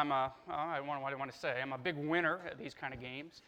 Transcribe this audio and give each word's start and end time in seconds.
I'm 0.00 0.12
a, 0.12 0.32
oh, 0.48 0.52
I 0.52 0.76
don't 0.76 0.86
know 0.86 1.00
what 1.00 1.12
I 1.12 1.16
want 1.16 1.32
to 1.32 1.36
say. 1.36 1.58
I'm 1.60 1.72
a 1.72 1.78
big 1.78 1.96
winner 1.96 2.38
at 2.48 2.56
these 2.56 2.72
kind 2.72 2.94
of 2.94 3.00
games. 3.00 3.42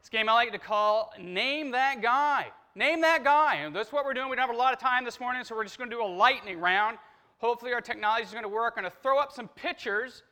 This 0.00 0.08
game 0.08 0.28
I 0.28 0.34
like 0.34 0.52
to 0.52 0.58
call 0.58 1.12
Name 1.18 1.72
That 1.72 2.00
Guy. 2.00 2.46
Name 2.76 3.00
That 3.00 3.24
Guy. 3.24 3.56
And 3.56 3.74
that's 3.74 3.90
what 3.90 4.04
we're 4.04 4.14
doing. 4.14 4.30
We 4.30 4.36
don't 4.36 4.46
have 4.46 4.54
a 4.54 4.58
lot 4.58 4.72
of 4.72 4.78
time 4.78 5.04
this 5.04 5.18
morning, 5.18 5.42
so 5.42 5.56
we're 5.56 5.64
just 5.64 5.78
going 5.78 5.90
to 5.90 5.96
do 5.96 6.00
a 6.00 6.06
lightning 6.06 6.60
round. 6.60 6.98
Hopefully, 7.38 7.72
our 7.72 7.80
technology 7.80 8.22
is 8.22 8.30
going 8.30 8.44
to 8.44 8.48
work. 8.48 8.74
I'm 8.76 8.84
going 8.84 8.92
to 8.92 8.98
throw 9.02 9.18
up 9.18 9.32
some 9.32 9.48
pictures. 9.48 10.22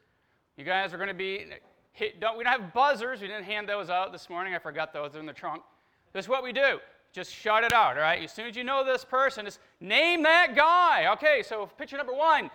You 0.56 0.62
guys 0.62 0.94
are 0.94 0.96
going 0.96 1.08
to 1.08 1.14
be 1.14 1.46
hit. 1.90 2.20
Don't, 2.20 2.38
we 2.38 2.44
don't 2.44 2.52
have 2.52 2.72
buzzers. 2.72 3.20
We 3.20 3.26
didn't 3.26 3.42
hand 3.42 3.68
those 3.68 3.90
out 3.90 4.12
this 4.12 4.30
morning. 4.30 4.54
I 4.54 4.60
forgot 4.60 4.92
those 4.92 5.16
in 5.16 5.26
the 5.26 5.32
trunk. 5.32 5.64
This 6.12 6.26
is 6.26 6.28
what 6.28 6.44
we 6.44 6.52
do. 6.52 6.78
Just 7.12 7.34
shout 7.34 7.64
it 7.64 7.72
out, 7.72 7.96
all 7.96 8.02
right? 8.02 8.22
As 8.22 8.30
soon 8.30 8.46
as 8.46 8.54
you 8.54 8.62
know 8.62 8.84
this 8.84 9.04
person, 9.04 9.44
just 9.44 9.58
name 9.80 10.22
that 10.22 10.54
guy. 10.54 11.12
Okay, 11.14 11.42
so 11.44 11.66
picture 11.66 11.96
number 11.96 12.14
one 12.14 12.48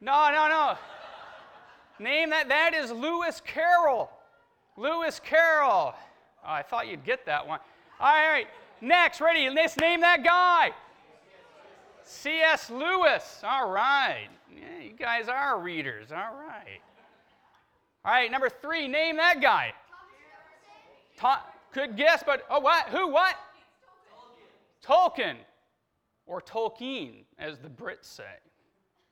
No, 0.00 0.30
no, 0.32 0.48
no. 0.48 0.78
Name 1.98 2.30
that. 2.30 2.48
That 2.48 2.74
is 2.74 2.90
Lewis 2.90 3.42
Carroll. 3.44 4.10
Lewis 4.76 5.20
Carroll. 5.22 5.94
Oh, 5.94 6.50
I 6.50 6.62
thought 6.62 6.88
you'd 6.88 7.04
get 7.04 7.26
that 7.26 7.46
one. 7.46 7.60
All 8.00 8.06
right. 8.06 8.46
Next, 8.80 9.20
ready? 9.20 9.50
Let's 9.50 9.76
name 9.76 10.00
that 10.00 10.24
guy. 10.24 10.72
C.S. 12.02 12.70
Lewis. 12.70 13.40
All 13.44 13.70
right. 13.70 14.28
Yeah, 14.50 14.82
you 14.82 14.92
guys 14.92 15.28
are 15.28 15.60
readers. 15.60 16.10
All 16.10 16.34
right. 16.34 16.80
All 18.04 18.12
right. 18.12 18.30
Number 18.30 18.48
three. 18.48 18.88
Name 18.88 19.16
that 19.16 19.42
guy. 19.42 19.74
Could 21.72 21.96
guess, 21.96 22.22
but 22.24 22.44
oh, 22.50 22.60
what? 22.60 22.86
Who? 22.88 23.08
What? 23.08 23.36
Tolkien. 24.82 25.36
Tolkien, 25.36 25.36
or 26.26 26.40
Tolkien, 26.40 27.24
as 27.38 27.58
the 27.58 27.68
Brits 27.68 28.04
say. 28.04 28.24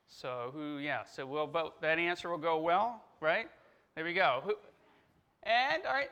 So 0.08 0.50
who, 0.52 0.78
yeah, 0.78 1.04
so 1.04 1.26
we'll 1.26 1.46
vote, 1.46 1.80
that 1.82 1.98
answer 1.98 2.30
will 2.30 2.38
go 2.38 2.58
well, 2.58 3.02
right? 3.20 3.48
There 3.94 4.04
we 4.04 4.14
go. 4.14 4.40
Who, 4.44 4.54
and, 5.42 5.82
all 5.86 5.92
right. 5.92 6.10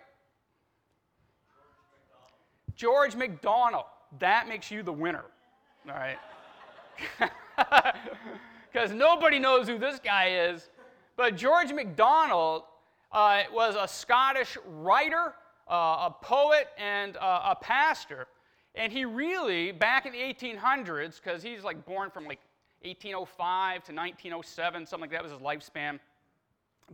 George 2.75 3.17
MacDonald. 3.17 3.85
That 4.21 4.49
makes 4.49 4.71
you 4.71 4.83
the 4.83 4.93
winner, 4.93 5.25
all 5.89 5.95
right? 5.95 6.19
Because 8.73 8.93
nobody 8.93 9.39
knows 9.39 9.67
who 9.67 9.79
this 9.79 9.99
guy 9.99 10.51
is. 10.51 10.69
But 11.17 11.35
George 11.35 11.73
MacDonald 11.73 12.65
uh, 13.11 13.45
was 13.51 13.75
a 13.75 13.89
Scottish 13.89 14.59
writer, 14.67 15.33
uh, 15.67 16.11
a 16.11 16.15
poet, 16.21 16.69
and 16.77 17.17
uh, 17.17 17.55
a 17.55 17.57
pastor. 17.59 18.27
And 18.75 18.93
he 18.93 19.07
really, 19.07 19.73
back 19.73 20.05
in 20.05 20.13
the 20.13 20.19
1800s, 20.19 21.19
because 21.23 21.43
he's 21.43 21.65
like 21.65 21.87
born 21.87 22.11
from 22.11 22.27
like 22.27 22.41
1805 22.83 23.85
to 23.85 23.93
1907, 23.93 24.87
something 24.87 25.03
like 25.03 25.11
that 25.11 25.23
was 25.23 25.33
his 25.33 25.41
lifespan. 25.41 25.99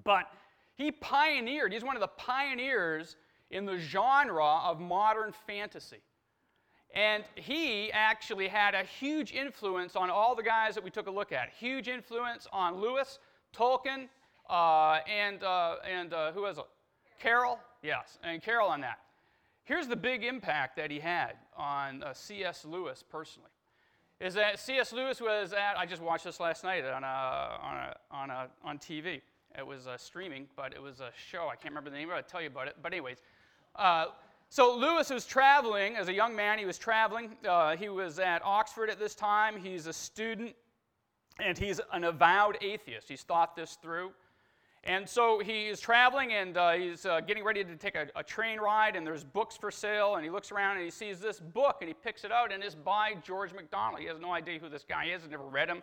But 0.05 0.31
he 0.75 0.91
pioneered, 0.91 1.73
he's 1.73 1.85
one 1.85 1.97
of 1.97 2.01
the 2.01 2.09
pioneers 2.09 3.17
in 3.51 3.67
the 3.67 3.79
genre 3.79 4.61
of 4.65 4.81
modern 4.81 5.33
fantasy. 5.47 6.01
And 6.95 7.25
he 7.35 7.91
actually 7.93 8.49
had 8.49 8.75
a 8.75 8.83
huge 8.83 9.33
influence 9.33 9.97
on 9.97 10.11
all 10.11 10.35
the 10.35 10.43
guys 10.43 10.75
that 10.75 10.85
we 10.85 10.91
took 10.91 11.07
a 11.07 11.11
look 11.11 11.33
at. 11.33 11.51
Huge 11.59 11.89
influence 11.89 12.47
on 12.53 12.81
Lewis, 12.81 13.19
Tolkien, 13.57 14.09
uh, 14.51 14.99
and, 15.09 15.43
uh, 15.43 15.77
and 15.91 16.13
uh, 16.13 16.33
who 16.33 16.43
was 16.43 16.59
it? 16.59 16.65
Carroll? 17.19 17.59
Yes, 17.83 18.19
and 18.23 18.43
Carroll 18.43 18.69
on 18.69 18.81
that. 18.83 18.99
Here's 19.65 19.87
the 19.87 19.97
big 19.97 20.25
impact 20.25 20.77
that 20.77 20.91
he 20.91 20.99
had 20.99 21.35
on 21.57 22.03
uh, 22.03 22.13
C.S. 22.13 22.65
Lewis 22.65 23.03
personally 23.09 23.52
is 24.23 24.35
that 24.35 24.61
C.S. 24.61 24.93
Lewis 24.93 25.21
was 25.21 25.53
at, 25.53 25.77
I 25.77 25.85
just 25.85 26.01
watched 26.01 26.25
this 26.25 26.39
last 26.39 26.63
night 26.63 26.85
on, 26.85 27.03
a, 27.03 27.07
on, 27.07 27.77
a, 27.77 27.97
on, 28.13 28.31
a, 28.31 28.49
on 28.65 28.79
TV. 28.79 29.21
It 29.59 29.67
was 29.67 29.89
uh, 29.89 29.97
streaming, 29.99 30.47
but 30.55 30.73
it 30.73 30.81
was 30.81 31.01
a 31.01 31.11
show. 31.17 31.49
I 31.49 31.57
can't 31.57 31.73
remember 31.75 31.91
the 31.91 31.97
name 31.97 32.09
of 32.09 32.15
it. 32.15 32.19
I'll 32.19 32.23
tell 32.23 32.41
you 32.41 32.47
about 32.47 32.69
it. 32.69 32.77
But, 32.81 32.93
anyways, 32.93 33.19
uh, 33.75 34.07
so 34.49 34.77
Lewis 34.77 35.11
was 35.11 35.27
traveling 35.27 35.97
as 35.97 36.07
a 36.07 36.13
young 36.13 36.37
man. 36.37 36.61
He 36.61 36.65
was 36.65 36.79
traveling. 36.79 37.31
Uh, 37.47 37.77
he 37.77 37.89
was 37.89 38.21
at 38.21 38.43
Oxford 38.45 38.91
at 38.91 39.01
this 39.01 39.17
time. 39.17 39.57
He's 39.57 39.89
a 39.89 39.93
student, 39.93 40.55
and 41.41 41.59
he's 41.59 41.81
an 41.93 42.05
avowed 42.05 42.59
atheist. 42.63 43.09
He's 43.09 43.23
thought 43.23 43.57
this 43.57 43.77
through. 43.83 44.13
And 44.85 45.09
so 45.09 45.39
he's 45.39 45.79
traveling 45.79 46.33
and 46.33 46.57
uh, 46.57 46.73
he's 46.73 47.07
uh, 47.07 47.21
getting 47.21 47.45
ready 47.45 47.63
to 47.63 47.77
take 47.77 47.95
a, 47.95 48.09
a, 48.17 48.23
train 48.25 48.59
ride, 48.59 48.97
and 48.97 49.07
there's 49.07 49.23
books 49.23 49.57
for 49.57 49.71
sale. 49.71 50.17
And 50.17 50.25
he 50.25 50.31
looks 50.31 50.51
around 50.51 50.77
and 50.77 50.85
he 50.85 50.91
sees 50.91 51.21
this 51.21 51.39
book 51.39 51.79
and 51.81 51.89
he 51.89 51.95
picks 51.95 52.25
it 52.25 52.33
out, 52.33 52.53
and 52.53 52.65
it's 52.65 52.75
by 52.75 53.15
George 53.25 53.53
MacDonald. 53.53 54.01
He 54.01 54.09
has 54.09 54.19
no 54.19 54.33
idea 54.33 54.59
who 54.59 54.69
this 54.69 54.85
guy 54.89 55.07
is, 55.07 55.23
never 55.31 55.45
read 55.45 55.69
him. 55.69 55.83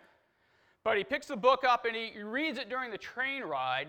But 0.84 0.98
he 0.98 1.04
picks 1.04 1.26
the 1.26 1.36
book 1.36 1.64
up 1.64 1.86
and 1.86 1.96
he, 1.96 2.10
he 2.14 2.22
reads 2.22 2.58
it 2.58 2.68
during 2.68 2.90
the 2.90 2.98
train 2.98 3.42
ride. 3.42 3.88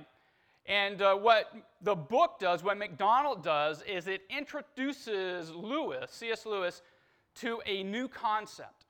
And 0.65 1.01
uh, 1.01 1.15
what 1.15 1.51
the 1.81 1.95
book 1.95 2.39
does, 2.39 2.63
what 2.63 2.77
MacDonald 2.77 3.43
does, 3.43 3.81
is 3.81 4.07
it 4.07 4.21
introduces 4.29 5.51
Lewis, 5.51 6.11
C.S. 6.11 6.45
Lewis, 6.45 6.83
to 7.35 7.61
a 7.65 7.83
new 7.83 8.07
concept. 8.07 8.85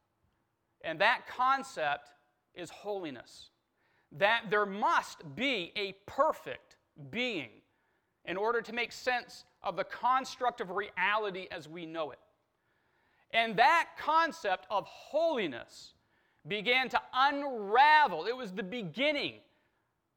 And 0.83 0.99
that 0.99 1.27
concept 1.27 2.09
is 2.53 2.69
holiness 2.69 3.49
that 4.17 4.45
there 4.49 4.65
must 4.65 5.35
be 5.35 5.71
a 5.75 5.93
perfect 6.05 6.77
being 7.09 7.49
in 8.25 8.37
order 8.37 8.61
to 8.61 8.73
make 8.73 8.91
sense 8.91 9.45
of 9.63 9.75
the 9.75 9.83
construct 9.83 10.61
of 10.61 10.71
reality 10.71 11.47
as 11.51 11.67
we 11.67 11.85
know 11.85 12.11
it. 12.11 12.19
And 13.33 13.55
that 13.57 13.89
concept 13.97 14.67
of 14.69 14.85
holiness 14.85 15.93
began 16.47 16.89
to 16.89 17.01
unravel. 17.13 18.25
It 18.25 18.35
was 18.35 18.51
the 18.51 18.63
beginning 18.63 19.35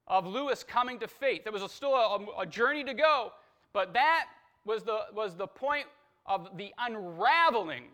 of 0.06 0.26
Lewis 0.26 0.64
coming 0.64 0.98
to 0.98 1.08
faith. 1.08 1.44
There 1.44 1.52
was 1.52 1.62
a, 1.62 1.68
still 1.68 1.94
a, 1.94 2.40
a 2.40 2.46
journey 2.46 2.84
to 2.84 2.94
go, 2.94 3.32
but 3.72 3.94
that 3.94 4.26
was 4.64 4.82
the, 4.82 5.00
was 5.14 5.36
the 5.36 5.46
point 5.46 5.86
of 6.26 6.56
the 6.56 6.72
unraveling 6.78 7.84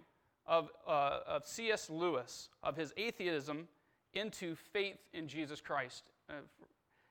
of, 0.46 0.70
uh, 0.86 1.20
of 1.26 1.46
C.S. 1.46 1.90
Lewis, 1.90 2.48
of 2.62 2.76
his 2.76 2.92
atheism 2.96 3.68
into 4.14 4.56
faith 4.72 4.98
in 5.12 5.28
Jesus 5.28 5.60
Christ 5.60 6.04
uh, 6.28 6.34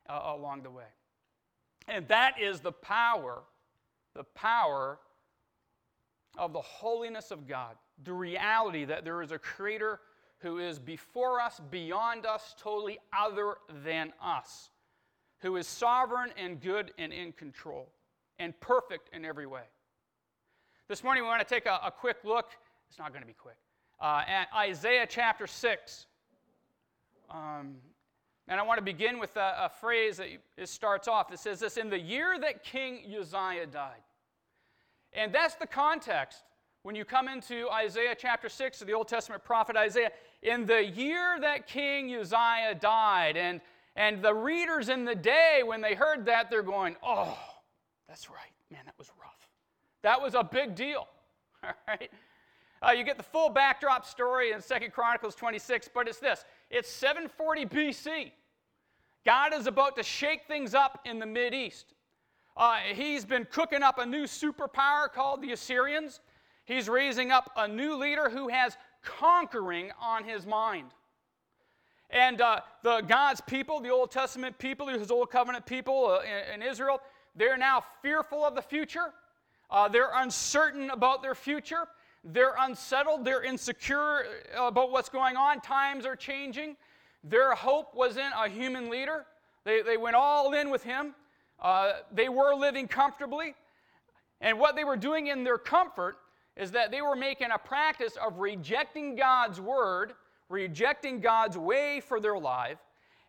uh, 0.09 0.35
along 0.35 0.63
the 0.63 0.71
way. 0.71 0.83
And 1.87 2.07
that 2.07 2.35
is 2.39 2.59
the 2.59 2.71
power, 2.71 3.41
the 4.15 4.23
power 4.23 4.99
of 6.37 6.53
the 6.53 6.61
holiness 6.61 7.31
of 7.31 7.47
God, 7.47 7.75
the 8.03 8.13
reality 8.13 8.85
that 8.85 9.03
there 9.03 9.21
is 9.21 9.31
a 9.31 9.39
creator 9.39 9.99
who 10.39 10.59
is 10.59 10.79
before 10.79 11.41
us, 11.41 11.59
beyond 11.69 12.25
us, 12.25 12.55
totally 12.57 12.97
other 13.17 13.55
than 13.83 14.13
us, 14.23 14.69
who 15.39 15.57
is 15.57 15.67
sovereign 15.67 16.31
and 16.37 16.61
good 16.61 16.91
and 16.97 17.11
in 17.11 17.31
control, 17.33 17.89
and 18.37 18.57
perfect 18.59 19.09
in 19.13 19.25
every 19.25 19.45
way. 19.45 19.63
This 20.87 21.03
morning 21.03 21.23
we 21.23 21.29
want 21.29 21.45
to 21.45 21.53
take 21.53 21.65
a, 21.65 21.79
a 21.83 21.91
quick 21.91 22.17
look, 22.23 22.51
it's 22.89 22.97
not 22.97 23.11
going 23.11 23.21
to 23.21 23.27
be 23.27 23.33
quick, 23.33 23.57
uh, 23.99 24.23
at 24.27 24.47
Isaiah 24.55 25.05
chapter 25.07 25.45
6. 25.45 26.05
Um, 27.29 27.75
and 28.47 28.59
I 28.59 28.63
want 28.63 28.79
to 28.79 28.83
begin 28.83 29.19
with 29.19 29.37
a, 29.37 29.55
a 29.65 29.69
phrase 29.69 30.17
that 30.17 30.27
it 30.57 30.69
starts 30.69 31.07
off. 31.07 31.31
It 31.31 31.39
says 31.39 31.59
this 31.59 31.77
In 31.77 31.89
the 31.89 31.99
year 31.99 32.37
that 32.39 32.63
King 32.63 33.01
Uzziah 33.05 33.67
died. 33.67 34.01
And 35.13 35.33
that's 35.33 35.55
the 35.55 35.67
context 35.67 36.43
when 36.83 36.95
you 36.95 37.05
come 37.05 37.27
into 37.27 37.69
Isaiah 37.69 38.15
chapter 38.17 38.47
6 38.49 38.81
of 38.81 38.87
the 38.87 38.93
Old 38.93 39.07
Testament 39.07 39.43
prophet 39.43 39.75
Isaiah. 39.75 40.11
In 40.41 40.65
the 40.65 40.83
year 40.83 41.37
that 41.41 41.67
King 41.67 42.15
Uzziah 42.15 42.75
died. 42.79 43.37
And, 43.37 43.61
and 43.95 44.21
the 44.23 44.33
readers 44.33 44.89
in 44.89 45.05
the 45.05 45.15
day, 45.15 45.61
when 45.63 45.81
they 45.81 45.93
heard 45.93 46.25
that, 46.25 46.49
they're 46.49 46.63
going, 46.63 46.95
Oh, 47.03 47.37
that's 48.07 48.29
right. 48.29 48.51
Man, 48.71 48.81
that 48.85 48.95
was 48.97 49.11
rough. 49.21 49.49
That 50.01 50.21
was 50.21 50.33
a 50.33 50.43
big 50.43 50.75
deal. 50.75 51.07
All 51.63 51.71
right? 51.87 52.09
Uh, 52.81 52.91
you 52.91 53.03
get 53.03 53.17
the 53.17 53.23
full 53.23 53.49
backdrop 53.49 54.05
story 54.05 54.53
in 54.53 54.61
Second 54.61 54.91
Chronicles 54.91 55.35
26, 55.35 55.89
but 55.93 56.07
it's 56.07 56.19
this 56.19 56.45
it's 56.69 56.89
740 56.89 57.65
BC. 57.65 58.31
God 59.25 59.53
is 59.53 59.67
about 59.67 59.95
to 59.97 60.03
shake 60.03 60.47
things 60.47 60.73
up 60.73 61.01
in 61.05 61.19
the 61.19 61.53
East. 61.53 61.93
Uh, 62.55 62.77
he's 62.93 63.25
been 63.25 63.45
cooking 63.45 63.83
up 63.83 63.99
a 63.99 64.05
new 64.05 64.23
superpower 64.23 65.11
called 65.11 65.41
the 65.41 65.51
Assyrians. 65.51 66.19
He's 66.65 66.89
raising 66.89 67.31
up 67.31 67.51
a 67.55 67.67
new 67.67 67.95
leader 67.95 68.29
who 68.29 68.49
has 68.49 68.77
conquering 69.03 69.91
on 69.99 70.23
his 70.23 70.45
mind. 70.45 70.91
And 72.09 72.41
uh, 72.41 72.61
the 72.83 73.01
God's 73.01 73.41
people, 73.41 73.79
the 73.79 73.89
Old 73.89 74.11
Testament 74.11 74.57
people, 74.57 74.87
his 74.87 75.11
Old 75.11 75.29
Covenant 75.29 75.65
people 75.65 76.07
uh, 76.07 76.21
in, 76.21 76.61
in, 76.61 76.67
Israel, 76.67 77.01
they're 77.35 77.57
now 77.57 77.83
fearful 78.01 78.43
of 78.43 78.55
the 78.55 78.61
future. 78.61 79.13
Uh, 79.69 79.87
they're 79.87 80.11
uncertain 80.15 80.89
about 80.89 81.21
their 81.21 81.35
future. 81.35 81.87
They're 82.23 82.55
unsettled, 82.59 83.23
they're 83.23 83.43
insecure 83.43 84.25
about 84.55 84.91
what's 84.91 85.09
going 85.09 85.37
on. 85.37 85.61
Times 85.61 86.05
are 86.05 86.15
changing. 86.15 86.75
Their 87.23 87.53
hope 87.55 87.95
was 87.95 88.17
in 88.17 88.29
a 88.37 88.47
human 88.49 88.89
leader. 88.89 89.25
They, 89.63 89.81
they 89.81 89.97
went 89.97 90.15
all 90.15 90.53
in 90.53 90.69
with 90.69 90.83
him. 90.83 91.15
Uh, 91.61 91.93
they 92.13 92.29
were 92.29 92.53
living 92.55 92.87
comfortably. 92.87 93.55
And 94.41 94.59
what 94.59 94.75
they 94.75 94.83
were 94.83 94.97
doing 94.97 95.27
in 95.27 95.43
their 95.43 95.57
comfort 95.57 96.17
is 96.55 96.71
that 96.71 96.91
they 96.91 97.01
were 97.01 97.15
making 97.15 97.49
a 97.53 97.57
practice 97.57 98.17
of 98.25 98.39
rejecting 98.39 99.15
God's 99.15 99.59
word, 99.59 100.13
rejecting 100.49 101.19
God's 101.19 101.57
way 101.57 102.01
for 102.01 102.19
their 102.19 102.37
life, 102.37 102.79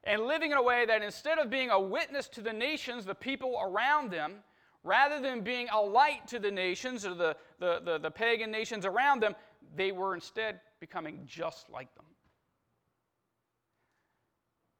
and 0.04 0.22
living 0.22 0.50
in 0.50 0.56
a 0.56 0.62
way 0.62 0.86
that 0.86 1.02
instead 1.02 1.38
of 1.38 1.50
being 1.50 1.70
a 1.70 1.81
witness 1.81 2.28
to 2.28 2.40
the 2.40 2.52
nations, 2.52 3.04
the 3.04 3.14
people 3.14 3.58
around 3.62 4.10
them, 4.10 4.36
rather 4.82 5.21
than 5.21 5.43
being 5.43 5.69
a 5.69 5.81
light 5.81 6.27
to 6.29 6.38
the 6.38 6.50
nations 6.50 7.05
or 7.05 7.15
the, 7.15 7.37
the, 7.59 7.81
the, 7.85 7.99
the 7.99 8.11
pagan 8.11 8.50
nations 8.50 8.87
around 8.87 9.21
them, 9.23 9.35
they 9.77 9.93
were 9.93 10.15
instead 10.15 10.61
becoming 10.81 11.21
just 11.27 11.69
like 11.71 11.94
them. 11.94 12.05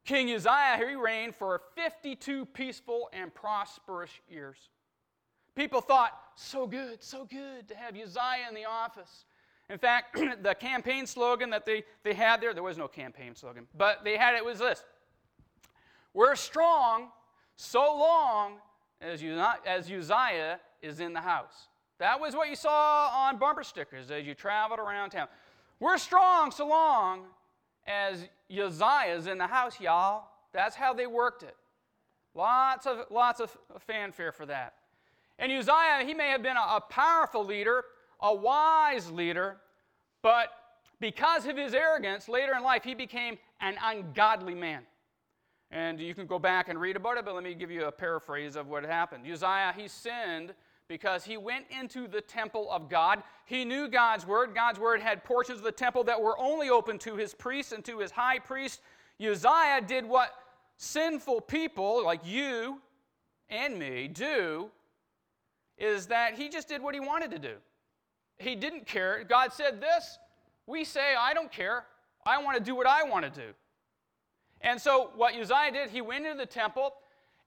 King 0.05 0.33
Uzziah, 0.33 0.77
he 0.77 0.95
reigned 0.95 1.35
for 1.35 1.61
52 1.75 2.45
peaceful 2.47 3.09
and 3.13 3.33
prosperous 3.33 4.11
years. 4.27 4.57
People 5.55 5.81
thought, 5.81 6.17
so 6.35 6.65
good, 6.65 7.03
so 7.03 7.25
good 7.25 7.67
to 7.67 7.75
have 7.75 7.95
Uzziah 7.95 8.47
in 8.49 8.55
the 8.55 8.65
office. 8.65 9.25
In 9.69 9.77
fact, 9.77 10.19
the 10.43 10.55
campaign 10.55 11.05
slogan 11.05 11.49
that 11.51 11.65
they, 11.65 11.83
they 12.03 12.13
had 12.13 12.41
there, 12.41 12.53
there 12.53 12.63
was 12.63 12.77
no 12.77 12.87
campaign 12.87 13.35
slogan, 13.35 13.67
but 13.77 14.03
they 14.03 14.17
had 14.17 14.35
it 14.35 14.43
was 14.43 14.59
this 14.59 14.83
We're 16.13 16.35
strong 16.35 17.09
so 17.55 17.81
long 17.81 18.57
as, 19.01 19.21
Uzziah 19.91 20.59
is 20.81 20.99
in 20.99 21.13
the 21.13 21.21
house. 21.21 21.67
That 21.99 22.19
was 22.19 22.35
what 22.35 22.49
you 22.49 22.55
saw 22.55 23.09
on 23.09 23.37
bumper 23.37 23.63
stickers 23.63 24.09
as 24.09 24.25
you 24.25 24.33
traveled 24.33 24.79
around 24.79 25.11
town. 25.11 25.27
We're 25.79 25.97
strong 25.97 26.51
so 26.51 26.67
long 26.67 27.25
as 27.87 28.27
Uzziah 28.49 29.15
is 29.15 29.27
in 29.27 29.37
the 29.37 29.47
house, 29.47 29.79
y'all. 29.79 30.25
That's 30.53 30.75
how 30.75 30.93
they 30.93 31.07
worked 31.07 31.43
it. 31.43 31.55
Lots 32.33 32.85
of, 32.85 33.05
lots 33.09 33.39
of 33.39 33.55
fanfare 33.79 34.31
for 34.31 34.45
that. 34.45 34.75
And 35.37 35.51
Uzziah, 35.51 36.05
he 36.05 36.13
may 36.13 36.29
have 36.29 36.43
been 36.43 36.57
a, 36.57 36.77
a 36.77 36.81
powerful 36.89 37.45
leader, 37.45 37.83
a 38.21 38.33
wise 38.33 39.09
leader, 39.11 39.57
but 40.21 40.49
because 40.99 41.47
of 41.47 41.57
his 41.57 41.73
arrogance, 41.73 42.29
later 42.29 42.53
in 42.55 42.63
life, 42.63 42.83
he 42.83 42.93
became 42.93 43.37
an 43.59 43.75
ungodly 43.83 44.53
man. 44.53 44.83
And 45.71 45.99
you 46.01 46.13
can 46.13 46.25
go 46.25 46.37
back 46.37 46.67
and 46.67 46.79
read 46.79 46.97
about 46.97 47.17
it, 47.17 47.23
but 47.23 47.33
let 47.33 47.43
me 47.43 47.53
give 47.53 47.71
you 47.71 47.85
a 47.85 47.91
paraphrase 47.91 48.55
of 48.57 48.67
what 48.67 48.83
happened. 48.83 49.25
Uzziah, 49.25 49.73
he 49.75 49.87
sinned 49.87 50.53
because 50.89 51.23
he 51.23 51.37
went 51.37 51.65
into 51.69 52.09
the 52.09 52.19
temple 52.19 52.69
of 52.69 52.89
God. 52.89 53.23
He 53.45 53.63
knew 53.63 53.87
God's 53.87 54.27
word. 54.27 54.53
God's 54.53 54.77
word 54.79 54.99
had 54.99 55.23
portions 55.23 55.59
of 55.59 55.63
the 55.63 55.71
temple 55.71 56.03
that 56.03 56.21
were 56.21 56.37
only 56.37 56.69
open 56.69 56.99
to 56.99 57.15
his 57.15 57.33
priests 57.33 57.71
and 57.71 57.85
to 57.85 57.99
his 57.99 58.11
high 58.11 58.39
priest. 58.39 58.81
Uzziah 59.21 59.81
did 59.87 60.05
what 60.05 60.33
sinful 60.75 61.41
people 61.41 62.03
like 62.03 62.19
you 62.25 62.81
and 63.49 63.79
me 63.79 64.09
do 64.09 64.69
is 65.77 66.07
that 66.07 66.35
he 66.35 66.49
just 66.49 66.67
did 66.67 66.81
what 66.81 66.93
he 66.93 66.99
wanted 66.99 67.31
to 67.31 67.39
do. 67.39 67.55
He 68.37 68.55
didn't 68.55 68.85
care. 68.85 69.23
God 69.23 69.53
said 69.53 69.79
this. 69.79 70.17
We 70.67 70.83
say, 70.83 71.15
I 71.17 71.33
don't 71.33 71.51
care. 71.51 71.85
I 72.25 72.41
want 72.41 72.57
to 72.57 72.63
do 72.63 72.75
what 72.75 72.87
I 72.87 73.03
want 73.03 73.23
to 73.23 73.31
do. 73.31 73.53
And 74.61 74.79
so, 74.79 75.11
what 75.15 75.33
Uzziah 75.33 75.71
did, 75.71 75.89
he 75.89 76.01
went 76.01 76.25
into 76.25 76.37
the 76.37 76.45
temple, 76.45 76.93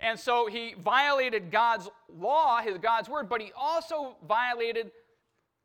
and 0.00 0.18
so 0.18 0.46
he 0.46 0.74
violated 0.78 1.50
God's 1.50 1.88
law, 2.08 2.60
his 2.60 2.78
God's 2.78 3.08
word, 3.08 3.28
but 3.28 3.40
he 3.40 3.52
also 3.56 4.16
violated 4.26 4.90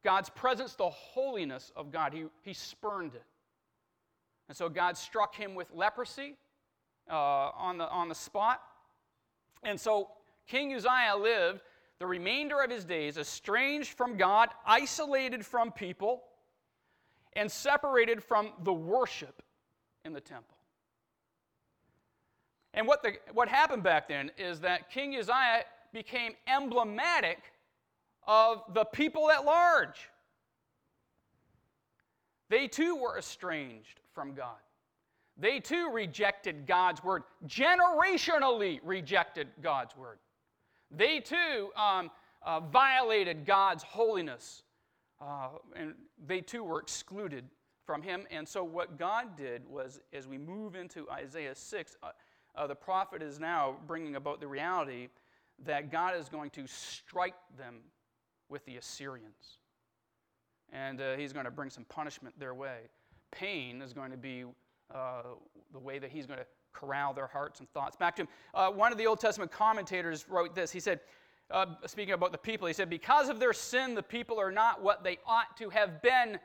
God's 0.03 0.29
presence, 0.29 0.75
the 0.75 0.89
holiness 0.89 1.71
of 1.75 1.91
God. 1.91 2.13
He, 2.13 2.25
he 2.43 2.53
spurned 2.53 3.15
it. 3.15 3.23
And 4.47 4.55
so, 4.55 4.69
God 4.69 4.97
struck 4.97 5.35
him 5.35 5.55
with 5.55 5.67
leprosy 5.73 6.35
uh, 7.09 7.15
on, 7.15 7.77
the, 7.79 7.89
on 7.89 8.09
the 8.09 8.15
spot. 8.15 8.61
And 9.63 9.79
so, 9.79 10.09
King 10.47 10.73
Uzziah 10.73 11.15
lived 11.19 11.61
the 11.97 12.07
remainder 12.07 12.61
of 12.61 12.71
his 12.71 12.85
days 12.85 13.17
estranged 13.17 13.89
from 13.89 14.17
God, 14.17 14.49
isolated 14.65 15.45
from 15.45 15.71
people, 15.71 16.23
and 17.33 17.51
separated 17.51 18.23
from 18.23 18.51
the 18.63 18.73
worship 18.73 19.41
in 20.05 20.13
the 20.13 20.21
temple. 20.21 20.58
And 22.73 22.87
what, 22.87 23.01
the, 23.01 23.13
what 23.33 23.47
happened 23.47 23.83
back 23.83 24.07
then 24.07 24.31
is 24.37 24.59
that 24.61 24.91
King 24.91 25.15
Uzziah 25.15 25.63
became 25.91 26.33
emblematic 26.47 27.39
of 28.27 28.61
the 28.73 28.85
people 28.85 29.31
at 29.31 29.43
large. 29.43 30.09
They 32.49 32.67
too 32.67 32.95
were 32.95 33.17
estranged 33.17 34.01
from 34.13 34.33
God. 34.33 34.57
They 35.37 35.59
too 35.59 35.89
rejected 35.91 36.67
God's 36.67 37.03
word, 37.03 37.23
generationally 37.47 38.79
rejected 38.83 39.47
God's 39.61 39.95
word. 39.95 40.19
They 40.91 41.19
too 41.19 41.69
um, 41.77 42.11
uh, 42.43 42.59
violated 42.59 43.45
God's 43.45 43.83
holiness, 43.83 44.63
uh, 45.21 45.49
and 45.75 45.93
they 46.27 46.41
too 46.41 46.63
were 46.63 46.81
excluded 46.81 47.45
from 47.85 48.01
Him. 48.01 48.25
And 48.31 48.47
so, 48.47 48.63
what 48.63 48.97
God 48.97 49.37
did 49.37 49.65
was, 49.67 50.01
as 50.11 50.27
we 50.27 50.37
move 50.37 50.75
into 50.75 51.09
Isaiah 51.09 51.55
6, 51.55 51.97
uh, 52.03 52.09
uh, 52.55 52.67
the 52.67 52.75
prophet 52.75 53.21
is 53.21 53.39
now 53.39 53.77
bringing 53.87 54.15
about 54.15 54.39
the 54.39 54.47
reality 54.47 55.09
that 55.65 55.91
God 55.91 56.15
is 56.15 56.29
going 56.29 56.49
to 56.51 56.65
strike 56.67 57.35
them 57.57 57.75
with 58.49 58.65
the 58.65 58.77
Assyrians. 58.77 59.59
And 60.71 61.01
uh, 61.01 61.15
He's 61.15 61.33
going 61.33 61.45
to 61.45 61.51
bring 61.51 61.69
some 61.69 61.85
punishment 61.85 62.39
their 62.39 62.53
way. 62.53 62.89
Pain 63.31 63.81
is 63.81 63.93
going 63.93 64.11
to 64.11 64.17
be 64.17 64.45
uh, 64.93 65.23
the 65.73 65.79
way 65.79 65.99
that 65.99 66.11
He's 66.11 66.25
going 66.25 66.39
to 66.39 66.45
corral 66.73 67.13
their 67.13 67.27
hearts 67.27 67.59
and 67.59 67.69
thoughts 67.71 67.95
back 67.95 68.15
to 68.15 68.23
him. 68.23 68.27
Uh, 68.53 68.69
one 68.69 68.91
of 68.91 68.97
the 68.97 69.07
Old 69.07 69.19
Testament 69.19 69.51
commentators 69.51 70.25
wrote 70.29 70.55
this. 70.55 70.71
He 70.71 70.79
said, 70.79 70.99
uh, 71.51 71.65
speaking 71.87 72.13
about 72.13 72.31
the 72.31 72.37
people, 72.37 72.67
he 72.67 72.73
said, 72.73 72.89
Because 72.89 73.29
of 73.29 73.39
their 73.39 73.53
sin, 73.53 73.95
the 73.95 74.03
people 74.03 74.39
are 74.39 74.51
not 74.51 74.83
what 74.83 75.03
they 75.03 75.17
ought 75.25 75.57
to 75.57 75.69
have 75.69 76.01
been, 76.01 76.37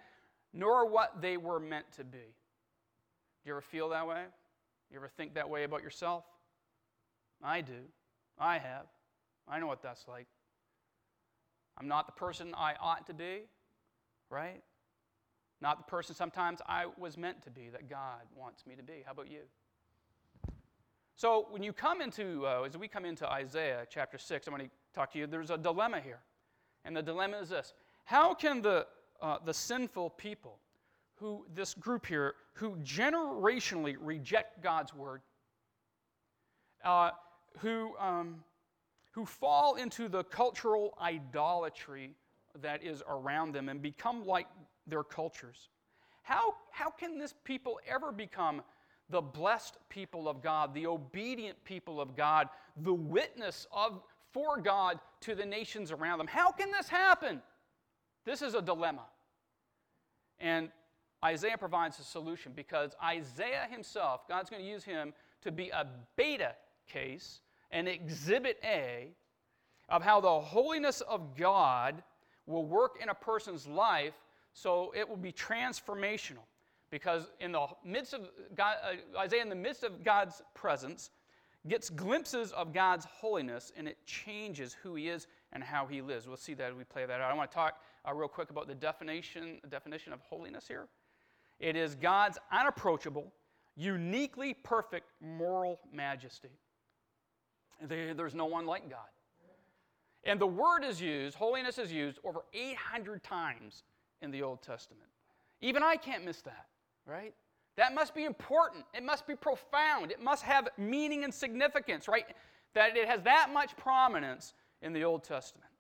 nor 0.53 0.89
what 0.89 1.21
they 1.21 1.37
were 1.37 1.61
meant 1.61 1.85
to 1.97 2.05
be. 2.05 2.19
Do 2.19 3.51
you 3.51 3.53
ever 3.53 3.61
feel 3.61 3.91
that 3.91 4.07
way? 4.07 4.25
You 4.95 5.01
ever 5.01 5.09
think 5.09 5.35
that 5.35 5.51
way 5.51 5.65
about 5.65 5.83
yourself? 5.83 6.23
I 7.43 7.63
do. 7.63 7.89
I 8.39 8.59
have. 8.59 8.87
I 9.49 9.59
know 9.59 9.67
what 9.67 9.83
that's 9.83 10.07
like. 10.07 10.29
I'm 11.77 11.89
not 11.89 12.07
the 12.07 12.13
person 12.13 12.55
I 12.57 12.75
ought 12.81 13.05
to 13.09 13.13
be, 13.13 13.41
right? 14.31 14.63
Not 15.61 15.79
the 15.79 15.91
person 15.91 16.15
sometimes 16.15 16.61
I 16.69 16.87
was 16.97 17.19
meant 17.19 17.43
to 17.43 17.51
be 17.51 17.71
that 17.71 17.91
God 17.91 18.21
wants 18.37 18.69
me 18.69 18.77
to 18.77 18.85
be. 18.85 19.03
How 19.05 19.11
about 19.11 19.29
you? 19.29 19.41
So 21.17 21.49
when 21.51 21.65
you 21.65 21.73
come 21.73 22.01
into, 22.01 22.47
uh, 22.47 22.63
as 22.63 22.79
we 22.79 22.87
come 22.87 23.05
into 23.05 23.29
Isaiah 23.29 23.89
chapter 23.91 24.17
6, 24.17 24.47
I'm 24.47 24.55
going 24.55 24.69
to 24.69 24.75
talk 24.95 25.13
to 25.15 25.19
you, 25.19 25.27
there's 25.27 25.51
a 25.51 25.59
dilemma 25.59 26.01
here. 26.01 26.21
And 26.85 26.97
the 26.97 27.03
dilemma 27.03 27.39
is 27.39 27.49
this 27.49 27.75
How 28.05 28.33
can 28.33 28.63
the, 28.63 28.87
uh, 29.21 29.39
the 29.45 29.55
sinful 29.55 30.11
people, 30.11 30.61
who, 31.17 31.47
this 31.55 31.75
group 31.75 32.07
here, 32.07 32.35
who 32.55 32.77
generationally 32.77 33.97
reject 33.99 34.63
God's 34.63 34.95
word, 34.95 35.23
uh, 36.85 37.11
who, 37.59 37.97
um, 37.99 38.43
who 39.13 39.25
fall 39.25 39.77
into 39.77 40.09
the 40.09 40.25
cultural 40.25 40.97
idolatry 41.01 42.15
that 42.61 42.83
is 42.83 43.03
around 43.09 43.53
them 43.53 43.69
and 43.69 43.81
become 43.81 44.27
like 44.27 44.47
their 44.87 45.05
cultures, 45.05 45.69
how, 46.23 46.55
how 46.71 46.91
can 46.91 47.19
this 47.19 47.35
people 47.45 47.79
ever 47.89 48.13
become 48.13 48.63
the 49.11 49.21
blessed 49.21 49.77
people 49.89 50.29
of 50.29 50.43
God, 50.43 50.75
the 50.75 50.87
obedient 50.87 51.63
people 51.65 52.01
of 52.01 52.17
God, 52.17 52.49
the 52.77 52.95
witness 52.95 53.67
of 53.71 54.01
for 54.33 54.61
God 54.61 54.99
to 55.21 55.35
the 55.35 55.47
nations 55.47 55.93
around 55.93 56.19
them. 56.19 56.27
How 56.27 56.51
can 56.51 56.71
this 56.73 56.89
happen? 56.89 57.41
This 58.27 58.43
is 58.43 58.55
a 58.55 58.61
dilemma. 58.61 59.05
And 60.41 60.71
Isaiah 61.25 61.57
provides 61.57 61.99
a 61.99 62.05
solution 62.05 62.53
because 62.55 62.95
Isaiah 63.03 63.67
himself, 63.71 64.29
God's 64.29 64.51
going 64.51 64.63
to 64.63 64.69
use 64.69 64.85
him 64.85 65.15
to 65.43 65.51
be 65.51 65.71
a 65.71 65.87
beta 66.17 66.55
case, 66.87 67.41
an 67.71 67.89
exhibit 67.89 68.59
A 68.63 69.09
of 69.89 70.03
how 70.03 70.21
the 70.21 70.41
holiness 70.41 71.01
of 71.03 71.37
God 71.37 72.03
will 72.47 72.65
work 72.65 72.99
in 73.03 73.09
a 73.09 73.15
person's 73.15 73.67
life 73.67 74.15
so 74.53 74.93
it 74.97 75.09
will 75.09 75.17
be 75.17 75.33
transformational. 75.33 76.45
Because 76.91 77.31
in 77.41 77.53
the 77.53 77.67
midst 77.85 78.15
of 78.15 78.29
God, 78.55 78.77
uh, 78.85 79.19
Isaiah, 79.19 79.43
in 79.43 79.49
the 79.49 79.55
midst 79.57 79.83
of 79.83 80.05
God's 80.05 80.43
presence, 80.55 81.11
gets 81.67 81.91
glimpses 81.91 82.53
of 82.53 82.73
God's 82.73 83.07
holiness 83.07 83.73
and 83.77 83.89
it 83.89 83.97
changes 84.07 84.77
who 84.83 84.95
he 84.95 85.09
is 85.09 85.27
and 85.53 85.65
how 85.65 85.87
he 85.87 86.03
lives. 86.03 86.29
We'll 86.29 86.37
see 86.37 86.55
that 86.55 86.71
as 86.71 86.77
we 86.77 86.85
play 86.85 87.07
that 87.07 87.21
out. 87.21 87.31
I 87.31 87.35
want 87.35 87.51
to 87.51 87.55
talk 87.55 87.81
uh, 88.07 88.13
real 88.13 88.29
quick 88.29 88.51
about 88.51 88.69
the 88.69 88.75
definition, 88.75 89.61
definition 89.71 90.13
of 90.13 90.21
holiness 90.21 90.69
here. 90.69 90.87
It 91.65 91.77
is 91.77 91.95
God's 91.95 92.39
unapproachable, 92.53 93.33
uniquely 93.75 94.55
perfect 94.55 95.09
moral 95.21 95.81
majesty. 95.93 96.51
There's 97.81 98.35
no 98.35 98.45
one 98.45 98.67
like 98.67 98.89
God. 98.89 99.09
And 100.25 100.41
the 100.41 100.47
word 100.47 100.85
is 100.85 101.01
used, 101.01 101.37
holiness 101.37 101.79
is 101.79 101.93
used 101.93 102.19
over 102.25 102.45
800 102.53 103.23
times 103.23 103.83
in 104.23 104.31
the 104.31 104.43
Old 104.43 104.63
Testament. 104.63 105.09
Even 105.61 105.83
I 105.83 105.97
can't 105.97 106.25
miss 106.25 106.41
that 106.43 106.67
right? 107.07 107.35
That 107.77 107.95
must 107.95 108.15
be 108.15 108.25
important. 108.25 108.85
It 108.95 109.03
must 109.03 109.27
be 109.27 109.35
profound. 109.35 110.11
It 110.11 110.23
must 110.23 110.43
have 110.45 110.69
meaning 110.79 111.25
and 111.25 111.35
significance, 111.35 112.09
right? 112.09 112.25
That 112.75 112.97
it 112.97 113.09
has 113.09 113.23
that 113.23 113.51
much 113.53 113.77
prominence 113.77 114.55
in 114.83 114.93
the 114.93 115.05
Old 115.05 115.25
Testament. 115.25 115.71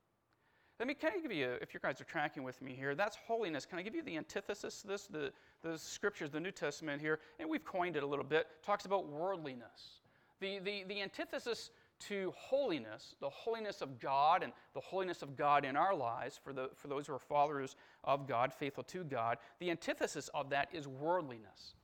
Let 0.80 0.88
me, 0.88 0.94
can 0.94 1.12
I 1.16 1.20
give 1.20 1.30
you, 1.30 1.56
if 1.60 1.72
you 1.72 1.78
guys 1.80 2.00
are 2.00 2.04
tracking 2.04 2.42
with 2.42 2.60
me 2.60 2.74
here, 2.74 2.96
that's 2.96 3.16
holiness. 3.28 3.64
Can 3.64 3.78
I 3.78 3.82
give 3.82 3.94
you 3.94 4.02
the 4.02 4.16
antithesis 4.16 4.80
to 4.80 4.88
this? 4.88 5.06
The, 5.06 5.32
the 5.64 5.78
scriptures, 5.78 6.30
the 6.30 6.38
New 6.38 6.52
Testament 6.52 7.00
here, 7.00 7.18
and 7.40 7.49
we've 7.49 7.64
coined 7.64 7.97
it 7.97 8.02
a 8.02 8.06
little 8.06 8.25
bit, 8.25 8.47
talks 8.62 8.85
about 8.85 9.09
worldliness. 9.09 10.02
The, 10.40 10.59
the, 10.59 10.85
the 10.87 11.00
antithesis 11.00 11.71
to 12.00 12.33
holiness, 12.37 13.14
the 13.21 13.30
holiness 13.30 13.80
of 13.80 13.99
God 13.99 14.42
and 14.42 14.52
the 14.75 14.80
holiness 14.80 15.23
of 15.23 15.37
God 15.37 15.64
in 15.64 15.75
our 15.75 15.94
lives, 15.94 16.38
for, 16.42 16.52
the, 16.52 16.68
for 16.75 16.88
those 16.88 17.06
who 17.06 17.14
are 17.14 17.18
followers 17.18 17.76
of 18.04 18.28
God, 18.28 18.52
faithful 18.52 18.85
to 18.85 19.04
God, 19.04 19.38
the 19.59 19.71
antithesis 19.71 20.28
of 20.35 20.50
that 20.50 20.68
is 20.73 20.87
worldliness. 20.87 21.75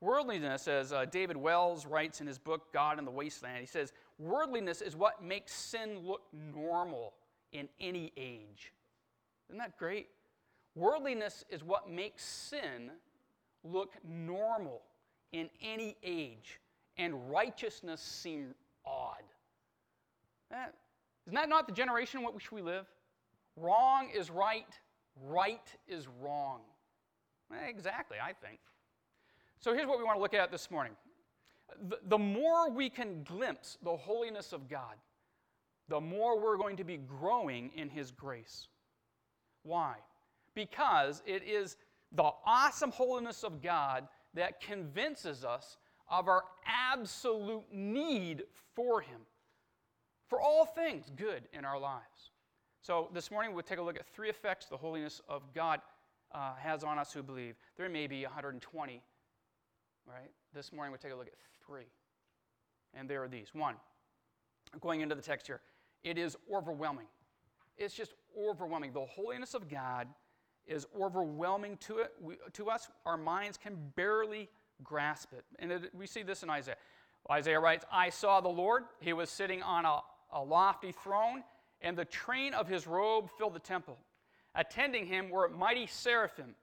Worldliness, 0.00 0.68
as 0.68 0.92
uh, 0.92 1.04
David 1.06 1.36
Wells 1.36 1.86
writes 1.86 2.20
in 2.20 2.26
his 2.26 2.38
book, 2.38 2.72
God 2.72 2.98
in 2.98 3.04
the 3.04 3.10
Wasteland, 3.10 3.60
he 3.60 3.66
says, 3.66 3.92
worldliness 4.18 4.82
is 4.82 4.96
what 4.96 5.22
makes 5.22 5.54
sin 5.54 6.00
look 6.04 6.22
normal 6.54 7.14
in 7.52 7.68
any 7.80 8.12
age. 8.16 8.72
Isn't 9.48 9.58
that 9.58 9.78
great? 9.78 10.08
Worldliness 10.76 11.44
is 11.48 11.64
what 11.64 11.90
makes 11.90 12.22
sin 12.22 12.90
look 13.64 13.94
normal 14.06 14.82
in 15.32 15.48
any 15.60 15.96
age, 16.04 16.60
and 16.98 17.30
righteousness 17.30 18.00
seem 18.00 18.54
odd. 18.84 19.22
Isn't 20.52 21.34
that 21.34 21.48
not 21.48 21.66
the 21.66 21.72
generation 21.72 22.20
in 22.20 22.26
which 22.26 22.52
we 22.52 22.62
live? 22.62 22.86
Wrong 23.56 24.10
is 24.14 24.30
right, 24.30 24.78
right 25.24 25.66
is 25.88 26.06
wrong. 26.20 26.60
Exactly, 27.66 28.18
I 28.22 28.32
think. 28.32 28.60
So 29.60 29.74
here's 29.74 29.86
what 29.86 29.98
we 29.98 30.04
want 30.04 30.18
to 30.18 30.22
look 30.22 30.34
at 30.34 30.52
this 30.52 30.70
morning. 30.70 30.92
The, 31.88 31.98
the 32.08 32.18
more 32.18 32.70
we 32.70 32.90
can 32.90 33.24
glimpse 33.24 33.78
the 33.82 33.96
holiness 33.96 34.52
of 34.52 34.68
God, 34.68 34.96
the 35.88 36.00
more 36.00 36.38
we're 36.38 36.58
going 36.58 36.76
to 36.76 36.84
be 36.84 36.98
growing 36.98 37.70
in 37.74 37.88
His 37.88 38.10
grace. 38.10 38.68
Why? 39.62 39.96
Because 40.56 41.22
it 41.26 41.44
is 41.44 41.76
the 42.12 42.30
awesome 42.44 42.90
holiness 42.90 43.44
of 43.44 43.62
God 43.62 44.08
that 44.34 44.60
convinces 44.60 45.44
us 45.44 45.76
of 46.10 46.28
our 46.28 46.44
absolute 46.66 47.64
need 47.70 48.42
for 48.74 49.00
Him, 49.00 49.20
for 50.28 50.40
all 50.40 50.64
things 50.64 51.12
good 51.14 51.42
in 51.52 51.64
our 51.64 51.78
lives. 51.78 52.30
So 52.80 53.10
this 53.12 53.30
morning 53.30 53.52
we'll 53.52 53.64
take 53.64 53.78
a 53.78 53.82
look 53.82 53.96
at 53.96 54.06
three 54.06 54.30
effects 54.30 54.66
the 54.66 54.76
holiness 54.76 55.20
of 55.28 55.42
God 55.54 55.80
uh, 56.32 56.54
has 56.54 56.84
on 56.84 56.98
us 56.98 57.12
who 57.12 57.22
believe. 57.22 57.56
There 57.76 57.88
may 57.90 58.06
be 58.06 58.22
120, 58.22 59.02
right? 60.06 60.30
This 60.54 60.72
morning 60.72 60.90
we'll 60.90 60.98
take 60.98 61.12
a 61.12 61.16
look 61.16 61.26
at 61.26 61.34
three. 61.66 61.86
And 62.94 63.10
there 63.10 63.22
are 63.22 63.28
these. 63.28 63.48
One, 63.52 63.74
going 64.80 65.02
into 65.02 65.14
the 65.14 65.22
text 65.22 65.46
here, 65.46 65.60
it 66.02 66.16
is 66.16 66.34
overwhelming. 66.50 67.06
It's 67.76 67.94
just 67.94 68.14
overwhelming. 68.38 68.92
The 68.92 69.04
holiness 69.04 69.52
of 69.52 69.68
God 69.68 70.08
is 70.66 70.86
overwhelming 70.98 71.76
to, 71.78 71.98
it, 71.98 72.12
we, 72.20 72.36
to 72.54 72.70
us. 72.70 72.88
Our 73.04 73.16
minds 73.16 73.56
can 73.56 73.76
barely 73.94 74.48
grasp 74.82 75.32
it. 75.32 75.44
And 75.58 75.72
it, 75.72 75.94
we 75.94 76.06
see 76.06 76.22
this 76.22 76.42
in 76.42 76.50
Isaiah. 76.50 76.76
Isaiah 77.30 77.60
writes, 77.60 77.84
I 77.92 78.10
saw 78.10 78.40
the 78.40 78.48
Lord. 78.48 78.84
He 79.00 79.12
was 79.12 79.30
sitting 79.30 79.62
on 79.62 79.84
a, 79.84 80.00
a 80.32 80.42
lofty 80.42 80.92
throne, 80.92 81.42
and 81.80 81.96
the 81.96 82.04
train 82.04 82.54
of 82.54 82.68
his 82.68 82.86
robe 82.86 83.28
filled 83.36 83.54
the 83.54 83.60
temple. 83.60 83.98
Attending 84.54 85.06
him 85.06 85.28
were 85.28 85.48
mighty 85.48 85.86
seraphim, 85.86 86.54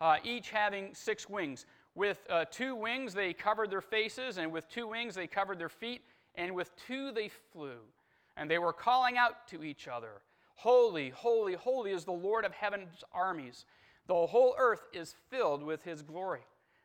uh, 0.00 0.16
each 0.24 0.50
having 0.50 0.94
six 0.94 1.28
wings. 1.28 1.66
With 1.94 2.24
uh, 2.30 2.46
two 2.50 2.74
wings 2.74 3.14
they 3.14 3.32
covered 3.32 3.70
their 3.70 3.82
faces, 3.82 4.38
and 4.38 4.50
with 4.50 4.68
two 4.68 4.88
wings 4.88 5.14
they 5.14 5.26
covered 5.26 5.58
their 5.58 5.68
feet, 5.68 6.02
and 6.34 6.54
with 6.54 6.70
two 6.86 7.12
they 7.12 7.30
flew 7.52 7.78
and 8.36 8.50
they 8.50 8.58
were 8.58 8.72
calling 8.72 9.16
out 9.16 9.46
to 9.48 9.62
each 9.62 9.88
other 9.88 10.22
Holy, 10.56 11.10
holy, 11.10 11.54
holy 11.54 11.92
is 11.92 12.04
the 12.04 12.12
Lord 12.12 12.44
of 12.44 12.52
heaven's 12.52 13.04
armies. 13.12 13.64
The 14.06 14.14
whole 14.14 14.54
earth 14.58 14.86
is 14.92 15.14
filled 15.30 15.62
with 15.62 15.82
his 15.82 16.02
glory. 16.02 16.42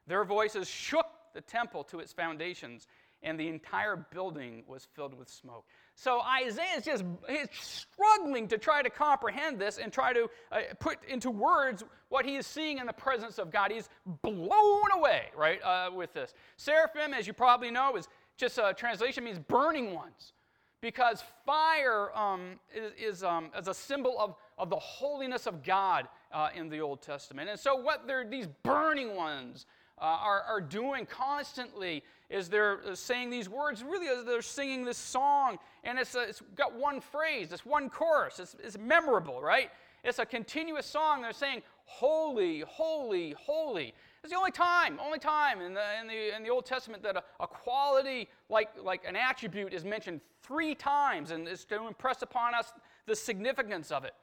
Their 0.07 0.23
voices 0.23 0.67
shook 0.67 1.07
the 1.33 1.41
temple 1.41 1.83
to 1.85 1.99
its 1.99 2.13
foundations, 2.13 2.87
and 3.23 3.39
the 3.39 3.47
entire 3.47 3.95
building 4.11 4.63
was 4.67 4.87
filled 4.95 5.13
with 5.13 5.29
smoke. 5.29 5.65
So 5.95 6.21
Isaiah 6.21 6.77
is 6.77 6.85
just 6.85 7.03
he's 7.27 7.49
struggling 7.51 8.47
to 8.47 8.57
try 8.57 8.81
to 8.81 8.89
comprehend 8.89 9.59
this 9.59 9.77
and 9.79 9.91
try 9.91 10.13
to 10.13 10.29
uh, 10.51 10.59
put 10.79 11.03
into 11.05 11.29
words 11.29 11.83
what 12.09 12.25
he 12.25 12.35
is 12.35 12.47
seeing 12.47 12.77
in 12.77 12.85
the 12.85 12.93
presence 12.93 13.37
of 13.39 13.51
God. 13.51 13.71
He's 13.71 13.89
blown 14.21 14.91
away, 14.95 15.25
right, 15.35 15.61
uh, 15.63 15.89
with 15.93 16.13
this. 16.13 16.33
Seraphim, 16.57 17.13
as 17.13 17.27
you 17.27 17.33
probably 17.33 17.71
know, 17.71 17.95
is 17.97 18.07
just 18.37 18.59
a 18.59 18.73
translation 18.73 19.23
means 19.23 19.39
burning 19.39 19.93
ones 19.93 20.33
because 20.81 21.23
fire 21.45 22.15
um, 22.15 22.59
is, 22.73 22.91
is, 23.15 23.23
um, 23.23 23.49
is, 23.57 23.67
a 23.67 23.73
symbol 23.73 24.15
of, 24.19 24.35
of 24.57 24.69
the 24.69 24.77
holiness 24.77 25.47
of 25.47 25.63
God 25.63 26.07
uh, 26.31 26.49
in 26.55 26.69
the 26.69 26.79
Old 26.79 27.01
Testament. 27.01 27.49
And 27.49 27.59
so, 27.59 27.75
what 27.75 28.07
these 28.29 28.47
burning 28.63 29.15
ones 29.15 29.65
uh, 29.99 30.05
are, 30.05 30.41
are 30.41 30.61
doing 30.61 31.05
constantly 31.05 32.03
is 32.29 32.49
they're 32.49 32.79
uh, 32.85 32.93
saying 32.95 33.29
these 33.29 33.49
words, 33.49 33.83
really, 33.83 34.23
they're 34.23 34.41
singing 34.41 34.85
this 34.85 34.97
song, 34.97 35.57
and 35.83 35.97
it's, 35.97 36.13
a, 36.13 36.21
it's 36.21 36.41
got 36.55 36.75
one 36.75 37.01
phrase, 37.01 37.51
it's 37.51 37.65
one 37.65 37.89
chorus, 37.89 38.39
it's, 38.39 38.55
it's 38.63 38.77
memorable, 38.77 39.41
right? 39.41 39.71
It's 40.03 40.19
a 40.19 40.25
continuous 40.25 40.85
song. 40.85 41.21
They're 41.21 41.33
saying, 41.33 41.63
Holy, 41.87 42.61
holy, 42.67 43.33
holy. 43.39 43.93
It's 44.21 44.33
the 44.33 44.37
only 44.37 44.51
time, 44.51 44.99
only 45.01 45.19
time 45.19 45.61
in 45.61 45.73
the, 45.73 45.81
in 46.01 46.07
the, 46.07 46.35
in 46.35 46.43
the 46.43 46.49
Old 46.49 46.65
Testament 46.65 47.01
that 47.03 47.15
a, 47.15 47.23
a 47.39 47.47
quality 47.47 48.27
like, 48.49 48.69
like 48.81 49.03
an 49.07 49.15
attribute 49.15 49.73
is 49.73 49.83
mentioned 49.83 50.21
three 50.41 50.75
times, 50.75 51.31
and 51.31 51.47
it's 51.47 51.65
to 51.65 51.87
impress 51.87 52.21
upon 52.21 52.55
us 52.55 52.71
the 53.05 53.15
significance 53.15 53.91
of 53.91 54.05
it. 54.05 54.13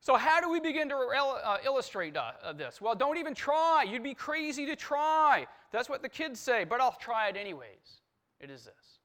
So, 0.00 0.16
how 0.16 0.40
do 0.40 0.50
we 0.50 0.58
begin 0.58 0.88
to 0.88 0.96
uh, 0.96 1.58
illustrate 1.64 2.16
uh, 2.16 2.32
uh, 2.42 2.52
this? 2.52 2.80
Well, 2.80 2.96
don't 2.96 3.18
even 3.18 3.34
try. 3.34 3.84
You'd 3.88 4.02
be 4.02 4.14
crazy 4.14 4.66
to 4.66 4.74
try. 4.74 5.46
That's 5.70 5.88
what 5.88 6.02
the 6.02 6.08
kids 6.08 6.40
say, 6.40 6.64
but 6.64 6.80
I'll 6.80 6.96
try 7.00 7.28
it 7.28 7.36
anyways. 7.36 8.00
It 8.40 8.50
is 8.50 8.64
this. 8.64 8.98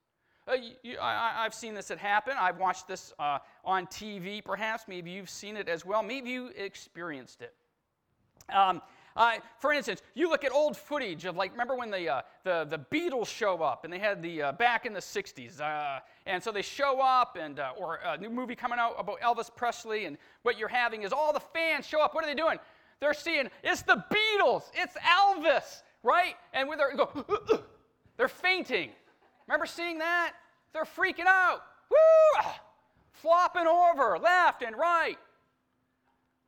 Uh, 0.48 0.53
you, 0.82 0.98
I, 1.00 1.44
have 1.44 1.53
seen 1.53 1.75
this 1.75 1.89
happen. 1.89 2.34
I've 2.39 2.58
watched 2.58 2.88
this 2.88 3.13
uh, 3.20 3.39
on 3.63 3.86
TV, 3.88 4.44
perhaps. 4.44 4.86
Maybe 4.88 5.12
you've 5.12 5.29
seen 5.29 5.56
it 5.56 5.70
as 5.70 5.86
well. 5.86 6.01
Maybe 6.01 6.32
you 6.32 6.51
experienced 6.58 7.44
it. 7.44 7.53
Um, 8.51 8.82
uh, 9.17 9.38
for 9.57 9.74
instance, 9.74 10.01
you 10.13 10.29
look 10.29 10.43
at 10.45 10.51
old 10.51 10.77
footage 10.77 11.25
of 11.25 11.36
like, 11.36 11.51
remember 11.51 11.75
when 11.75 11.89
the, 11.89 12.07
uh, 12.07 12.21
the, 12.43 12.65
the 12.69 12.77
Beatles 12.77 13.27
show 13.27 13.63
up 13.63 13.83
and 13.83 13.91
they 13.91 13.97
had 13.97 14.21
the, 14.21 14.43
uh, 14.43 14.51
back 14.51 14.86
in 14.86 14.93
the 14.93 15.00
60s. 15.00 15.59
Uh, 15.59 16.00
and 16.27 16.41
so 16.41 16.51
they 16.51 16.62
show 16.62 17.01
up 17.01 17.36
and, 17.39 17.59
uh, 17.59 17.71
or 17.77 18.00
a 18.05 18.17
new 18.17 18.29
movie 18.29 18.55
coming 18.55 18.77
out 18.77 18.95
about 19.00 19.19
Elvis 19.21 19.53
Presley 19.53 20.05
and 20.05 20.17
what 20.43 20.57
you're 20.59 20.67
having 20.67 21.01
is 21.01 21.12
all 21.12 21.33
the 21.33 21.39
fans 21.39 21.86
show 21.86 22.00
up. 22.00 22.13
What 22.13 22.24
are 22.24 22.27
they 22.27 22.36
doing? 22.36 22.59
They're 23.00 23.15
seeing, 23.15 23.50
it's 23.63 23.81
the 23.81 24.03
Beatles, 24.12 24.63
it's 24.74 24.95
Elvis, 24.97 25.81
right? 26.03 26.36
And 26.53 26.69
when 26.69 26.77
they 26.77 26.95
go, 26.95 27.25
they're 28.17 28.27
fainting. 28.27 28.91
Remember 29.47 29.65
seeing 29.65 29.97
that? 30.00 30.33
They're 30.74 30.83
freaking 30.83 31.25
out. 31.25 31.62
Woo! 31.89 32.50
Flopping 33.12 33.65
over 33.65 34.19
left 34.19 34.62
and 34.62 34.75
right. 34.75 35.17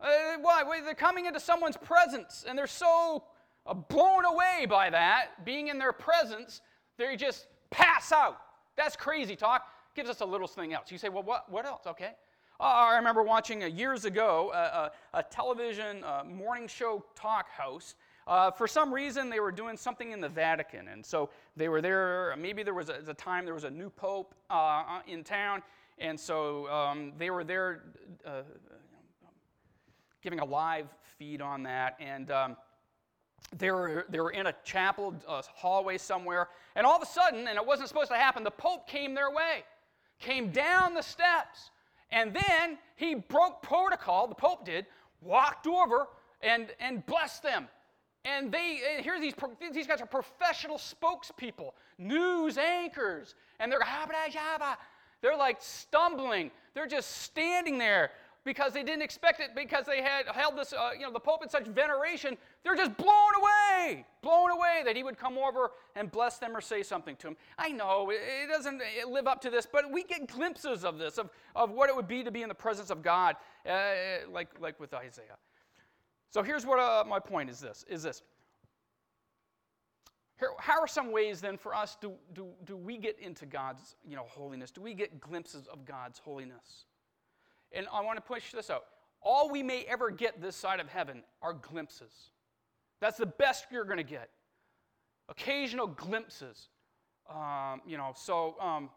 Uh, 0.01 0.37
why? 0.41 0.63
They're 0.83 0.93
coming 0.93 1.25
into 1.25 1.39
someone's 1.39 1.77
presence 1.77 2.45
and 2.47 2.57
they're 2.57 2.67
so 2.67 3.23
uh, 3.65 3.73
blown 3.73 4.25
away 4.25 4.65
by 4.67 4.89
that, 4.89 5.45
being 5.45 5.67
in 5.67 5.77
their 5.77 5.93
presence, 5.93 6.61
they 6.97 7.15
just 7.15 7.47
pass 7.69 8.11
out. 8.11 8.39
That's 8.77 8.95
crazy 8.95 9.35
talk. 9.35 9.63
Gives 9.95 10.09
us 10.09 10.21
a 10.21 10.25
little 10.25 10.47
thing 10.47 10.73
else. 10.73 10.91
You 10.91 10.97
say, 10.97 11.09
well, 11.09 11.23
what, 11.23 11.51
what 11.51 11.65
else? 11.65 11.85
Okay. 11.85 12.11
Uh, 12.59 12.63
I 12.63 12.95
remember 12.95 13.23
watching 13.23 13.63
uh, 13.63 13.67
years 13.67 14.05
ago 14.05 14.51
a 15.13 15.23
television 15.23 16.03
uh, 16.03 16.23
morning 16.25 16.67
show 16.67 17.03
talk 17.15 17.47
host. 17.49 17.95
Uh, 18.27 18.51
for 18.51 18.67
some 18.67 18.93
reason, 18.93 19.29
they 19.29 19.39
were 19.39 19.51
doing 19.51 19.75
something 19.75 20.11
in 20.11 20.21
the 20.21 20.29
Vatican. 20.29 20.87
And 20.89 21.05
so 21.05 21.29
they 21.55 21.69
were 21.69 21.81
there. 21.81 22.35
Maybe 22.37 22.63
there 22.63 22.73
was 22.73 22.89
a, 22.89 23.01
a 23.07 23.13
time 23.13 23.45
there 23.45 23.53
was 23.53 23.63
a 23.63 23.69
new 23.69 23.89
pope 23.89 24.35
in 25.07 25.23
town. 25.23 25.61
And 25.97 26.19
so 26.19 26.69
um, 26.69 27.13
they 27.17 27.29
were 27.29 27.43
there 27.43 27.83
giving 30.21 30.39
a 30.39 30.45
live 30.45 30.87
feed 31.17 31.41
on 31.41 31.63
that. 31.63 31.95
And 31.99 32.31
um, 32.31 32.57
they, 33.57 33.71
were, 33.71 34.05
they 34.09 34.19
were 34.19 34.31
in 34.31 34.47
a 34.47 34.55
chapel, 34.63 35.13
hallway 35.27 35.97
somewhere. 35.97 36.49
And 36.75 36.85
all 36.85 36.95
of 36.95 37.01
a 37.01 37.05
sudden, 37.05 37.47
and 37.47 37.57
it 37.57 37.65
wasn't 37.65 37.89
supposed 37.89 38.11
to 38.11 38.17
happen, 38.17 38.43
the 38.43 38.51
Pope 38.51 38.87
came 38.87 39.13
their 39.13 39.31
way, 39.31 39.63
came 40.19 40.51
down 40.51 40.93
the 40.93 41.01
steps. 41.01 41.71
And 42.11 42.33
then 42.33 42.77
he 42.95 43.15
broke 43.15 43.61
protocol, 43.61 44.27
the 44.27 44.35
Pope 44.35 44.65
did, 44.65 44.85
walked 45.21 45.67
over 45.67 46.07
and, 46.41 46.67
and 46.79 47.05
blessed 47.05 47.43
them. 47.43 47.67
And 48.25 48.51
they, 48.51 49.01
here 49.01 49.19
these, 49.19 49.33
these 49.73 49.87
guys 49.87 50.01
are 50.01 50.05
professional 50.05 50.77
spokespeople, 50.77 51.71
news 51.97 52.57
anchors, 52.57 53.35
and 53.59 53.71
they're, 53.71 53.79
they're 55.21 55.37
like 55.37 55.57
stumbling. 55.61 56.51
They're 56.73 56.87
just 56.87 57.21
standing 57.21 57.77
there 57.77 58.11
because 58.45 58.73
they 58.73 58.83
didn't 58.83 59.01
expect 59.01 59.39
it 59.39 59.49
because 59.55 59.85
they 59.85 60.01
had 60.01 60.25
held 60.33 60.57
this, 60.57 60.73
uh, 60.73 60.91
you 60.97 61.05
know, 61.05 61.11
the 61.11 61.19
Pope 61.19 61.43
in 61.43 61.49
such 61.49 61.65
veneration. 61.67 62.37
They're 62.63 62.75
just 62.75 62.95
blown 62.97 63.31
away, 63.39 64.05
blown 64.21 64.51
away 64.51 64.81
that 64.85 64.95
he 64.95 65.03
would 65.03 65.17
come 65.17 65.37
over 65.37 65.71
and 65.95 66.09
bless 66.11 66.37
them 66.37 66.55
or 66.55 66.61
say 66.61 66.83
something 66.83 67.15
to 67.17 67.27
them. 67.27 67.37
I 67.57 67.69
know 67.69 68.09
it, 68.09 68.19
it 68.43 68.49
doesn't 68.49 68.81
live 69.07 69.27
up 69.27 69.41
to 69.41 69.49
this, 69.49 69.67
but 69.71 69.91
we 69.91 70.03
get 70.03 70.27
glimpses 70.27 70.85
of 70.85 70.97
this, 70.97 71.17
of, 71.17 71.29
of 71.55 71.71
what 71.71 71.89
it 71.89 71.95
would 71.95 72.07
be 72.07 72.23
to 72.23 72.31
be 72.31 72.41
in 72.41 72.49
the 72.49 72.55
presence 72.55 72.89
of 72.89 73.03
God, 73.03 73.35
uh, 73.69 73.79
like, 74.31 74.49
like 74.59 74.79
with 74.79 74.93
Isaiah. 74.93 75.37
So 76.31 76.43
here's 76.43 76.65
what 76.65 76.79
uh, 76.79 77.03
my 77.07 77.19
point 77.19 77.49
is 77.49 77.59
this, 77.59 77.83
is 77.89 78.03
this. 78.03 78.21
Here, 80.39 80.51
how 80.57 80.79
are 80.79 80.87
some 80.87 81.11
ways 81.11 81.41
then 81.41 81.57
for 81.57 81.75
us 81.75 81.97
do, 81.99 82.13
do, 82.33 82.47
do 82.65 82.77
we 82.77 82.97
get 82.97 83.19
into 83.19 83.45
God's 83.45 83.97
you 84.07 84.15
know, 84.15 84.23
holiness? 84.25 84.71
Do 84.71 84.81
we 84.81 84.93
get 84.93 85.19
glimpses 85.19 85.67
of 85.67 85.83
God's 85.83 86.19
holiness? 86.19 86.85
And 87.71 87.87
I 87.93 88.01
want 88.01 88.17
to 88.17 88.21
push 88.21 88.51
this 88.51 88.69
out. 88.69 88.85
All 89.21 89.49
we 89.49 89.61
may 89.63 89.83
ever 89.83 90.09
get 90.09 90.41
this 90.41 90.55
side 90.55 90.79
of 90.79 90.87
heaven 90.87 91.23
are 91.41 91.53
glimpses. 91.53 92.31
That's 93.01 93.17
the 93.17 93.25
best 93.25 93.65
you're 93.71 93.83
going 93.83 93.97
to 93.97 94.03
get. 94.03 94.29
Occasional 95.27 95.87
glimpses. 95.87 96.69
Um, 97.29 97.81
you 97.85 97.97
know, 97.97 98.11
so, 98.15 98.55
um, 98.59 98.89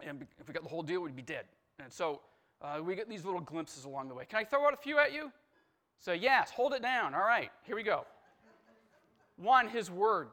and 0.00 0.26
if 0.38 0.46
we 0.46 0.54
got 0.54 0.62
the 0.62 0.68
whole 0.68 0.82
deal, 0.82 1.00
we'd 1.00 1.16
be 1.16 1.22
dead. 1.22 1.44
And 1.82 1.92
so 1.92 2.20
uh, 2.62 2.80
we 2.82 2.94
get 2.94 3.08
these 3.08 3.24
little 3.24 3.40
glimpses 3.40 3.84
along 3.84 4.08
the 4.08 4.14
way. 4.14 4.24
Can 4.26 4.38
I 4.38 4.44
throw 4.44 4.64
out 4.66 4.72
a 4.72 4.76
few 4.76 4.98
at 4.98 5.12
you? 5.12 5.32
So, 5.98 6.12
yes, 6.12 6.50
hold 6.50 6.74
it 6.74 6.82
down. 6.82 7.14
All 7.14 7.20
right, 7.20 7.50
here 7.64 7.74
we 7.74 7.82
go. 7.82 8.04
One, 9.36 9.68
His 9.68 9.90
Word. 9.90 10.28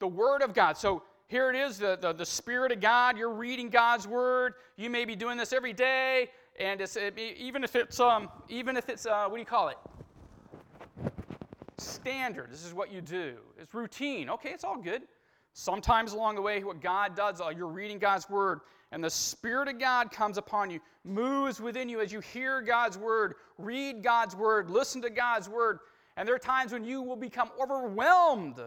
The 0.00 0.08
Word 0.08 0.42
of 0.42 0.54
God. 0.54 0.76
So, 0.76 1.02
here 1.28 1.48
it 1.50 1.56
is 1.56 1.78
the, 1.78 1.96
the, 2.00 2.12
the, 2.12 2.26
Spirit 2.26 2.72
of 2.72 2.80
God. 2.80 3.16
You're 3.16 3.32
reading 3.32 3.68
God's 3.68 4.08
Word. 4.08 4.54
You 4.76 4.90
may 4.90 5.04
be 5.04 5.14
doing 5.14 5.36
this 5.36 5.52
every 5.52 5.72
day 5.72 6.28
and 6.58 6.80
it's 6.80 6.96
it, 6.96 7.18
even 7.18 7.64
if 7.64 7.76
it's 7.76 8.00
um, 8.00 8.28
even 8.48 8.76
if 8.76 8.88
it's 8.88 9.06
uh, 9.06 9.26
what 9.26 9.36
do 9.36 9.40
you 9.40 9.46
call 9.46 9.68
it? 9.68 9.78
Standard. 11.78 12.50
This 12.50 12.64
is 12.64 12.74
what 12.74 12.92
you 12.92 13.00
do. 13.00 13.36
It's 13.58 13.72
routine. 13.72 14.28
Okay, 14.30 14.50
it's 14.50 14.64
all 14.64 14.76
good. 14.76 15.02
Sometimes 15.52 16.12
along 16.12 16.36
the 16.36 16.42
way, 16.42 16.62
what 16.62 16.80
God 16.80 17.16
does, 17.16 17.40
uh, 17.40 17.48
you're 17.48 17.66
reading 17.66 17.98
God's 17.98 18.28
word, 18.30 18.60
and 18.92 19.02
the 19.02 19.10
Spirit 19.10 19.68
of 19.68 19.78
God 19.78 20.10
comes 20.10 20.38
upon 20.38 20.70
you, 20.70 20.80
moves 21.04 21.60
within 21.60 21.88
you 21.88 22.00
as 22.00 22.12
you 22.12 22.20
hear 22.20 22.62
God's 22.62 22.96
word, 22.96 23.34
read 23.58 24.02
God's 24.02 24.36
word, 24.36 24.70
listen 24.70 25.02
to 25.02 25.10
God's 25.10 25.48
word. 25.48 25.78
And 26.16 26.28
there 26.28 26.34
are 26.34 26.40
times 26.40 26.72
when 26.72 26.84
you 26.84 27.02
will 27.02 27.16
become 27.16 27.50
overwhelmed 27.60 28.60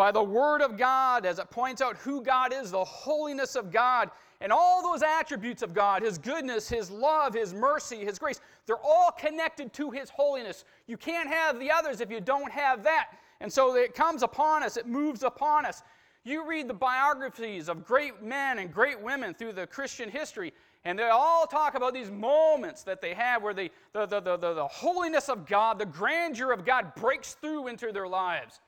by 0.00 0.10
the 0.10 0.22
Word 0.22 0.62
of 0.62 0.78
God 0.78 1.26
as 1.26 1.38
it 1.38 1.50
points 1.50 1.82
out 1.82 1.98
who 1.98 2.22
God 2.22 2.54
is, 2.54 2.70
the 2.70 2.82
holiness 2.82 3.54
of 3.54 3.70
God, 3.70 4.10
and 4.40 4.50
all 4.50 4.82
those 4.82 5.02
attributes 5.02 5.60
of 5.60 5.74
God 5.74 6.00
His 6.00 6.16
goodness, 6.16 6.70
His 6.70 6.90
love, 6.90 7.34
His 7.34 7.52
mercy, 7.52 7.98
His 7.98 8.18
grace 8.18 8.40
they're 8.64 8.82
all 8.82 9.10
connected 9.10 9.74
to 9.74 9.90
His 9.90 10.08
holiness. 10.08 10.64
You 10.86 10.96
can't 10.96 11.28
have 11.28 11.60
the 11.60 11.70
others 11.70 12.00
if 12.00 12.10
you 12.10 12.18
don't 12.18 12.50
have 12.50 12.82
that. 12.84 13.10
And 13.42 13.52
so 13.52 13.76
it 13.76 13.94
comes 13.94 14.22
upon 14.22 14.62
us, 14.62 14.78
it 14.78 14.86
moves 14.86 15.22
upon 15.22 15.66
us. 15.66 15.82
You 16.24 16.48
read 16.48 16.66
the 16.66 16.72
biographies 16.72 17.68
of 17.68 17.84
great 17.84 18.22
men 18.22 18.58
and 18.58 18.72
great 18.72 18.98
women 18.98 19.34
through 19.34 19.52
the 19.52 19.66
Christian 19.66 20.08
history, 20.08 20.54
and 20.86 20.98
they 20.98 21.10
all 21.10 21.46
talk 21.46 21.74
about 21.74 21.92
these 21.92 22.10
moments 22.10 22.84
that 22.84 23.02
they 23.02 23.12
have 23.12 23.42
where 23.42 23.52
the, 23.52 23.70
the, 23.92 24.06
the, 24.06 24.20
the, 24.22 24.54
the 24.54 24.66
holiness 24.66 25.28
of 25.28 25.44
God, 25.44 25.78
the 25.78 25.84
grandeur 25.84 26.52
of 26.52 26.64
God 26.64 26.94
breaks 26.94 27.34
through 27.34 27.68
into 27.68 27.92
their 27.92 28.08
lives. 28.08 28.60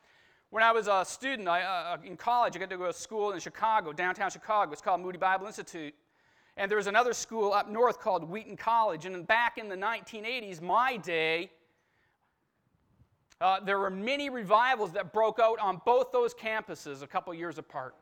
When 0.52 0.62
I 0.62 0.71
was 0.71 0.87
a 0.87 1.02
student 1.06 1.49
I, 1.49 1.62
uh, 1.62 1.97
in 2.04 2.14
college, 2.14 2.54
I 2.54 2.59
got 2.59 2.68
to 2.68 2.76
go 2.76 2.85
to 2.85 2.90
a 2.90 2.92
school 2.92 3.32
in 3.32 3.40
Chicago, 3.40 3.90
downtown 3.90 4.30
Chicago. 4.30 4.71
It's 4.71 4.82
called 4.82 5.00
Moody 5.00 5.16
Bible 5.16 5.47
Institute. 5.47 5.94
And 6.59 6.71
there 6.71 6.76
was 6.76 6.88
another 6.88 7.14
school 7.14 7.54
up 7.54 7.71
north 7.71 7.99
called 7.99 8.28
Wheaton 8.28 8.59
College. 8.59 9.06
And 9.06 9.26
back 9.26 9.56
in 9.56 9.71
the 9.71 9.76
1980s, 9.76 10.61
my 10.61 10.99
day, 10.99 11.50
uh, 13.40 13.61
there 13.61 13.78
were 13.78 13.88
many 13.88 14.28
revivals 14.28 14.92
that 14.92 15.14
broke 15.14 15.40
out 15.40 15.59
on 15.59 15.80
both 15.87 16.12
those 16.12 16.35
campuses 16.35 17.00
a 17.00 17.06
couple 17.06 17.32
years 17.32 17.56
apart. 17.56 17.94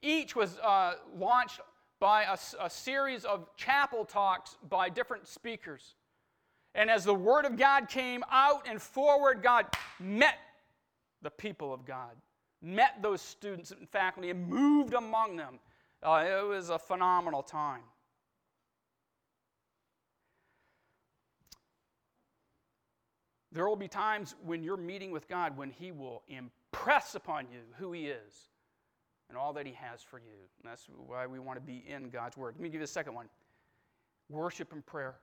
Each 0.00 0.34
was 0.34 0.56
uh, 0.60 0.94
launched 1.14 1.60
by 2.00 2.22
a, 2.22 2.38
a 2.58 2.70
series 2.70 3.26
of 3.26 3.54
chapel 3.54 4.06
talks 4.06 4.56
by 4.70 4.88
different 4.88 5.28
speakers. 5.28 5.94
And 6.74 6.88
as 6.88 7.04
the 7.04 7.14
Word 7.14 7.44
of 7.44 7.58
God 7.58 7.90
came 7.90 8.24
out 8.30 8.66
and 8.66 8.80
forward, 8.80 9.42
God 9.42 9.66
met 10.00 10.38
the 11.26 11.30
people 11.32 11.74
of 11.74 11.84
God, 11.84 12.12
met 12.62 13.02
those 13.02 13.20
students 13.20 13.72
and 13.72 13.88
faculty, 13.88 14.30
and 14.30 14.48
moved 14.48 14.94
among 14.94 15.34
them. 15.34 15.58
Uh, 16.00 16.24
it 16.24 16.46
was 16.46 16.70
a 16.70 16.78
phenomenal 16.78 17.42
time. 17.42 17.80
There 23.50 23.66
will 23.66 23.74
be 23.74 23.88
times 23.88 24.36
when 24.44 24.62
you're 24.62 24.76
meeting 24.76 25.10
with 25.10 25.26
God 25.26 25.56
when 25.56 25.70
He 25.70 25.90
will 25.90 26.22
impress 26.28 27.16
upon 27.16 27.46
you 27.50 27.62
who 27.76 27.90
He 27.90 28.06
is 28.06 28.50
and 29.28 29.36
all 29.36 29.52
that 29.54 29.66
He 29.66 29.72
has 29.72 30.00
for 30.00 30.20
you. 30.20 30.38
And 30.62 30.70
that's 30.70 30.86
why 31.08 31.26
we 31.26 31.40
want 31.40 31.56
to 31.56 31.60
be 31.60 31.82
in 31.88 32.08
God's 32.10 32.36
Word. 32.36 32.54
Let 32.56 32.62
me 32.62 32.68
give 32.68 32.80
you 32.80 32.84
a 32.84 32.86
second 32.86 33.14
one 33.14 33.26
worship 34.28 34.72
and 34.72 34.86
prayer. 34.86 35.16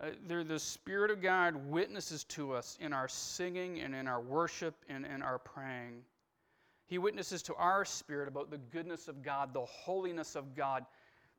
Uh, 0.00 0.06
the 0.48 0.58
Spirit 0.58 1.10
of 1.10 1.20
God 1.20 1.54
witnesses 1.68 2.24
to 2.24 2.54
us 2.54 2.78
in 2.80 2.94
our 2.94 3.06
singing 3.06 3.80
and 3.80 3.94
in 3.94 4.08
our 4.08 4.20
worship 4.20 4.74
and 4.88 5.04
in 5.04 5.20
our 5.20 5.38
praying. 5.38 6.02
He 6.86 6.96
witnesses 6.96 7.42
to 7.44 7.54
our 7.56 7.84
spirit 7.84 8.26
about 8.26 8.50
the 8.50 8.58
goodness 8.58 9.08
of 9.08 9.22
God, 9.22 9.52
the 9.52 9.64
holiness 9.64 10.36
of 10.36 10.56
God, 10.56 10.86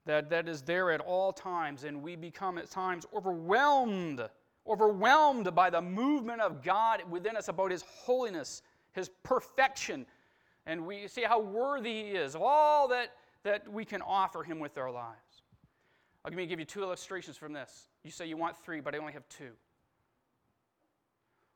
that, 0.06 0.30
that 0.30 0.47
is 0.47 0.62
there 0.62 0.91
at 0.91 1.02
all 1.02 1.34
times, 1.34 1.84
and 1.84 2.02
we 2.02 2.15
become 2.15 2.58
at 2.58 2.69
times 2.69 3.06
overwhelmed, 3.15 4.21
overwhelmed 4.67 5.54
by 5.56 5.69
the 5.69 5.82
movement 5.82 6.39
of 6.39 6.63
God 6.63 7.02
within 7.10 7.36
us 7.36 7.47
about 7.47 7.71
His 7.71 7.82
holiness, 7.82 8.62
His 8.93 9.10
perfection, 9.24 10.06
and 10.67 10.86
we 10.86 11.08
see 11.08 11.24
how 11.24 11.39
worthy 11.39 12.04
He 12.04 12.10
is 12.12 12.36
of 12.36 12.43
all 12.43 12.88
that, 12.89 13.10
that 13.43 13.67
we 13.67 13.86
can 13.86 14.02
offer 14.04 14.43
Him 14.43 14.60
with 14.60 14.78
our 14.78 14.91
lives. 14.91 15.31
Let 16.23 16.34
me 16.36 16.45
give 16.45 16.60
you 16.60 16.65
two 16.65 16.84
illustrations 16.84 17.36
from 17.36 17.51
this. 17.51 17.88
You 18.03 18.12
say 18.12 18.27
you 18.27 18.38
want 18.38 18.55
three, 18.57 18.79
but 18.79 18.93
I 18.93 18.99
only 18.99 19.13
have 19.13 19.27
two. 19.29 19.51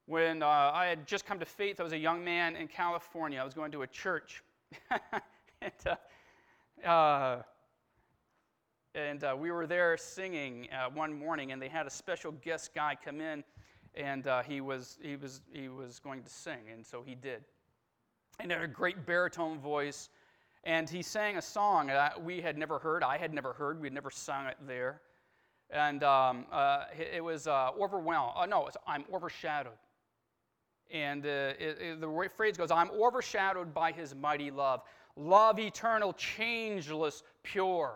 When 0.07 0.41
uh, 0.41 0.47
I 0.47 0.85
had 0.85 1.07
just 1.07 1.25
come 1.25 1.39
to 1.39 1.45
faith, 1.45 1.79
I 1.79 1.83
was 1.83 1.93
a 1.93 1.97
young 1.97 2.23
man 2.23 2.55
in 2.55 2.67
California. 2.67 3.39
I 3.39 3.43
was 3.43 3.53
going 3.53 3.71
to 3.73 3.83
a 3.83 3.87
church. 3.87 4.43
and, 5.61 5.71
uh, 6.83 6.87
uh, 6.87 7.41
and 8.95 9.23
uh, 9.23 9.35
we 9.37 9.51
were 9.51 9.67
there 9.67 9.97
singing 9.97 10.67
uh, 10.71 10.89
one 10.91 11.13
morning, 11.13 11.51
and 11.51 11.61
they 11.61 11.67
had 11.67 11.85
a 11.85 11.89
special 11.91 12.31
guest 12.31 12.73
guy 12.73 12.95
come 13.03 13.21
in, 13.21 13.43
and 13.93 14.25
uh, 14.25 14.41
he, 14.41 14.61
was, 14.61 14.97
he, 15.01 15.15
was, 15.15 15.41
he 15.51 15.69
was 15.69 15.99
going 15.99 16.23
to 16.23 16.29
sing, 16.29 16.69
and 16.71 16.85
so 16.85 17.03
he 17.05 17.13
did. 17.13 17.43
And 18.39 18.51
had 18.51 18.61
a 18.61 18.67
great 18.67 19.05
baritone 19.05 19.59
voice, 19.59 20.09
and 20.65 20.89
he 20.89 21.03
sang 21.03 21.37
a 21.37 21.41
song 21.41 21.87
that 21.87 22.21
we 22.21 22.41
had 22.41 22.57
never 22.57 22.79
heard. 22.79 23.03
I 23.03 23.17
had 23.17 23.33
never 23.33 23.53
heard. 23.53 23.79
We 23.79 23.85
had 23.85 23.93
never 23.93 24.09
sung 24.09 24.47
it 24.47 24.57
there. 24.65 25.01
And 25.69 26.03
um, 26.03 26.45
uh, 26.51 26.85
it 27.13 27.23
was 27.23 27.47
uh, 27.47 27.69
overwhelmed. 27.79 28.33
Oh, 28.35 28.45
no, 28.45 28.69
I'm 28.87 29.05
overshadowed. 29.13 29.73
And 30.91 31.25
uh, 31.25 31.53
it, 31.59 31.77
it, 31.81 32.01
the 32.01 32.29
phrase 32.35 32.57
goes, 32.57 32.71
I'm 32.71 32.89
overshadowed 32.91 33.73
by 33.73 33.91
his 33.91 34.15
mighty 34.15 34.49
love. 34.49 34.81
Love 35.15 35.59
eternal, 35.59 36.13
changeless, 36.13 37.23
pure. 37.43 37.93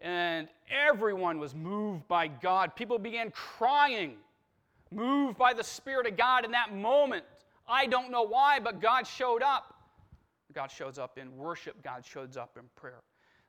And 0.00 0.48
everyone 0.68 1.38
was 1.38 1.54
moved 1.54 2.08
by 2.08 2.26
God. 2.26 2.74
People 2.74 2.98
began 2.98 3.30
crying, 3.30 4.14
moved 4.90 5.38
by 5.38 5.52
the 5.52 5.62
Spirit 5.62 6.08
of 6.08 6.16
God 6.16 6.44
in 6.44 6.50
that 6.50 6.74
moment. 6.74 7.24
I 7.68 7.86
don't 7.86 8.10
know 8.10 8.22
why, 8.22 8.58
but 8.58 8.80
God 8.80 9.06
showed 9.06 9.42
up. 9.42 9.71
God 10.52 10.70
shows 10.70 10.98
up 10.98 11.18
in 11.18 11.36
worship, 11.36 11.82
God 11.82 12.04
shows 12.04 12.36
up 12.36 12.56
in 12.58 12.64
prayer. 12.76 13.02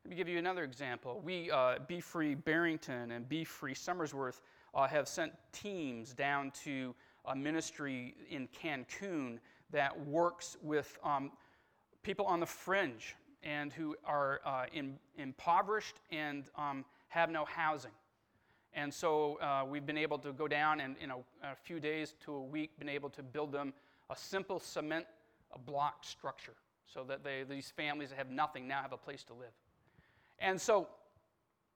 Let 0.04 0.10
me 0.10 0.16
give 0.16 0.28
you 0.28 0.38
another 0.38 0.64
example. 0.64 1.22
We, 1.24 1.50
uh, 1.50 1.76
Be 1.88 2.02
Free 2.02 2.36
Barrington 2.36 3.12
and 3.12 3.28
Be 3.28 3.46
Free 3.46 3.74
Somersworth, 3.74 4.42
uh, 4.74 4.88
have 4.88 5.08
sent 5.08 5.32
teams 5.54 6.14
down 6.14 6.52
to 6.64 6.94
a 7.26 7.36
ministry 7.36 8.16
in 8.30 8.50
Cancun 8.50 9.40
that 9.72 9.98
works 10.08 10.58
with 10.62 10.98
um, 11.04 11.32
people 12.02 12.26
on 12.26 12.42
the 12.42 12.46
fringe 12.46 13.16
and 13.44 13.72
who 13.72 13.96
are 14.06 14.42
uh, 14.46 14.66
in, 14.74 14.98
impoverished 15.18 16.02
and 16.12 16.46
um, 16.58 16.84
have 17.08 17.30
no 17.30 17.46
housing. 17.46 17.92
And 18.74 18.94
so 18.94 19.40
uh, 19.40 19.64
we've 19.66 19.86
been 19.86 19.98
able 19.98 20.18
to 20.20 20.34
go 20.34 20.48
down 20.48 20.82
and 20.82 20.96
in 21.00 21.12
a, 21.12 21.18
a, 21.44 21.56
few 21.64 21.80
days 21.80 22.16
to 22.26 22.34
a 22.34 22.42
week, 22.42 22.78
been 22.80 22.90
able 22.90 23.10
to 23.12 23.24
build 23.24 23.52
them 23.52 23.74
a 24.10 24.18
simple 24.18 24.60
cement 24.60 25.06
block 25.66 26.04
structure 26.04 26.56
so 26.86 27.04
that 27.04 27.24
they, 27.24 27.44
these 27.48 27.72
families 27.76 28.10
that 28.10 28.18
have 28.18 28.30
nothing 28.30 28.68
now 28.68 28.82
have 28.82 28.94
a 28.94 28.98
place 28.98 29.24
to 29.26 29.34
live. 29.34 29.52
And 30.40 30.60
so 30.60 30.88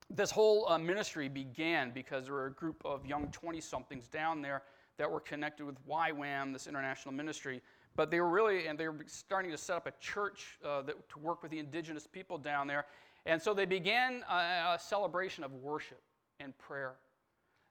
this 0.09 0.31
whole 0.31 0.67
uh, 0.67 0.77
ministry 0.77 1.29
began 1.29 1.91
because 1.91 2.25
there 2.25 2.33
were 2.33 2.47
a 2.47 2.53
group 2.53 2.81
of 2.85 3.05
young 3.05 3.27
20 3.29 3.61
somethings 3.61 4.07
down 4.07 4.41
there 4.41 4.63
that 4.97 5.09
were 5.09 5.19
connected 5.19 5.65
with 5.65 5.75
YWAM, 5.87 6.53
this 6.53 6.67
international 6.67 7.13
ministry. 7.13 7.61
But 7.95 8.11
they 8.11 8.19
were 8.19 8.29
really, 8.29 8.67
and 8.67 8.77
they 8.77 8.87
were 8.87 8.97
starting 9.07 9.51
to 9.51 9.57
set 9.57 9.75
up 9.75 9.87
a 9.87 9.93
church 9.99 10.57
uh, 10.63 10.81
that, 10.83 11.09
to 11.09 11.19
work 11.19 11.41
with 11.41 11.51
the 11.51 11.59
indigenous 11.59 12.07
people 12.07 12.37
down 12.37 12.67
there. 12.67 12.85
And 13.25 13.41
so 13.41 13.53
they 13.53 13.65
began 13.65 14.23
a, 14.29 14.75
a 14.75 14.79
celebration 14.79 15.43
of 15.43 15.53
worship. 15.53 16.01
and 16.39 16.57
prayer. 16.57 16.93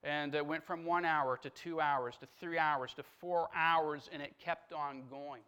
And 0.03 0.35
it 0.35 0.45
went 0.45 0.65
from 0.65 0.85
one 0.85 1.05
hour 1.05 1.39
to 1.43 1.51
two 1.51 1.81
hours 1.81 2.17
to 2.21 2.27
three 2.39 2.59
hours 2.59 2.95
to 2.95 3.03
four 3.03 3.49
hours, 3.55 4.09
and 4.13 4.23
it 4.23 4.35
kept 4.39 4.73
on 4.73 5.03
going. 5.11 5.43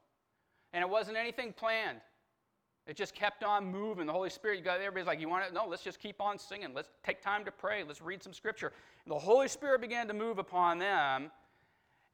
And 0.72 0.82
it 0.82 0.88
wasn't 0.88 1.16
anything 1.16 1.52
planned. 1.52 2.00
It 2.86 2.96
just 2.96 3.14
kept 3.14 3.44
on 3.44 3.66
moving. 3.66 4.06
The 4.06 4.12
Holy 4.12 4.30
Spirit, 4.30 4.58
you 4.58 4.64
got 4.64 4.80
everybody's 4.80 5.06
like, 5.06 5.20
you 5.20 5.28
want 5.28 5.44
it? 5.44 5.52
No, 5.52 5.66
let's 5.66 5.82
just 5.82 6.00
keep 6.00 6.22
on 6.22 6.38
singing. 6.38 6.70
Let's 6.74 6.88
take 7.04 7.20
time 7.20 7.44
to 7.44 7.50
pray. 7.50 7.84
Let's 7.84 8.00
read 8.00 8.22
some 8.22 8.32
scripture. 8.32 8.72
And 9.04 9.14
the 9.14 9.18
Holy 9.18 9.48
Spirit 9.48 9.82
began 9.82 10.08
to 10.08 10.14
move 10.14 10.38
upon 10.38 10.78
them. 10.78 11.30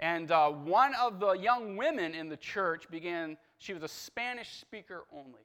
And 0.00 0.32
uh, 0.32 0.50
one 0.50 0.92
of 1.00 1.20
the 1.20 1.34
young 1.34 1.76
women 1.76 2.14
in 2.14 2.28
the 2.28 2.36
church 2.36 2.90
began, 2.90 3.36
she 3.58 3.72
was 3.72 3.84
a 3.84 3.88
Spanish 3.88 4.50
speaker 4.60 5.04
only, 5.12 5.42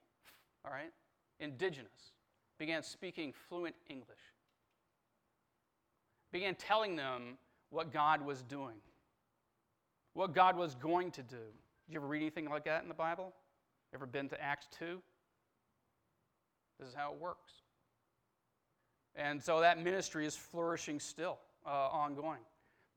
all 0.65 0.71
right? 0.71 0.91
Indigenous. 1.39 2.13
Began 2.57 2.81
speaking 2.81 3.31
fluent 3.47 3.75
English. 3.87 4.17
Began 6.31 6.55
telling 6.55 6.95
them 6.95 7.37
what 7.69 7.93
God 7.93 8.25
was 8.25 8.41
doing, 8.41 8.75
what 10.13 10.33
God 10.33 10.57
was 10.57 10.73
going 10.75 11.11
to 11.11 11.21
do. 11.21 11.37
Did 11.89 11.95
you 11.95 12.01
ever 12.01 12.07
read 12.07 12.21
anything 12.21 12.47
like 12.47 12.65
that 12.65 12.83
in 12.83 12.87
the 12.87 12.93
Bible? 12.93 13.33
Ever 13.95 14.05
been 14.05 14.29
to 14.29 14.39
Acts 14.39 14.67
2? 14.77 15.01
This 16.79 16.87
is 16.87 16.93
how 16.93 17.13
it 17.13 17.19
works. 17.19 17.51
And 19.15 19.41
so 19.41 19.61
that 19.61 19.83
ministry 19.83 20.27
is 20.27 20.35
flourishing 20.35 20.99
still, 20.99 21.39
uh, 21.65 21.89
ongoing. 21.89 22.41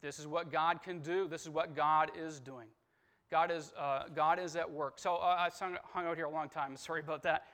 This 0.02 0.18
is 0.18 0.26
what 0.26 0.52
God 0.52 0.82
can 0.82 0.98
do. 0.98 1.26
This 1.26 1.40
is 1.40 1.48
what 1.48 1.74
God 1.74 2.10
is 2.14 2.38
doing. 2.38 2.66
God 3.30 3.50
is, 3.50 3.72
uh, 3.78 4.02
God 4.14 4.38
is 4.38 4.56
at 4.56 4.70
work. 4.70 4.98
So 4.98 5.14
uh, 5.14 5.48
I 5.48 5.48
hung 5.58 6.06
out 6.06 6.16
here 6.16 6.26
a 6.26 6.30
long 6.30 6.50
time. 6.50 6.76
Sorry 6.76 7.00
about 7.00 7.22
that. 7.22 7.44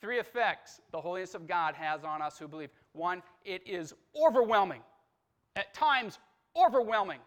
Three 0.00 0.18
effects 0.18 0.80
the 0.90 1.00
holiness 1.00 1.36
of 1.36 1.46
God 1.46 1.76
has 1.76 2.02
on 2.02 2.22
us 2.22 2.40
who 2.40 2.48
believe. 2.48 2.70
One, 2.92 3.22
it 3.44 3.62
is 3.64 3.94
overwhelming, 4.20 4.80
at 5.54 5.72
times, 5.74 6.18
overwhelming. 6.56 7.20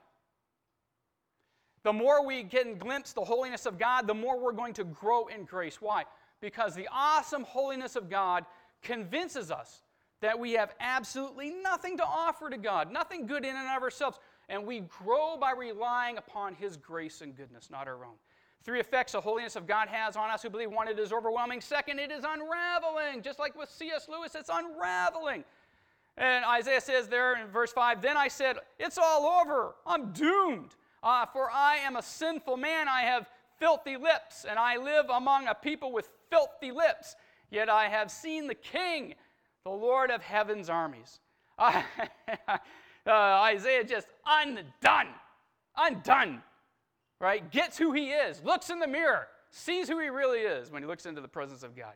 The 1.84 1.94
more 1.94 2.26
we 2.26 2.42
a 2.42 2.74
glimpse 2.76 3.14
the 3.14 3.26
holiness 3.26 3.66
of 3.66 3.80
God, 3.80 4.08
the 4.08 4.14
more 4.14 4.40
we're 4.40 4.52
going 4.52 4.74
to 4.76 4.84
grow 4.84 5.28
in 5.28 5.46
grace. 5.46 5.82
Why? 5.82 6.06
because 6.42 6.76
the 6.76 6.90
awesome 6.92 7.44
holiness 7.44 7.96
of 7.96 8.10
God 8.10 8.46
convinces 8.82 9.52
us 9.52 9.84
that 10.20 10.38
we 10.38 10.54
have 10.54 10.74
absolutely 10.80 11.52
nothing 11.52 11.98
to 11.98 12.04
offer 12.04 12.50
to 12.50 12.58
God, 12.58 12.92
nothing 12.92 13.26
good 13.26 13.46
in 13.46 13.56
and 13.56 13.70
of 13.76 13.82
ourselves, 13.82 14.20
and 14.50 14.66
we 14.66 14.82
grow 14.82 15.38
by 15.38 15.52
relying 15.52 16.18
upon 16.18 16.54
His 16.56 16.78
grace 16.78 17.22
and 17.22 17.36
goodness, 17.36 17.70
not 17.70 17.88
our 17.88 18.04
own. 18.04 18.16
Three 18.64 18.80
effects 18.80 19.14
the 19.14 19.22
holiness 19.22 19.56
of 19.56 19.66
God 19.66 19.88
has 19.88 20.16
on 20.16 20.30
us 20.30 20.44
who 20.44 20.50
believe 20.50 20.72
one, 20.72 20.88
it 20.88 21.00
is 21.00 21.12
overwhelming. 21.12 21.62
Second, 21.62 22.00
it 22.00 22.12
is 22.12 22.24
unraveling. 22.24 23.24
Just 23.24 23.40
like 23.40 23.58
with 23.58 23.70
C.S. 23.70 24.08
Lewis, 24.08 24.36
it's 24.36 24.52
unraveling. 24.54 25.44
And 26.18 26.46
Isaiah 26.46 26.82
says 26.82 27.08
there 27.08 27.42
in 27.42 27.48
verse 27.48 27.72
5 27.72 28.04
Then 28.04 28.18
I 28.18 28.28
said, 28.28 28.58
It's 28.78 29.00
all 29.00 29.42
over. 29.42 29.76
I'm 29.88 30.12
doomed. 30.12 30.76
Uh, 31.04 31.26
for 31.26 31.50
I 31.52 31.78
am 31.78 31.96
a 31.96 32.02
sinful 32.02 32.58
man. 32.58 32.88
I 32.88 33.02
have 33.02 33.28
filthy 33.60 33.98
lips, 33.98 34.46
and 34.48 34.60
I 34.60 34.78
live 34.78 35.10
among 35.10 35.48
a 35.48 35.56
people 35.56 35.92
with 35.92 36.10
filthy 36.30 36.72
lips. 36.72 37.16
Yet 37.50 37.70
I 37.70 37.90
have 37.90 38.10
seen 38.10 38.48
the 38.48 38.56
King, 38.56 39.16
the 39.64 39.72
Lord 39.72 40.10
of 40.10 40.22
heaven's 40.22 40.70
armies. 40.70 41.20
uh, 41.58 41.82
Isaiah 43.08 43.84
just 43.84 44.08
undone, 44.26 45.10
undone, 45.78 46.42
right? 47.20 47.50
Gets 47.52 47.78
who 47.78 47.92
he 47.92 48.12
is, 48.12 48.42
looks 48.44 48.70
in 48.70 48.80
the 48.80 48.88
mirror, 48.88 49.28
sees 49.52 49.90
who 49.90 50.00
he 50.00 50.10
really 50.10 50.40
is 50.40 50.72
when 50.72 50.82
he 50.82 50.88
looks 50.88 51.06
into 51.06 51.22
the 51.22 51.28
presence 51.28 51.64
of 51.64 51.76
God. 51.76 51.94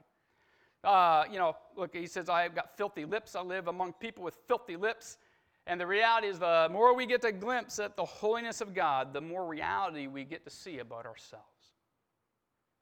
Uh, 0.84 1.24
you 1.32 1.40
know, 1.40 1.56
look, 1.76 1.96
he 1.96 2.06
says, 2.06 2.30
I've 2.30 2.54
got 2.54 2.78
filthy 2.78 3.06
lips. 3.06 3.36
I 3.36 3.42
live 3.42 3.68
among 3.68 3.94
people 3.94 4.24
with 4.24 4.38
filthy 4.48 4.76
lips. 4.76 5.18
And 5.68 5.82
the 5.82 5.88
reality 5.88 6.28
is, 6.28 6.40
the 6.40 6.68
more 6.72 6.96
we 6.96 7.06
get 7.06 7.22
to 7.22 7.32
glimpse 7.32 7.80
at 7.80 7.96
the 7.96 8.06
holiness 8.06 8.62
of 8.62 8.74
God, 8.74 9.14
the 9.14 9.22
more 9.22 9.48
reality 9.48 10.08
we 10.08 10.24
get 10.24 10.44
to 10.46 10.52
see 10.52 10.80
about 10.80 11.06
ourselves 11.06 11.46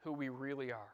who 0.04 0.12
we 0.12 0.30
really 0.30 0.72
are. 0.72 0.94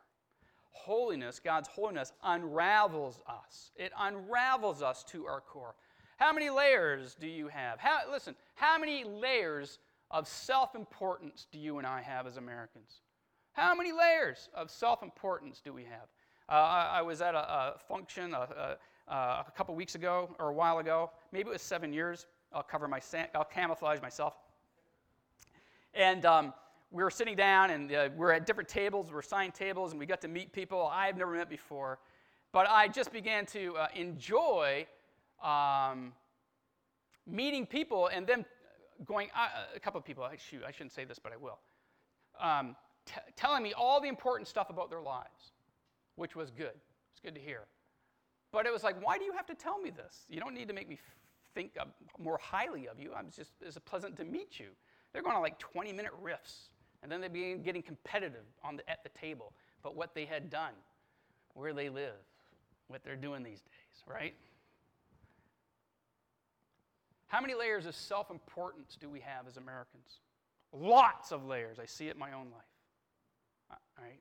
Holiness, 0.71 1.39
God's 1.39 1.67
holiness, 1.67 2.13
unravels 2.23 3.19
us. 3.27 3.71
It 3.75 3.91
unravels 3.99 4.81
us 4.81 5.03
to 5.05 5.25
our 5.25 5.41
core. 5.41 5.75
How 6.17 6.31
many 6.31 6.49
layers 6.49 7.15
do 7.15 7.27
you 7.27 7.47
have? 7.47 7.79
How, 7.79 7.99
listen, 8.11 8.35
how 8.55 8.77
many 8.77 9.03
layers 9.03 9.79
of 10.11 10.27
self 10.27 10.75
importance 10.75 11.47
do 11.51 11.57
you 11.57 11.77
and 11.77 11.87
I 11.87 12.01
have 12.01 12.27
as 12.27 12.37
Americans? 12.37 13.01
How 13.53 13.73
many 13.75 13.91
layers 13.91 14.49
of 14.53 14.69
self 14.69 15.01
importance 15.01 15.61
do 15.63 15.73
we 15.73 15.83
have? 15.83 16.07
Uh, 16.47 16.51
I, 16.51 16.99
I, 16.99 17.01
was 17.03 17.21
at 17.21 17.35
a, 17.35 17.37
a 17.37 17.75
function 17.87 18.33
a, 18.33 18.77
a, 19.09 19.45
a 19.47 19.53
couple 19.55 19.75
weeks 19.75 19.95
ago 19.95 20.29
or 20.39 20.49
a 20.49 20.53
while 20.53 20.79
ago. 20.79 21.11
Maybe 21.31 21.49
it 21.49 21.53
was 21.53 21.61
seven 21.61 21.91
years. 21.93 22.27
I'll 22.53 22.63
cover 22.63 22.87
my, 22.87 23.01
I'll 23.35 23.43
camouflage 23.43 24.01
myself. 24.01 24.35
And 25.93 26.25
um, 26.25 26.53
we 26.91 27.03
were 27.03 27.11
sitting 27.11 27.35
down 27.35 27.71
and 27.71 27.91
uh, 27.91 28.09
we're 28.15 28.31
at 28.31 28.45
different 28.45 28.69
tables, 28.69 29.11
we're 29.11 29.19
assigned 29.19 29.53
tables, 29.53 29.91
and 29.91 29.99
we 29.99 30.05
got 30.05 30.21
to 30.21 30.27
meet 30.27 30.51
people 30.51 30.89
I've 30.91 31.17
never 31.17 31.33
met 31.33 31.49
before. 31.49 31.99
But 32.51 32.67
I 32.69 32.87
just 32.87 33.11
began 33.11 33.45
to 33.47 33.75
uh, 33.77 33.87
enjoy 33.95 34.87
um, 35.43 36.13
meeting 37.27 37.65
people 37.65 38.07
and 38.07 38.25
them 38.25 38.45
going, 39.05 39.29
uh, 39.35 39.47
a 39.75 39.79
couple 39.79 39.99
of 39.99 40.05
people, 40.05 40.27
shoot, 40.37 40.61
I 40.67 40.71
shouldn't 40.71 40.93
say 40.93 41.05
this, 41.05 41.19
but 41.19 41.31
I 41.31 41.37
will, 41.37 41.59
um, 42.39 42.75
t- 43.05 43.13
telling 43.35 43.63
me 43.63 43.73
all 43.73 44.01
the 44.01 44.07
important 44.07 44.47
stuff 44.47 44.69
about 44.69 44.89
their 44.89 45.01
lives, 45.01 45.53
which 46.15 46.35
was 46.35 46.49
good. 46.51 46.73
It's 47.11 47.21
good 47.23 47.35
to 47.35 47.41
hear. 47.41 47.61
But 48.51 48.65
it 48.65 48.73
was 48.73 48.83
like, 48.83 49.03
why 49.05 49.17
do 49.17 49.23
you 49.25 49.33
have 49.33 49.45
to 49.47 49.55
tell 49.55 49.79
me 49.79 49.91
this? 49.91 50.25
You 50.29 50.39
don't 50.39 50.53
need 50.53 50.67
to 50.67 50.73
make 50.73 50.89
me 50.89 50.97
think 51.53 51.77
more 52.17 52.39
highly 52.41 52.87
of 52.87 52.99
you. 52.99 53.11
I'm 53.15 53.29
just, 53.35 53.51
it's 53.61 53.77
pleasant 53.85 54.17
to 54.17 54.23
meet 54.23 54.59
you. 54.59 54.69
They're 55.13 55.21
going 55.21 55.35
on 55.35 55.41
like 55.41 55.59
20 55.59 55.93
minute 55.93 56.11
riffs 56.23 56.69
and 57.01 57.11
then 57.11 57.21
they 57.21 57.27
began 57.27 57.61
getting 57.61 57.81
competitive 57.81 58.45
on 58.63 58.77
the, 58.77 58.89
at 58.89 59.03
the 59.03 59.09
table 59.09 59.53
But 59.83 59.95
what 59.95 60.13
they 60.13 60.25
had 60.25 60.49
done, 60.49 60.73
where 61.53 61.73
they 61.73 61.89
live, 61.89 62.15
what 62.87 63.03
they're 63.03 63.15
doing 63.15 63.43
these 63.43 63.61
days, 63.61 64.03
right? 64.07 64.35
How 67.27 67.39
many 67.39 67.53
layers 67.53 67.85
of 67.85 67.95
self 67.95 68.31
importance 68.31 68.97
do 68.99 69.09
we 69.09 69.19
have 69.19 69.47
as 69.47 69.57
Americans? 69.57 70.19
Lots 70.73 71.31
of 71.31 71.45
layers. 71.45 71.79
I 71.79 71.85
see 71.85 72.07
it 72.07 72.13
in 72.13 72.19
my 72.19 72.33
own 72.33 72.47
life. 72.51 72.63
Uh, 73.71 73.75
all 73.97 74.05
right? 74.05 74.19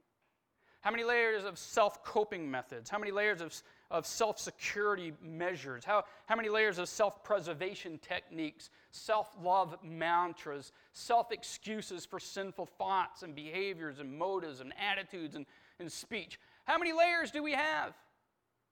How 0.89 0.93
many 0.93 1.05
layers 1.05 1.45
of 1.45 1.59
self 1.59 2.03
coping 2.03 2.51
methods? 2.51 2.89
How 2.89 2.99
many 2.99 3.13
layers 3.13 3.43
of, 3.43 3.55
of 3.91 4.07
self 4.07 4.39
security 4.39 5.13
measures? 5.21 5.85
How, 5.85 6.05
how 6.25 6.35
many 6.35 6.49
layers 6.49 6.79
of 6.79 6.89
self 6.89 7.23
preservation 7.23 7.99
techniques, 7.99 8.71
self 8.91 9.29
love 9.39 9.77
mantras, 9.83 10.73
self 10.95 11.31
excuses 11.31 12.07
for 12.07 12.19
sinful 12.19 12.65
thoughts 12.79 13.23
and 13.23 13.35
behaviors 13.35 13.99
and 13.99 14.19
motives 14.19 14.61
and 14.61 14.73
attitudes 14.81 15.35
and, 15.35 15.45
and 15.79 15.93
speech? 15.93 16.41
How 16.65 16.79
many 16.79 16.95
layers 16.95 17.31
do 17.31 17.43
we 17.43 17.53
have? 17.53 17.93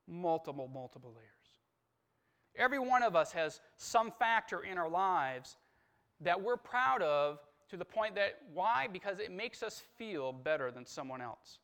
Multiple, 0.08 0.70
multiple 0.72 1.12
layers. 1.14 1.28
Every 2.56 2.78
one 2.78 3.02
of 3.02 3.14
us 3.14 3.32
has 3.32 3.60
some 3.76 4.10
factor 4.18 4.60
in 4.60 4.78
our 4.78 4.88
lives 4.88 5.58
that 6.22 6.40
we're 6.40 6.56
proud 6.56 7.02
of 7.02 7.40
to 7.68 7.76
the 7.76 7.84
point 7.84 8.14
that, 8.14 8.38
why? 8.54 8.88
Because 8.90 9.18
it 9.18 9.30
makes 9.30 9.62
us 9.62 9.82
feel 9.98 10.32
better 10.32 10.70
than 10.70 10.86
someone 10.86 11.20
else 11.20 11.58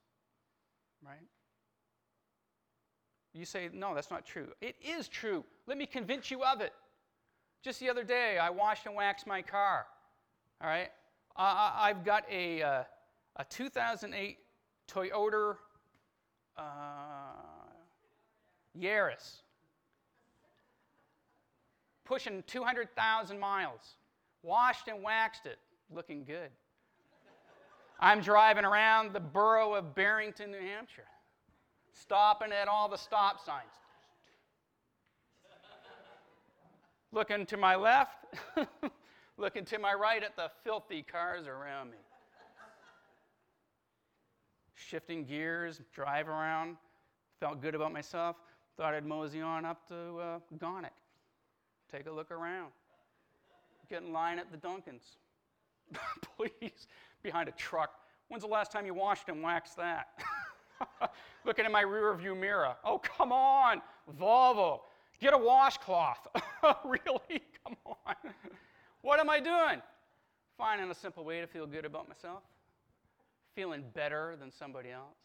right? 1.05 1.21
You 3.35 3.45
say, 3.45 3.71
no, 3.73 3.95
that's 3.95 4.11
not 4.11 4.27
true. 4.27 4.49
It 4.61 4.77
is 4.81 5.09
true. 5.09 5.45
Let 5.67 5.79
me 5.79 5.87
convince 5.87 6.31
you 6.31 6.43
of 6.45 6.61
it. 6.61 6.73
Just 7.63 7.81
the 7.81 7.89
other 7.89 8.05
day, 8.05 8.39
I 8.39 8.51
washed 8.51 8.87
and 8.87 8.95
waxed 8.95 9.27
my 9.27 9.41
car. 9.41 9.87
All 10.61 10.69
right? 10.69 10.91
I, 11.37 11.89
have 11.89 12.05
got 12.05 12.25
a, 12.31 12.63
uh, 12.63 12.83
a 13.37 13.45
2008 13.45 14.39
Toyota 14.91 15.57
uh, 16.59 16.63
Yaris, 18.79 19.43
pushing 22.05 22.43
200,000 22.47 23.39
miles. 23.39 23.97
Washed 24.43 24.89
and 24.89 25.03
waxed 25.03 25.47
it, 25.47 25.59
looking 25.91 26.25
good. 26.25 26.51
I'm 28.03 28.21
driving 28.21 28.65
around 28.65 29.13
the 29.13 29.21
borough 29.21 29.75
of 29.75 29.95
Barrington, 29.95 30.51
New 30.51 30.61
Hampshire, 30.61 31.07
stopping 31.93 32.51
at 32.51 32.67
all 32.67 32.89
the 32.89 32.97
stop 32.97 33.39
signs. 33.47 33.71
looking 37.13 37.47
to 37.47 37.57
my 37.57 37.77
left, 37.77 38.25
looking 39.37 39.65
to 39.67 39.79
my 39.79 39.95
right 39.95 40.25
at 40.25 40.35
the 40.35 40.51
filthy 40.65 41.03
cars 41.03 41.47
around 41.47 41.93
me. 41.93 41.99
Shifting 44.75 45.25
gears, 45.25 45.81
drive 45.95 46.29
around, 46.29 46.77
felt 47.39 47.63
good 47.63 47.77
about 47.77 47.93
myself. 47.93 48.35
Thought 48.77 48.95
I'd 48.95 49.07
mosey 49.07 49.41
on 49.41 49.65
up 49.65 49.87
to 49.89 50.19
uh, 50.19 50.39
Gonic, 50.59 50.93
take 51.89 52.07
a 52.09 52.11
look 52.11 52.33
around, 52.33 52.73
get 53.89 54.03
in 54.03 54.13
line 54.13 54.41
at 54.41 54.51
the 54.51 54.57
Dunkin's. 54.57 55.19
Please, 56.37 56.89
behind 57.23 57.49
a 57.49 57.53
truck. 57.53 57.91
When's 58.29 58.43
the 58.43 58.49
last 58.49 58.73
time 58.73 58.87
you 58.87 58.95
washed 58.95 59.29
and 59.29 59.43
waxed 59.43 59.77
that? 59.77 60.09
Looking 61.45 61.65
in 61.65 61.73
my 61.73 61.83
rear 61.83 62.15
view 62.15 62.35
mirror. 62.35 62.75
Oh, 62.85 62.99
come 62.99 63.33
on, 63.33 63.83
Volvo. 64.19 64.81
Get 65.21 65.35
a 65.35 65.39
washcloth. 65.39 66.27
really? 66.85 67.43
Come 67.65 67.77
on. 67.87 68.15
What 69.03 69.21
am 69.21 69.31
I 69.31 69.41
doing? 69.41 69.83
Finding 70.57 70.91
a 70.91 70.95
simple 70.95 71.25
way 71.25 71.41
to 71.41 71.47
feel 71.47 71.67
good 71.67 71.85
about 71.85 72.09
myself, 72.09 72.43
feeling 73.55 73.85
better 73.95 74.37
than 74.39 74.51
somebody 74.51 74.91
else. 74.91 75.17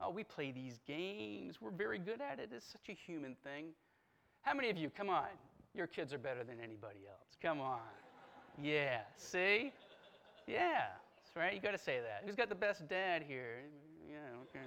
Oh, 0.00 0.10
we 0.10 0.24
play 0.24 0.50
these 0.50 0.80
games. 0.86 1.60
We're 1.60 1.70
very 1.70 1.98
good 1.98 2.20
at 2.20 2.38
it. 2.38 2.50
It's 2.54 2.66
such 2.66 2.88
a 2.88 2.92
human 2.92 3.36
thing. 3.44 3.66
How 4.42 4.54
many 4.54 4.70
of 4.70 4.76
you, 4.76 4.90
come 4.90 5.08
on, 5.08 5.28
your 5.74 5.86
kids 5.86 6.12
are 6.12 6.18
better 6.18 6.42
than 6.42 6.56
anybody 6.58 7.00
else? 7.08 7.36
Come 7.40 7.60
on. 7.60 7.78
Yeah, 8.60 9.00
see? 9.16 9.72
Yeah, 10.46 10.86
right. 11.36 11.54
You 11.54 11.60
got 11.60 11.72
to 11.72 11.78
say 11.78 12.00
that. 12.00 12.22
Who's 12.24 12.34
got 12.34 12.48
the 12.48 12.54
best 12.54 12.88
dad 12.88 13.24
here? 13.26 13.64
Yeah, 14.08 14.16
okay. 14.42 14.64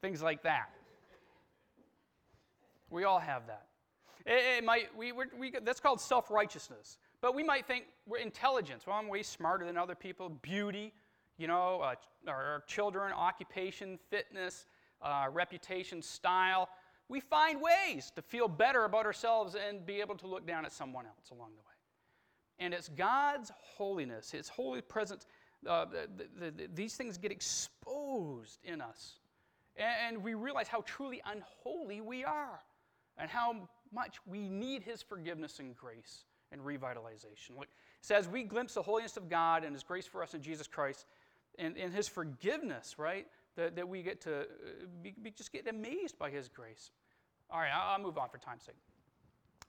Things 0.00 0.22
like 0.22 0.42
that. 0.42 0.70
We 2.90 3.04
all 3.04 3.18
have 3.18 3.46
that. 3.46 3.66
It, 4.24 4.58
it 4.58 4.64
might, 4.64 4.96
we, 4.96 5.12
we, 5.12 5.52
that's 5.62 5.80
called 5.80 6.00
self 6.00 6.30
righteousness. 6.30 6.98
But 7.20 7.34
we 7.34 7.42
might 7.42 7.66
think 7.66 7.86
we're 8.06 8.18
intelligence. 8.18 8.86
Well, 8.86 8.96
I'm 8.96 9.08
way 9.08 9.22
smarter 9.22 9.64
than 9.64 9.76
other 9.76 9.94
people. 9.94 10.28
Beauty, 10.28 10.92
you 11.38 11.46
know, 11.46 11.80
uh, 11.80 11.94
our 12.28 12.62
children, 12.66 13.12
occupation, 13.12 13.98
fitness, 14.10 14.66
uh, 15.02 15.26
reputation, 15.32 16.02
style. 16.02 16.68
We 17.08 17.20
find 17.20 17.60
ways 17.60 18.10
to 18.16 18.22
feel 18.22 18.48
better 18.48 18.84
about 18.84 19.06
ourselves 19.06 19.54
and 19.54 19.86
be 19.86 20.00
able 20.00 20.16
to 20.16 20.26
look 20.26 20.46
down 20.46 20.64
at 20.64 20.72
someone 20.72 21.06
else 21.06 21.30
along 21.30 21.50
the 21.54 21.60
way. 21.60 21.75
And 22.58 22.72
it's 22.72 22.88
God's 22.88 23.50
holiness, 23.76 24.30
His 24.30 24.48
holy 24.48 24.80
presence. 24.80 25.26
Uh, 25.66 25.84
the, 25.84 26.08
the, 26.38 26.50
the, 26.50 26.68
these 26.74 26.94
things 26.94 27.18
get 27.18 27.32
exposed 27.32 28.60
in 28.64 28.80
us. 28.80 29.18
And, 29.76 30.16
and 30.16 30.24
we 30.24 30.34
realize 30.34 30.68
how 30.68 30.82
truly 30.86 31.20
unholy 31.24 32.00
we 32.00 32.24
are 32.24 32.60
and 33.18 33.30
how 33.30 33.68
much 33.92 34.18
we 34.26 34.48
need 34.48 34.82
His 34.82 35.02
forgiveness 35.02 35.58
and 35.58 35.76
grace 35.76 36.24
and 36.52 36.60
revitalization. 36.60 37.56
Look, 37.56 37.64
it 37.64 37.68
says 38.00 38.28
we 38.28 38.44
glimpse 38.44 38.74
the 38.74 38.82
holiness 38.82 39.16
of 39.16 39.28
God 39.28 39.64
and 39.64 39.74
His 39.74 39.82
grace 39.82 40.06
for 40.06 40.22
us 40.22 40.34
in 40.34 40.42
Jesus 40.42 40.66
Christ 40.66 41.06
and, 41.58 41.76
His 41.76 42.08
forgiveness, 42.08 42.98
right? 42.98 43.26
That, 43.56 43.76
that 43.76 43.88
we 43.88 44.02
get 44.02 44.20
to 44.22 44.40
uh, 44.40 44.44
be, 45.02 45.14
be 45.22 45.30
just 45.30 45.52
get 45.52 45.66
amazed 45.66 46.18
by 46.18 46.30
His 46.30 46.48
grace. 46.48 46.90
All 47.50 47.60
right, 47.60 47.70
I'll 47.74 48.00
move 48.00 48.18
on 48.18 48.28
for 48.28 48.38
time's 48.38 48.64
sake. 48.64 48.76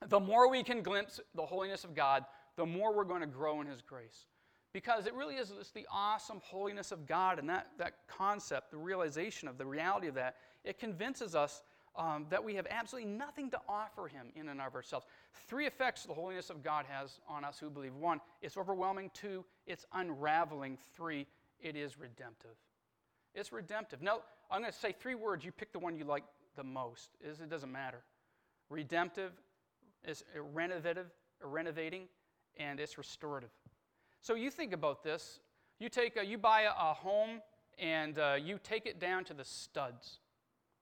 The 0.08 0.20
more 0.20 0.48
we 0.48 0.62
can 0.62 0.82
glimpse 0.82 1.20
the 1.34 1.42
holiness 1.42 1.84
of 1.84 1.94
God, 1.94 2.24
the 2.58 2.66
more 2.66 2.92
we're 2.92 3.04
going 3.04 3.20
to 3.20 3.26
grow 3.26 3.60
in 3.60 3.68
His 3.68 3.80
grace. 3.80 4.26
Because 4.74 5.06
it 5.06 5.14
really 5.14 5.36
is 5.36 5.52
it's 5.58 5.70
the 5.70 5.86
awesome 5.90 6.40
holiness 6.42 6.92
of 6.92 7.06
God 7.06 7.38
and 7.38 7.48
that, 7.48 7.68
that 7.78 7.94
concept, 8.08 8.70
the 8.70 8.76
realization 8.76 9.48
of 9.48 9.56
the 9.56 9.64
reality 9.64 10.08
of 10.08 10.14
that, 10.16 10.36
it 10.64 10.78
convinces 10.78 11.34
us 11.34 11.62
um, 11.96 12.26
that 12.30 12.42
we 12.42 12.56
have 12.56 12.66
absolutely 12.68 13.10
nothing 13.10 13.48
to 13.52 13.60
offer 13.68 14.08
Him 14.08 14.26
in 14.34 14.48
and 14.48 14.60
of 14.60 14.74
ourselves. 14.74 15.06
Three 15.46 15.66
effects 15.66 16.04
the 16.04 16.12
holiness 16.12 16.50
of 16.50 16.62
God 16.62 16.84
has 16.88 17.20
on 17.28 17.44
us 17.44 17.58
who 17.58 17.70
believe. 17.70 17.94
One, 17.94 18.20
it's 18.42 18.56
overwhelming. 18.56 19.10
Two, 19.14 19.44
it's 19.66 19.86
unraveling. 19.94 20.78
Three, 20.96 21.26
it 21.60 21.76
is 21.76 21.98
redemptive. 21.98 22.56
It's 23.34 23.52
redemptive. 23.52 24.02
Now, 24.02 24.20
I'm 24.50 24.62
going 24.62 24.72
to 24.72 24.78
say 24.78 24.92
three 24.98 25.14
words. 25.14 25.44
You 25.44 25.52
pick 25.52 25.72
the 25.72 25.78
one 25.78 25.96
you 25.96 26.04
like 26.04 26.24
the 26.56 26.64
most. 26.64 27.10
It 27.20 27.48
doesn't 27.48 27.72
matter. 27.72 28.02
Redemptive 28.68 29.32
is 30.04 30.24
renovative, 30.52 31.06
renovating, 31.42 32.08
and 32.58 32.80
it's 32.80 32.98
restorative. 32.98 33.50
So 34.20 34.34
you 34.34 34.50
think 34.50 34.72
about 34.72 35.02
this. 35.02 35.40
You 35.78 35.88
take 35.88 36.16
a, 36.16 36.24
you 36.24 36.38
buy 36.38 36.62
a, 36.62 36.70
a 36.70 36.94
home 36.94 37.40
and 37.78 38.18
uh, 38.18 38.36
you 38.42 38.58
take 38.62 38.86
it 38.86 39.00
down 39.00 39.24
to 39.24 39.34
the 39.34 39.44
studs. 39.44 40.18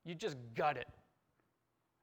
You 0.05 0.15
just 0.15 0.37
gut 0.55 0.77
it. 0.77 0.89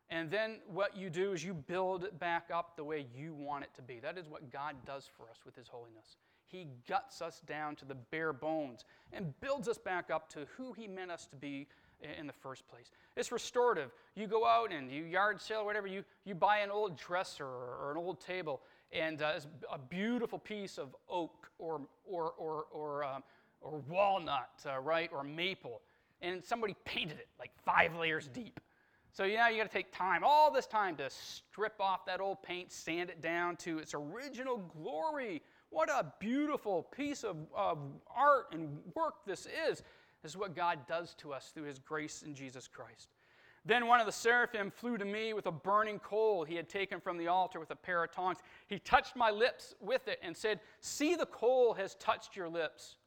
And 0.09 0.29
then 0.29 0.57
what 0.67 0.95
you 0.95 1.09
do 1.09 1.31
is 1.31 1.43
you 1.43 1.53
build 1.53 2.03
it 2.03 2.19
back 2.19 2.49
up 2.53 2.75
the 2.75 2.83
way 2.83 3.07
you 3.15 3.33
want 3.33 3.63
it 3.63 3.71
to 3.75 3.81
be. 3.81 3.99
That 3.99 4.17
is 4.17 4.29
what 4.29 4.51
God 4.51 4.75
does 4.85 5.09
for 5.17 5.23
us 5.23 5.37
with 5.43 5.55
His 5.55 5.67
holiness. 5.67 6.17
He 6.47 6.67
guts 6.87 7.21
us 7.21 7.41
down 7.47 7.75
to 7.77 7.85
the 7.85 7.95
bare 7.95 8.33
bones 8.33 8.85
and 9.11 9.33
builds 9.41 9.67
us 9.67 9.79
back 9.79 10.11
up 10.11 10.29
to 10.33 10.45
who 10.55 10.73
He 10.73 10.87
meant 10.87 11.09
us 11.09 11.25
to 11.27 11.35
be 11.35 11.67
in 12.19 12.27
the 12.27 12.33
first 12.33 12.67
place. 12.67 12.91
It's 13.15 13.31
restorative. 13.31 13.91
You 14.15 14.27
go 14.27 14.45
out 14.45 14.71
and 14.71 14.91
you 14.91 15.03
yard 15.03 15.41
sale, 15.41 15.61
or 15.61 15.65
whatever, 15.65 15.87
you, 15.87 16.03
you 16.25 16.35
buy 16.35 16.59
an 16.59 16.69
old 16.69 16.97
dresser 16.97 17.45
or, 17.45 17.91
an 17.91 17.97
old 17.97 18.19
table, 18.19 18.61
and 18.93 19.21
uh, 19.21 19.33
it's 19.35 19.47
a 19.71 19.77
beautiful 19.77 20.39
piece 20.39 20.77
of 20.77 20.95
oak 21.09 21.49
or, 21.57 21.81
or, 22.05 22.33
or, 22.37 22.65
or, 22.71 23.03
um, 23.03 23.23
or 23.61 23.81
walnut, 23.89 24.49
uh, 24.65 24.79
right, 24.79 25.09
or 25.11 25.23
maple, 25.23 25.81
and 26.21 26.43
somebody 26.43 26.75
painted 26.85 27.17
it 27.17 27.27
like 27.39 27.51
five 27.65 27.95
layers 27.95 28.27
deep. 28.27 28.59
So 29.11 29.25
yeah, 29.25 29.47
you 29.49 29.57
got 29.57 29.69
to 29.69 29.77
take 29.77 29.91
time, 29.91 30.23
all 30.23 30.51
this 30.51 30.65
time, 30.65 30.95
to 30.95 31.09
strip 31.09 31.79
off 31.79 32.05
that 32.07 32.19
old 32.19 32.41
paint, 32.41 32.71
sand 32.71 33.09
it 33.09 33.21
down 33.21 33.57
to 33.57 33.77
its 33.77 33.93
original 33.93 34.57
glory. 34.57 35.43
What 35.69 35.89
a 35.89 36.11
beautiful 36.19 36.83
piece 36.83 37.23
of, 37.23 37.37
of 37.55 37.77
art 38.15 38.47
and 38.53 38.79
work 38.95 39.25
this 39.25 39.47
is. 39.69 39.83
This 40.23 40.31
is 40.31 40.37
what 40.37 40.55
God 40.55 40.79
does 40.87 41.13
to 41.15 41.31
us 41.33 41.51
through 41.53 41.65
His 41.65 41.77
grace 41.77 42.23
in 42.23 42.33
Jesus 42.33 42.67
Christ. 42.67 43.09
Then 43.65 43.87
one 43.87 44.01
of 44.01 44.05
the 44.05 44.11
seraphim 44.11 44.71
flew 44.71 44.97
to 44.97 45.05
me 45.05 45.33
with 45.33 45.45
a 45.45 45.51
burning 45.51 45.99
coal 45.99 46.43
he 46.43 46.55
had 46.55 46.67
taken 46.67 46.99
from 46.99 47.17
the 47.17 47.27
altar 47.27 47.59
with 47.59 47.71
a 47.71 47.75
pair 47.75 48.03
of 48.03 48.11
tongs. 48.11 48.39
He 48.67 48.79
touched 48.79 49.15
my 49.15 49.31
lips 49.31 49.73
with 49.79 50.07
it 50.07 50.19
and 50.21 50.35
said, 50.35 50.59
See, 50.81 51.15
the 51.15 51.25
coal 51.25 51.73
has 51.73 51.95
touched 51.95 52.35
your 52.35 52.49
lips. 52.49 52.97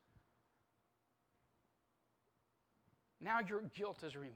Now 3.21 3.40
your 3.47 3.62
guilt 3.75 4.03
is 4.03 4.16
removed. 4.16 4.35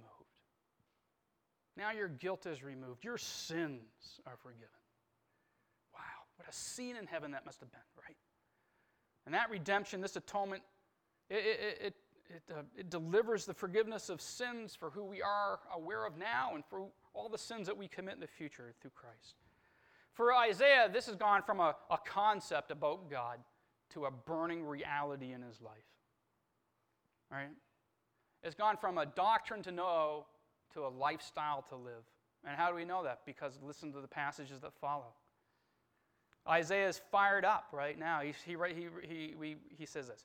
Now 1.77 1.93
your 1.93 2.09
guilt 2.09 2.45
is 2.45 2.63
removed. 2.63 3.05
Your 3.05 3.17
sins 3.17 4.21
are 4.27 4.37
forgiven. 4.37 4.69
Wow, 5.95 6.01
what 6.37 6.49
a 6.49 6.53
scene 6.53 6.97
in 6.97 7.07
heaven 7.07 7.31
that 7.31 7.47
must 7.47 7.61
have 7.61 7.71
been, 7.71 7.81
right? 7.97 8.17
And 9.25 9.35
that 9.35 9.51
redemption, 9.51 10.01
this 10.01 10.17
atonement, 10.17 10.63
it, 11.31 11.37
it, 11.37 11.79
it, 11.87 11.95
it, 12.31 12.43
uh, 12.51 12.63
it 12.77 12.91
delivers 12.91 13.45
the 13.45 13.55
forgiveness 13.55 14.09
of 14.09 14.21
sins 14.21 14.75
for 14.75 14.91
who 14.91 15.05
we 15.05 15.21
are 15.21 15.59
aware 15.75 16.07
of 16.07 16.17
now 16.17 16.53
and 16.55 16.65
for 16.65 16.87
all 17.13 17.29
the 17.29 17.39
sins 17.39 17.67
that 17.67 17.77
we 17.77 17.89
commit 17.89 18.15
in 18.15 18.21
the 18.21 18.27
future 18.27 18.73
through 18.81 18.93
Christ. 18.95 19.35
For 20.13 20.35
Isaiah, 20.35 20.89
this 20.93 21.07
has 21.07 21.17
gone 21.17 21.43
from 21.43 21.61
a, 21.61 21.75
a 21.91 21.99
concept 22.05 22.71
about 22.71 23.11
God 23.11 23.39
to 23.95 24.05
a 24.05 24.11
burning 24.11 24.65
reality 24.65 25.33
in 25.33 25.43
his 25.43 25.61
life. 25.61 25.73
Right? 27.31 27.51
It's 28.43 28.55
gone 28.55 28.77
from 28.77 28.99
a 28.99 29.07
doctrine 29.07 29.63
to 29.63 29.73
know 29.73 30.27
to 30.75 30.87
a 30.87 30.89
lifestyle 30.89 31.63
to 31.69 31.77
live. 31.77 32.05
And 32.47 32.57
how 32.57 32.71
do 32.71 32.77
we 32.77 32.85
know 32.85 33.03
that? 33.05 33.21
Because 33.27 33.59
listen 33.63 33.93
to 33.93 34.01
the 34.01 34.09
passages 34.09 34.61
that 34.61 34.73
follow. 34.81 35.13
Isaiah 36.49 36.89
is 36.89 37.01
fired 37.11 37.45
up 37.45 37.67
right 37.73 37.99
now. 37.99 38.21
He, 38.21 38.33
he, 38.47 38.57
he, 38.75 38.89
he, 39.07 39.35
he, 39.41 39.57
he 39.79 39.87
says 39.87 40.09
this. 40.09 40.25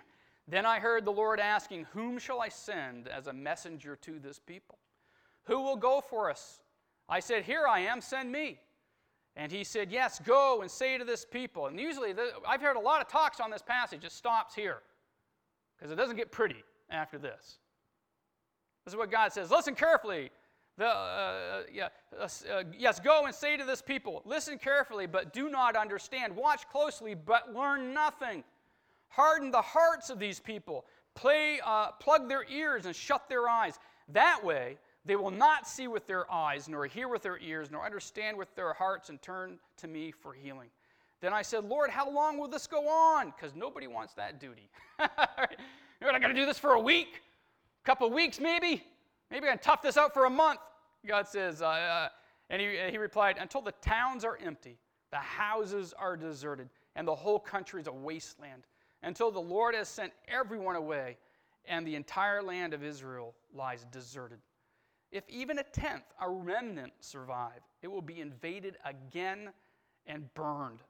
then 0.46 0.66
I 0.66 0.78
heard 0.78 1.04
the 1.04 1.12
Lord 1.12 1.40
asking, 1.40 1.86
Whom 1.92 2.18
shall 2.18 2.40
I 2.40 2.48
send 2.48 3.08
as 3.08 3.26
a 3.26 3.32
messenger 3.32 3.96
to 4.02 4.18
this 4.18 4.38
people? 4.38 4.78
Who 5.44 5.62
will 5.62 5.76
go 5.76 6.00
for 6.00 6.30
us? 6.30 6.60
I 7.08 7.20
said, 7.20 7.44
Here 7.44 7.66
I 7.66 7.80
am, 7.80 8.00
send 8.00 8.30
me. 8.30 8.58
And 9.36 9.50
he 9.50 9.64
said, 9.64 9.90
Yes, 9.90 10.20
go 10.24 10.60
and 10.62 10.70
say 10.70 10.98
to 10.98 11.04
this 11.04 11.24
people. 11.24 11.66
And 11.66 11.80
usually, 11.80 12.12
the, 12.12 12.32
I've 12.46 12.60
heard 12.60 12.76
a 12.76 12.80
lot 12.80 13.00
of 13.00 13.08
talks 13.08 13.40
on 13.40 13.50
this 13.50 13.62
passage. 13.62 14.04
It 14.04 14.12
stops 14.12 14.54
here 14.54 14.78
because 15.76 15.90
it 15.90 15.96
doesn't 15.96 16.16
get 16.16 16.30
pretty 16.30 16.62
after 16.90 17.18
this. 17.18 17.58
This 18.84 18.92
is 18.92 18.98
what 18.98 19.10
God 19.10 19.32
says. 19.32 19.50
Listen 19.50 19.74
carefully. 19.74 20.30
The, 20.76 20.86
uh, 20.86 21.62
yeah, 21.72 21.88
uh, 22.20 22.24
uh, 22.24 22.64
yes, 22.76 22.98
go 22.98 23.26
and 23.26 23.34
say 23.34 23.56
to 23.56 23.64
this 23.64 23.80
people, 23.80 24.22
listen 24.24 24.58
carefully, 24.58 25.06
but 25.06 25.32
do 25.32 25.48
not 25.48 25.76
understand. 25.76 26.34
Watch 26.34 26.68
closely, 26.68 27.14
but 27.14 27.54
learn 27.54 27.94
nothing. 27.94 28.42
Harden 29.08 29.50
the 29.50 29.62
hearts 29.62 30.10
of 30.10 30.18
these 30.18 30.40
people. 30.40 30.84
Play, 31.14 31.60
uh, 31.64 31.92
plug 31.92 32.28
their 32.28 32.44
ears 32.50 32.86
and 32.86 32.94
shut 32.94 33.28
their 33.28 33.48
eyes. 33.48 33.78
That 34.08 34.44
way, 34.44 34.78
they 35.04 35.16
will 35.16 35.30
not 35.30 35.68
see 35.68 35.86
with 35.86 36.06
their 36.06 36.30
eyes, 36.32 36.68
nor 36.68 36.86
hear 36.86 37.08
with 37.08 37.22
their 37.22 37.38
ears, 37.38 37.70
nor 37.70 37.84
understand 37.84 38.36
with 38.36 38.54
their 38.54 38.72
hearts, 38.72 39.10
and 39.10 39.20
turn 39.20 39.58
to 39.76 39.86
me 39.86 40.10
for 40.10 40.32
healing. 40.32 40.70
Then 41.20 41.32
I 41.32 41.42
said, 41.42 41.64
Lord, 41.64 41.90
how 41.90 42.10
long 42.10 42.38
will 42.38 42.48
this 42.48 42.66
go 42.66 42.88
on? 42.88 43.32
Because 43.36 43.54
nobody 43.54 43.86
wants 43.86 44.14
that 44.14 44.40
duty. 44.40 44.68
You're 46.00 46.12
not 46.12 46.20
going 46.20 46.34
to 46.34 46.40
do 46.40 46.46
this 46.46 46.58
for 46.58 46.72
a 46.72 46.80
week? 46.80 47.22
A 47.82 47.86
couple 47.86 48.10
weeks, 48.10 48.40
maybe? 48.40 48.82
Maybe 49.30 49.46
I 49.46 49.50
can 49.50 49.58
tough 49.58 49.82
this 49.82 49.96
out 49.96 50.12
for 50.12 50.26
a 50.26 50.30
month. 50.30 50.60
God 51.06 51.28
says, 51.28 51.62
uh, 51.62 51.66
uh, 51.66 52.08
and 52.50 52.60
he, 52.60 52.78
he 52.90 52.98
replied, 52.98 53.36
Until 53.38 53.60
the 53.60 53.72
towns 53.82 54.24
are 54.24 54.38
empty, 54.44 54.78
the 55.10 55.16
houses 55.16 55.94
are 55.98 56.16
deserted, 56.16 56.68
and 56.96 57.06
the 57.06 57.14
whole 57.14 57.38
country 57.38 57.80
is 57.80 57.86
a 57.86 57.92
wasteland, 57.92 58.64
until 59.04 59.30
the 59.30 59.40
Lord 59.40 59.74
has 59.74 59.88
sent 59.88 60.12
everyone 60.26 60.76
away, 60.76 61.16
and 61.66 61.86
the 61.86 61.94
entire 61.94 62.42
land 62.42 62.74
of 62.74 62.82
Israel 62.82 63.34
lies 63.54 63.86
deserted. 63.90 64.38
If 65.12 65.24
even 65.28 65.58
a 65.58 65.62
tenth, 65.62 66.04
a 66.20 66.28
remnant, 66.28 66.92
survive, 67.00 67.60
it 67.82 67.88
will 67.88 68.02
be 68.02 68.20
invaded 68.20 68.76
again 68.84 69.50
and 70.06 70.32
burned. 70.34 70.80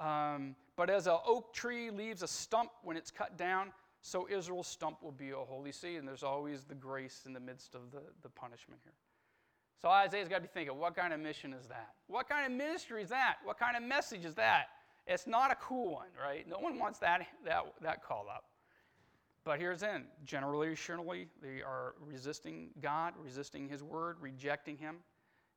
Um, 0.00 0.56
but 0.76 0.90
as 0.90 1.06
an 1.06 1.18
oak 1.26 1.54
tree 1.54 1.90
leaves 1.90 2.22
a 2.22 2.28
stump 2.28 2.70
when 2.82 2.96
it's 2.96 3.10
cut 3.10 3.36
down, 3.36 3.72
so 4.00 4.28
Israel's 4.30 4.66
stump 4.66 5.02
will 5.02 5.12
be 5.12 5.30
a 5.30 5.36
holy 5.36 5.72
seed, 5.72 5.98
and 5.98 6.06
there's 6.06 6.22
always 6.22 6.64
the 6.64 6.74
grace 6.74 7.22
in 7.26 7.32
the 7.32 7.40
midst 7.40 7.74
of 7.74 7.90
the, 7.90 8.00
the 8.22 8.28
punishment 8.28 8.80
here. 8.84 8.94
So 9.80 9.88
Isaiah's 9.88 10.28
got 10.28 10.36
to 10.36 10.42
be 10.42 10.48
thinking, 10.48 10.76
what 10.76 10.96
kind 10.96 11.12
of 11.12 11.20
mission 11.20 11.52
is 11.52 11.66
that? 11.66 11.90
What 12.08 12.28
kind 12.28 12.50
of 12.50 12.56
ministry 12.56 13.02
is 13.02 13.10
that? 13.10 13.36
What 13.44 13.58
kind 13.58 13.76
of 13.76 13.82
message 13.82 14.24
is 14.24 14.34
that? 14.34 14.66
It's 15.08 15.26
not 15.26 15.50
a 15.50 15.54
cool 15.56 15.94
one, 15.94 16.08
right? 16.22 16.46
No 16.46 16.58
one 16.58 16.78
wants 16.78 16.98
that, 16.98 17.26
that, 17.46 17.64
that 17.80 18.04
call 18.04 18.26
up. 18.30 18.44
But 19.42 19.58
here's 19.58 19.82
in 19.82 20.04
generationally, 20.26 21.28
they 21.42 21.62
are 21.62 21.94
resisting 22.06 22.68
God, 22.82 23.14
resisting 23.18 23.68
His 23.68 23.82
word, 23.82 24.18
rejecting 24.20 24.76
Him. 24.76 24.96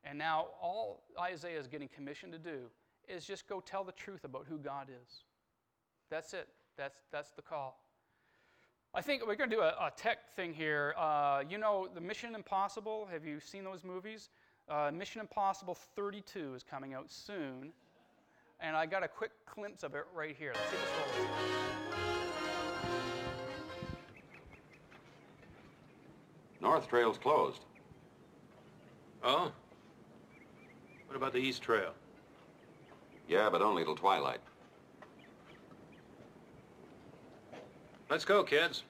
And 0.05 0.17
now 0.17 0.47
all 0.61 1.03
Isaiah 1.19 1.59
is 1.59 1.67
getting 1.67 1.89
commissioned 1.89 2.31
to 2.31 2.39
do 2.39 2.61
is 3.09 3.25
just 3.25 3.47
go 3.49 3.59
tell 3.59 3.83
the 3.83 3.91
truth 3.91 4.23
about 4.23 4.45
who 4.47 4.57
God 4.57 4.87
is. 4.89 5.25
That's 6.09 6.33
it. 6.33 6.47
That's, 6.77 6.95
that's 7.11 7.31
the 7.31 7.41
call. 7.41 7.83
I 8.93 9.01
think 9.01 9.25
we're 9.25 9.35
going 9.35 9.49
to 9.49 9.55
do 9.55 9.61
a, 9.61 9.69
a 9.69 9.91
tech 9.95 10.33
thing 10.35 10.53
here. 10.53 10.95
Uh, 10.97 11.43
you 11.49 11.57
know, 11.57 11.89
the 11.93 12.01
Mission 12.01 12.35
Impossible, 12.35 13.07
have 13.11 13.25
you 13.25 13.39
seen 13.41 13.65
those 13.65 13.83
movies? 13.83 14.29
Uh, 14.69 14.91
Mission 14.93 15.19
Impossible 15.19 15.75
32 15.75 16.53
is 16.55 16.63
coming 16.63 16.93
out 16.93 17.11
soon. 17.11 17.73
And 18.61 18.75
I 18.75 18.85
got 18.85 19.03
a 19.03 19.07
quick 19.07 19.31
glimpse 19.55 19.83
of 19.83 19.95
it 19.95 20.05
right 20.13 20.35
here. 20.37 20.53
Let's 20.53 20.69
see 20.69 20.77
this 20.77 21.51
North 26.61 26.87
Trail's 26.87 27.17
closed. 27.17 27.65
Oh? 29.23 29.51
What 31.07 31.15
about 31.15 31.33
the 31.33 31.39
East 31.39 31.63
Trail? 31.63 31.93
Yeah, 33.27 33.49
but 33.49 33.61
only 33.61 33.83
till 33.83 33.95
twilight. 33.95 34.41
Let's 38.09 38.25
go, 38.25 38.43
kids. 38.43 38.83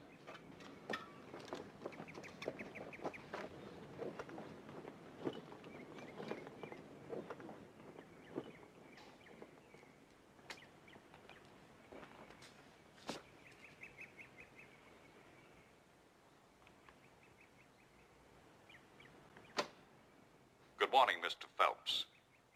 Good 20.91 21.08
morning, 21.08 21.23
Mr. 21.23 21.47
Phelps. 21.56 22.04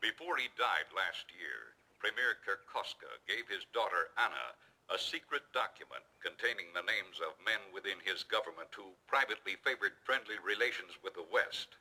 Before 0.04 0.36
he 0.36 0.52
died 0.60 0.92
last 0.92 1.32
year, 1.32 1.72
Premier 2.04 2.36
Kirkoska 2.44 3.08
gave 3.32 3.48
his 3.48 3.64
daughter 3.72 4.12
Anna 4.20 4.60
a 4.92 5.00
secret 5.00 5.48
document 5.56 6.04
containing 6.20 6.68
the 6.76 6.84
names 6.84 7.24
of 7.24 7.40
men 7.48 7.64
within 7.72 7.96
his 8.04 8.28
government 8.28 8.68
who 8.76 8.92
privately 9.08 9.56
favored 9.64 9.96
friendly 10.04 10.36
relations 10.44 11.00
with 11.00 11.16
the 11.16 11.24
West. 11.32 11.80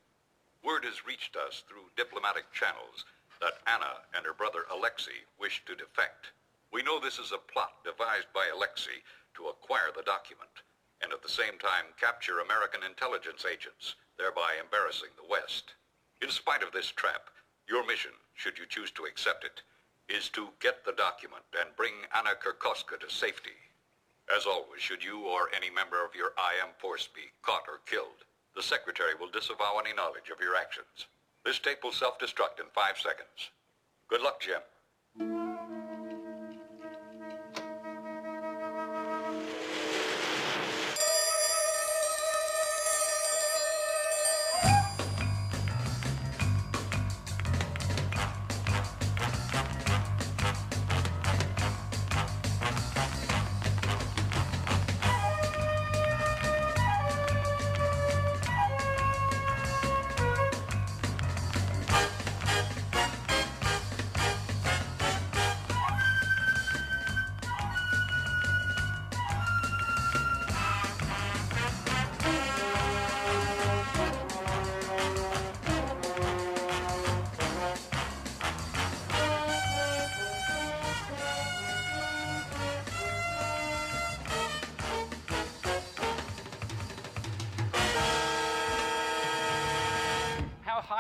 Word 0.62 0.86
has 0.86 1.02
reached 1.02 1.34
us 1.34 1.66
through 1.66 1.90
diplomatic 1.98 2.46
channels 2.54 3.02
that 3.42 3.58
Anna 3.66 4.06
and 4.14 4.22
her 4.22 4.38
brother 4.38 4.70
Alexei 4.70 5.26
wish 5.42 5.58
to 5.66 5.74
defect. 5.74 6.30
We 6.70 6.86
know 6.86 7.02
this 7.02 7.18
is 7.18 7.34
a 7.34 7.42
plot 7.50 7.82
devised 7.82 8.30
by 8.30 8.46
Alexei 8.46 9.02
to 9.42 9.50
acquire 9.50 9.90
the 9.90 10.06
document 10.06 10.62
and 11.02 11.10
at 11.10 11.18
the 11.18 11.34
same 11.34 11.58
time 11.58 11.90
capture 11.98 12.38
American 12.38 12.86
intelligence 12.86 13.42
agents, 13.42 13.98
thereby 14.14 14.54
embarrassing 14.62 15.10
the 15.18 15.26
West. 15.26 15.74
In 16.24 16.30
spite 16.30 16.62
of 16.62 16.72
this 16.72 16.88
trap, 16.88 17.28
your 17.68 17.84
mission, 17.87 18.12
should 18.32 18.56
you 18.56 18.64
choose 18.64 18.90
to 18.92 19.04
accept 19.04 19.44
it, 19.44 19.60
is 20.08 20.30
to 20.30 20.48
get 20.58 20.82
the 20.82 20.92
document 20.92 21.44
and 21.60 21.76
bring 21.76 21.92
Anna 22.16 22.30
Kirkoska 22.30 22.98
to 22.98 23.10
safety. 23.10 23.52
As 24.34 24.46
always, 24.46 24.80
should 24.80 25.04
you 25.04 25.26
or 25.26 25.50
any 25.54 25.68
member 25.68 26.02
of 26.02 26.14
your 26.14 26.32
IM 26.38 26.70
force 26.78 27.10
be 27.14 27.28
caught 27.42 27.68
or 27.68 27.80
killed, 27.84 28.24
the 28.56 28.62
Secretary 28.62 29.12
will 29.14 29.28
disavow 29.28 29.76
any 29.78 29.92
knowledge 29.92 30.30
of 30.32 30.40
your 30.40 30.56
actions. 30.56 31.08
This 31.44 31.58
tape 31.58 31.84
will 31.84 31.92
self-destruct 31.92 32.58
in 32.58 32.72
five 32.74 32.96
seconds. 32.96 33.50
Good 34.08 34.22
luck, 34.22 34.40
Jim. 34.40 35.84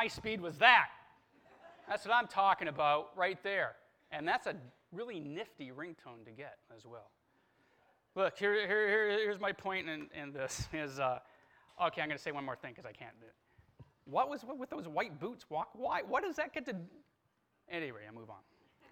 High 0.04 0.08
speed 0.08 0.38
was 0.38 0.58
that? 0.58 0.88
That's 1.88 2.04
what 2.04 2.14
I'm 2.14 2.26
talking 2.26 2.68
about 2.68 3.08
right 3.16 3.42
there. 3.42 3.76
And 4.12 4.28
that's 4.28 4.46
a 4.46 4.54
really 4.92 5.18
nifty 5.18 5.70
ringtone 5.70 6.26
to 6.26 6.30
get 6.30 6.58
as 6.76 6.84
well. 6.84 7.10
Look, 8.14 8.36
here, 8.38 8.54
here, 8.54 8.86
here 8.86 9.10
here's 9.18 9.40
my 9.40 9.52
point 9.52 9.88
in, 9.88 10.08
in 10.14 10.32
this 10.32 10.68
is, 10.74 11.00
uh, 11.00 11.20
okay, 11.86 12.02
I'm 12.02 12.08
going 12.08 12.18
to 12.18 12.22
say 12.22 12.32
one 12.32 12.44
more 12.44 12.54
thing 12.54 12.72
because 12.72 12.84
I 12.84 12.92
can't 12.92 13.18
do 13.18 13.26
it. 13.26 13.34
What 14.04 14.28
was 14.28 14.44
with 14.58 14.68
those 14.68 14.86
white 14.86 15.18
boots? 15.18 15.46
Walk, 15.48 15.70
why? 15.72 16.02
What 16.06 16.22
does 16.22 16.36
that 16.36 16.52
get 16.52 16.66
to? 16.66 16.76
Anyway, 17.70 18.00
I 18.06 18.14
move 18.14 18.28
on. 18.28 18.36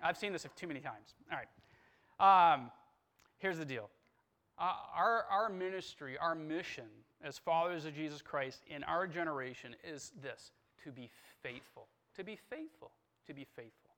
I've 0.02 0.16
seen 0.16 0.32
this 0.32 0.46
too 0.56 0.66
many 0.66 0.80
times. 0.80 1.14
All 1.30 1.38
right. 1.38 2.54
Um, 2.54 2.70
here's 3.38 3.58
the 3.58 3.66
deal. 3.66 3.90
Uh, 4.58 4.72
our, 4.96 5.26
our 5.30 5.50
ministry, 5.50 6.16
our 6.16 6.34
mission 6.34 6.86
as 7.22 7.36
followers 7.36 7.84
of 7.84 7.94
Jesus 7.94 8.22
Christ 8.22 8.62
in 8.66 8.82
our 8.84 9.06
generation 9.06 9.76
is 9.84 10.12
this 10.22 10.50
to 10.84 10.90
be 10.90 11.10
faithful. 11.42 11.88
To 12.16 12.24
be 12.24 12.36
faithful. 12.50 12.90
To 13.26 13.34
be 13.34 13.44
faithful. 13.44 13.90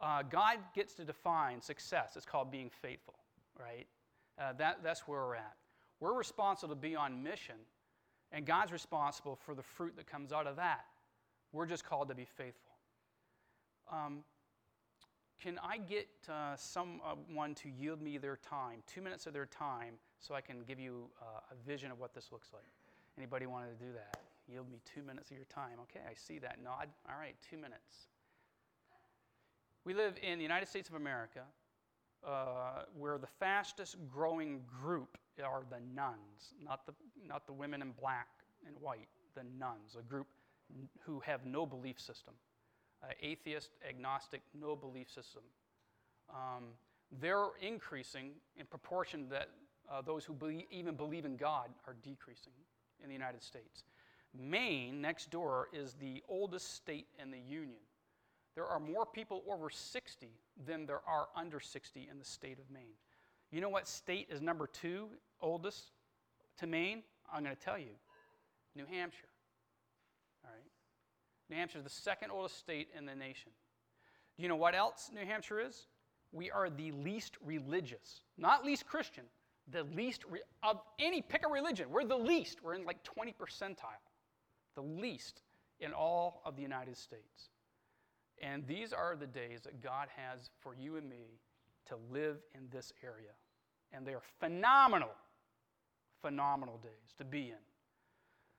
Uh, 0.00 0.22
God 0.22 0.58
gets 0.74 0.94
to 0.94 1.04
define 1.04 1.60
success. 1.60 2.12
It's 2.16 2.26
called 2.26 2.50
being 2.50 2.70
faithful, 2.70 3.14
right? 3.58 3.86
Uh, 4.38 4.52
that, 4.58 4.78
that's 4.82 5.08
where 5.08 5.20
we're 5.20 5.34
at. 5.34 5.56
We're 6.00 6.16
responsible 6.16 6.74
to 6.74 6.80
be 6.80 6.94
on 6.94 7.22
mission, 7.22 7.56
and 8.30 8.46
God's 8.46 8.70
responsible 8.70 9.36
for 9.44 9.54
the 9.54 9.62
fruit 9.62 9.96
that 9.96 10.06
comes 10.06 10.32
out 10.32 10.46
of 10.46 10.56
that. 10.56 10.84
We're 11.52 11.66
just 11.66 11.84
called 11.84 12.08
to 12.08 12.14
be 12.14 12.26
faithful. 12.36 12.72
Um, 13.92 14.20
can 15.42 15.58
I 15.62 15.78
get 15.78 16.08
uh, 16.28 16.54
someone 16.56 17.54
to 17.56 17.68
yield 17.68 18.02
me 18.02 18.18
their 18.18 18.36
time, 18.36 18.82
two 18.86 19.00
minutes 19.00 19.26
of 19.26 19.32
their 19.32 19.46
time, 19.46 19.94
so 20.20 20.34
I 20.34 20.40
can 20.40 20.62
give 20.66 20.78
you 20.78 21.08
uh, 21.20 21.40
a 21.50 21.68
vision 21.68 21.90
of 21.90 21.98
what 21.98 22.14
this 22.14 22.30
looks 22.30 22.48
like? 22.52 22.64
Anybody 23.16 23.46
wanted 23.46 23.78
to 23.78 23.84
do 23.84 23.92
that? 23.94 24.20
Yield 24.50 24.70
me 24.70 24.80
two 24.94 25.02
minutes 25.02 25.30
of 25.30 25.36
your 25.36 25.46
time. 25.46 25.78
Okay, 25.82 26.00
I 26.08 26.14
see 26.14 26.38
that 26.38 26.62
nod. 26.62 26.88
All 27.08 27.18
right, 27.18 27.36
two 27.48 27.56
minutes. 27.56 28.08
We 29.84 29.94
live 29.94 30.14
in 30.22 30.38
the 30.38 30.42
United 30.42 30.68
States 30.68 30.88
of 30.88 30.94
America, 30.94 31.42
uh, 32.26 32.82
where 32.96 33.18
the 33.18 33.26
fastest 33.26 33.96
growing 34.12 34.62
group 34.82 35.18
are 35.44 35.62
the 35.70 35.80
nones, 35.94 36.54
not 36.62 36.84
the, 36.86 36.92
not 37.26 37.46
the 37.46 37.52
women 37.52 37.82
in 37.82 37.92
black 37.92 38.28
and 38.66 38.74
white, 38.80 39.08
the 39.34 39.44
nones, 39.58 39.96
a 39.98 40.02
group 40.02 40.26
who 41.00 41.20
have 41.20 41.46
no 41.46 41.64
belief 41.64 42.00
system 42.00 42.34
uh, 43.02 43.06
atheist, 43.22 43.70
agnostic, 43.88 44.42
no 44.58 44.74
belief 44.74 45.10
system. 45.10 45.42
Um, 46.30 46.64
they're 47.20 47.48
increasing 47.60 48.32
in 48.56 48.66
proportion 48.66 49.28
that 49.30 49.50
uh, 49.90 50.02
those 50.02 50.24
who 50.24 50.34
believe, 50.34 50.64
even 50.70 50.94
believe 50.94 51.24
in 51.24 51.36
God 51.36 51.70
are 51.86 51.96
decreasing 52.02 52.52
in 53.02 53.08
the 53.08 53.14
United 53.14 53.42
States. 53.42 53.84
Maine, 54.34 55.00
next 55.00 55.30
door, 55.30 55.68
is 55.72 55.94
the 55.94 56.22
oldest 56.28 56.74
state 56.74 57.06
in 57.20 57.30
the 57.30 57.38
Union. 57.38 57.80
There 58.54 58.66
are 58.66 58.80
more 58.80 59.06
people 59.06 59.42
over 59.48 59.70
60 59.70 60.30
than 60.66 60.86
there 60.86 61.00
are 61.06 61.28
under 61.36 61.60
60 61.60 62.08
in 62.10 62.18
the 62.18 62.24
state 62.24 62.58
of 62.58 62.70
Maine. 62.70 62.96
You 63.50 63.60
know 63.60 63.68
what 63.68 63.86
state 63.88 64.28
is 64.30 64.42
number 64.42 64.66
two 64.66 65.08
oldest 65.40 65.92
to 66.58 66.66
Maine? 66.66 67.02
I'm 67.32 67.44
going 67.44 67.54
to 67.54 67.62
tell 67.62 67.78
you 67.78 67.94
New 68.74 68.84
Hampshire. 68.84 69.28
All 70.44 70.50
right? 70.50 70.62
New 71.48 71.56
Hampshire 71.56 71.78
is 71.78 71.84
the 71.84 71.90
second 71.90 72.30
oldest 72.30 72.58
state 72.58 72.88
in 72.96 73.06
the 73.06 73.14
nation. 73.14 73.52
Do 74.36 74.42
you 74.42 74.48
know 74.48 74.56
what 74.56 74.74
else 74.74 75.10
New 75.14 75.24
Hampshire 75.24 75.60
is? 75.60 75.86
We 76.32 76.50
are 76.50 76.68
the 76.68 76.92
least 76.92 77.36
religious, 77.44 78.20
not 78.36 78.64
least 78.64 78.86
Christian, 78.86 79.24
the 79.70 79.84
least 79.84 80.24
re- 80.28 80.40
of 80.62 80.80
any, 80.98 81.22
pick 81.22 81.44
a 81.44 81.48
religion. 81.48 81.90
We're 81.90 82.04
the 82.04 82.16
least. 82.16 82.62
We're 82.62 82.74
in 82.74 82.84
like 82.84 83.02
20 83.02 83.34
percentile, 83.40 84.02
the 84.78 85.02
least 85.02 85.42
in 85.80 85.92
all 85.92 86.40
of 86.44 86.54
the 86.54 86.62
United 86.62 86.96
States. 86.96 87.50
And 88.40 88.64
these 88.68 88.92
are 88.92 89.16
the 89.16 89.26
days 89.26 89.62
that 89.62 89.82
God 89.82 90.06
has 90.16 90.50
for 90.60 90.72
you 90.72 90.96
and 90.96 91.08
me 91.08 91.40
to 91.86 91.96
live 92.12 92.36
in 92.54 92.68
this 92.70 92.92
area. 93.02 93.32
And 93.92 94.06
they 94.06 94.14
are 94.14 94.22
phenomenal, 94.38 95.10
phenomenal 96.22 96.78
days 96.80 97.12
to 97.16 97.24
be 97.24 97.48
in 97.48 97.64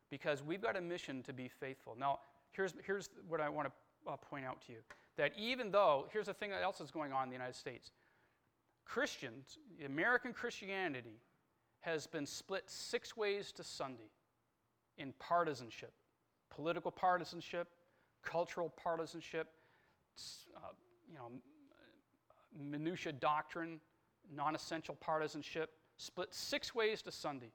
because 0.09 0.43
we've 0.43 0.61
got 0.61 0.75
a 0.75 0.81
mission 0.81 1.23
to 1.23 1.31
be 1.31 1.47
faithful. 1.47 1.95
Now, 1.97 2.19
here's, 2.51 2.73
here's 2.85 3.09
what 3.29 3.39
I 3.39 3.47
want 3.47 3.69
to 3.69 4.11
uh, 4.11 4.17
point 4.17 4.43
out 4.43 4.61
to 4.65 4.73
you 4.73 4.79
that 5.15 5.31
even 5.37 5.71
though, 5.71 6.07
here's 6.11 6.25
the 6.25 6.33
thing 6.33 6.51
else 6.51 6.79
that's 6.79 6.91
going 6.91 7.13
on 7.13 7.23
in 7.23 7.29
the 7.29 7.35
United 7.35 7.55
States 7.55 7.91
Christians, 8.83 9.57
American 9.85 10.33
Christianity, 10.33 11.21
has 11.79 12.07
been 12.07 12.25
split 12.25 12.63
six 12.65 13.15
ways 13.15 13.53
to 13.53 13.63
Sunday 13.63 14.11
in 14.97 15.13
partisanship 15.17 15.93
political 16.49 16.91
partisanship, 16.91 17.69
cultural 18.23 18.69
partisanship, 18.69 19.47
uh, 20.55 20.59
you 21.09 21.17
know, 21.17 21.29
minutia 22.59 23.13
doctrine, 23.13 23.79
non 24.33 24.55
essential 24.55 24.95
partisanship, 24.95 25.71
split 25.97 26.33
six 26.33 26.73
ways 26.73 27.01
to 27.01 27.11
Sunday 27.11 27.51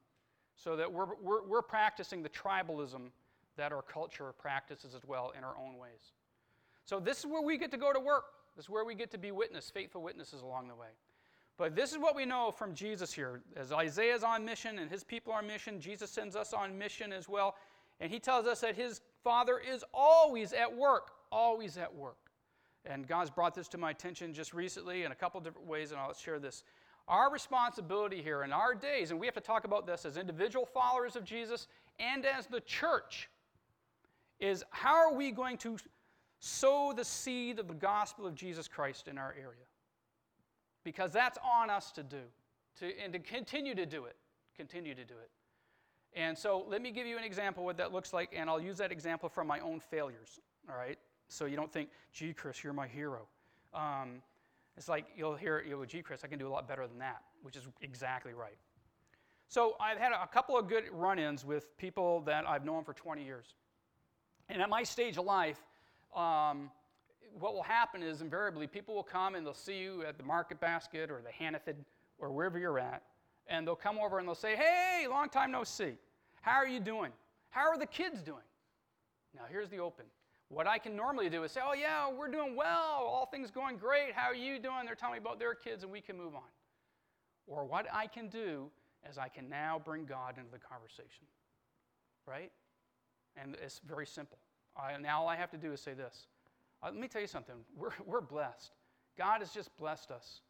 so 0.56 0.76
that 0.76 0.90
we're, 0.90 1.06
we're, 1.20 1.42
we're 1.46 1.62
practicing 1.62 2.22
the 2.22 2.28
tribalism 2.28 3.10
that 3.56 3.72
our 3.72 3.82
culture 3.82 4.32
practices 4.38 4.94
as 4.94 5.04
well 5.06 5.32
in 5.36 5.44
our 5.44 5.56
own 5.56 5.78
ways. 5.78 6.12
So, 6.84 7.00
this 7.00 7.18
is 7.18 7.26
where 7.26 7.42
we 7.42 7.56
get 7.56 7.70
to 7.70 7.76
go 7.76 7.92
to 7.92 8.00
work. 8.00 8.24
This 8.56 8.66
is 8.66 8.70
where 8.70 8.84
we 8.84 8.94
get 8.94 9.10
to 9.12 9.18
be 9.18 9.32
witness, 9.32 9.70
faithful 9.70 10.02
witnesses 10.02 10.42
along 10.42 10.68
the 10.68 10.74
way. 10.74 10.88
But 11.56 11.76
this 11.76 11.92
is 11.92 11.98
what 11.98 12.16
we 12.16 12.24
know 12.24 12.50
from 12.50 12.74
Jesus 12.74 13.12
here. 13.12 13.40
As 13.56 13.72
Isaiah 13.72 14.14
is 14.14 14.24
on 14.24 14.44
mission 14.44 14.78
and 14.78 14.90
his 14.90 15.04
people 15.04 15.32
are 15.32 15.38
on 15.38 15.46
mission, 15.46 15.80
Jesus 15.80 16.10
sends 16.10 16.34
us 16.34 16.52
on 16.52 16.76
mission 16.76 17.12
as 17.12 17.28
well. 17.28 17.54
And 18.00 18.10
he 18.10 18.18
tells 18.18 18.46
us 18.46 18.60
that 18.60 18.74
his 18.76 19.00
Father 19.22 19.58
is 19.58 19.84
always 19.94 20.52
at 20.52 20.74
work, 20.74 21.12
always 21.30 21.76
at 21.78 21.94
work. 21.94 22.16
And 22.86 23.06
God's 23.06 23.30
brought 23.30 23.54
this 23.54 23.68
to 23.68 23.78
my 23.78 23.90
attention 23.90 24.34
just 24.34 24.52
recently 24.52 25.04
in 25.04 25.12
a 25.12 25.14
couple 25.14 25.40
different 25.40 25.66
ways, 25.66 25.90
and 25.90 26.00
I'll 26.00 26.12
share 26.12 26.38
this. 26.38 26.64
Our 27.08 27.30
responsibility 27.30 28.22
here 28.22 28.42
in 28.42 28.52
our 28.52 28.74
days, 28.74 29.10
and 29.10 29.20
we 29.20 29.26
have 29.26 29.34
to 29.34 29.40
talk 29.40 29.64
about 29.64 29.86
this 29.86 30.04
as 30.04 30.16
individual 30.16 30.66
followers 30.66 31.16
of 31.16 31.24
Jesus 31.24 31.66
and 31.98 32.24
as 32.26 32.46
the 32.46 32.60
church, 32.60 33.28
is 34.40 34.64
how 34.70 34.94
are 34.94 35.14
we 35.14 35.30
going 35.30 35.56
to 35.58 35.78
sow 36.40 36.92
the 36.94 37.04
seed 37.04 37.58
of 37.58 37.68
the 37.68 37.74
gospel 37.74 38.26
of 38.26 38.34
Jesus 38.34 38.68
Christ 38.68 39.08
in 39.08 39.16
our 39.16 39.34
area? 39.38 39.64
Because 40.82 41.12
that's 41.12 41.38
on 41.42 41.70
us 41.70 41.90
to 41.92 42.02
do, 42.02 42.20
to, 42.80 42.90
and 43.02 43.12
to 43.12 43.18
continue 43.18 43.74
to 43.74 43.86
do 43.86 44.04
it. 44.04 44.16
Continue 44.56 44.94
to 44.94 45.04
do 45.04 45.14
it. 45.14 45.30
And 46.14 46.36
so 46.38 46.64
let 46.68 46.80
me 46.80 46.90
give 46.90 47.06
you 47.06 47.18
an 47.18 47.24
example 47.24 47.64
what 47.64 47.76
that 47.78 47.92
looks 47.92 48.12
like, 48.12 48.30
and 48.34 48.48
I'll 48.48 48.60
use 48.60 48.78
that 48.78 48.92
example 48.92 49.28
from 49.28 49.46
my 49.46 49.58
own 49.60 49.80
failures, 49.80 50.38
all 50.70 50.76
right? 50.76 50.98
So 51.28 51.46
you 51.46 51.56
don't 51.56 51.72
think, 51.72 51.88
gee, 52.12 52.32
Chris, 52.32 52.62
you're 52.62 52.72
my 52.72 52.86
hero. 52.86 53.26
Um, 53.72 54.22
it's 54.76 54.88
like 54.88 55.06
you'll 55.16 55.34
hear, 55.34 55.62
you 55.66 55.76
know, 55.76 55.84
gee, 55.84 56.02
Chris, 56.02 56.22
I 56.24 56.28
can 56.28 56.38
do 56.38 56.46
a 56.46 56.50
lot 56.50 56.68
better 56.68 56.86
than 56.86 56.98
that, 56.98 57.22
which 57.42 57.56
is 57.56 57.66
exactly 57.80 58.32
right. 58.32 58.56
So 59.48 59.74
I've 59.80 59.98
had 59.98 60.12
a 60.12 60.26
couple 60.26 60.58
of 60.58 60.68
good 60.68 60.84
run 60.92 61.18
ins 61.18 61.44
with 61.44 61.76
people 61.76 62.20
that 62.22 62.48
I've 62.48 62.64
known 62.64 62.84
for 62.84 62.92
20 62.92 63.24
years. 63.24 63.54
And 64.48 64.60
at 64.60 64.68
my 64.68 64.82
stage 64.82 65.16
of 65.16 65.24
life, 65.24 65.60
um, 66.14 66.70
what 67.38 67.54
will 67.54 67.62
happen 67.62 68.02
is 68.02 68.20
invariably 68.20 68.66
people 68.66 68.94
will 68.94 69.02
come 69.02 69.34
and 69.34 69.44
they'll 69.44 69.54
see 69.54 69.78
you 69.78 70.04
at 70.04 70.18
the 70.18 70.24
market 70.24 70.60
basket 70.60 71.10
or 71.10 71.20
the 71.22 71.30
Hannaford 71.30 71.76
or 72.18 72.30
wherever 72.30 72.58
you're 72.58 72.78
at, 72.78 73.02
and 73.46 73.66
they'll 73.66 73.76
come 73.76 73.98
over 73.98 74.18
and 74.18 74.26
they'll 74.26 74.34
say, 74.34 74.56
Hey, 74.56 75.06
long 75.08 75.28
time 75.28 75.50
no 75.50 75.64
see. 75.64 75.94
How 76.40 76.56
are 76.56 76.66
you 76.66 76.80
doing? 76.80 77.12
How 77.50 77.68
are 77.68 77.78
the 77.78 77.86
kids 77.86 78.22
doing? 78.22 78.44
Now, 79.34 79.42
here's 79.50 79.68
the 79.68 79.78
open. 79.78 80.06
What 80.48 80.66
I 80.66 80.78
can 80.78 80.94
normally 80.94 81.28
do 81.30 81.42
is 81.44 81.52
say, 81.52 81.60
Oh, 81.64 81.74
yeah, 81.74 82.10
we're 82.10 82.30
doing 82.30 82.54
well. 82.56 83.04
All 83.06 83.26
things 83.30 83.50
going 83.50 83.76
great. 83.76 84.12
How 84.14 84.28
are 84.28 84.34
you 84.34 84.58
doing? 84.58 84.86
They're 84.86 84.94
telling 84.94 85.14
me 85.14 85.18
about 85.18 85.38
their 85.38 85.54
kids, 85.54 85.82
and 85.82 85.92
we 85.92 86.00
can 86.00 86.16
move 86.16 86.34
on. 86.34 86.42
Or 87.46 87.64
what 87.64 87.86
I 87.92 88.06
can 88.06 88.28
do 88.28 88.70
is 89.08 89.18
I 89.18 89.28
can 89.28 89.48
now 89.48 89.80
bring 89.84 90.04
God 90.04 90.38
into 90.38 90.50
the 90.50 90.58
conversation. 90.58 91.26
Right? 92.26 92.50
And 93.36 93.56
it's 93.62 93.80
very 93.86 94.06
simple. 94.06 94.38
I, 94.76 94.96
now 94.98 95.22
all 95.22 95.28
I 95.28 95.36
have 95.36 95.50
to 95.50 95.56
do 95.56 95.72
is 95.72 95.80
say 95.80 95.94
this. 95.94 96.26
Uh, 96.82 96.86
let 96.86 96.96
me 96.96 97.08
tell 97.08 97.20
you 97.20 97.26
something. 97.26 97.56
We're, 97.76 97.90
we're 98.06 98.20
blessed. 98.20 98.72
God 99.16 99.40
has 99.40 99.52
just 99.52 99.76
blessed 99.76 100.10
us. 100.10 100.40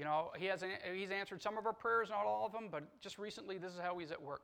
You 0.00 0.06
know, 0.06 0.30
he 0.38 0.46
has, 0.46 0.64
He's 0.94 1.10
answered 1.10 1.42
some 1.42 1.58
of 1.58 1.66
our 1.66 1.74
prayers, 1.74 2.08
not 2.08 2.24
all 2.24 2.46
of 2.46 2.52
them, 2.52 2.68
but 2.72 2.84
just 3.02 3.18
recently, 3.18 3.58
this 3.58 3.74
is 3.74 3.78
how 3.78 3.98
He's 3.98 4.10
at 4.10 4.22
work. 4.22 4.40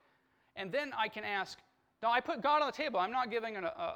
And 0.55 0.71
then 0.71 0.93
I 0.95 1.09
can 1.09 1.25
ask, 1.25 1.59
now 2.03 2.11
I 2.11 2.21
put 2.21 2.43
God 2.43 2.61
on 2.61 2.69
the 2.69 2.77
table. 2.77 3.01
I'm 3.01 3.11
not 3.11 3.31
giving 3.31 3.57
an, 3.57 3.65
a, 3.65 3.95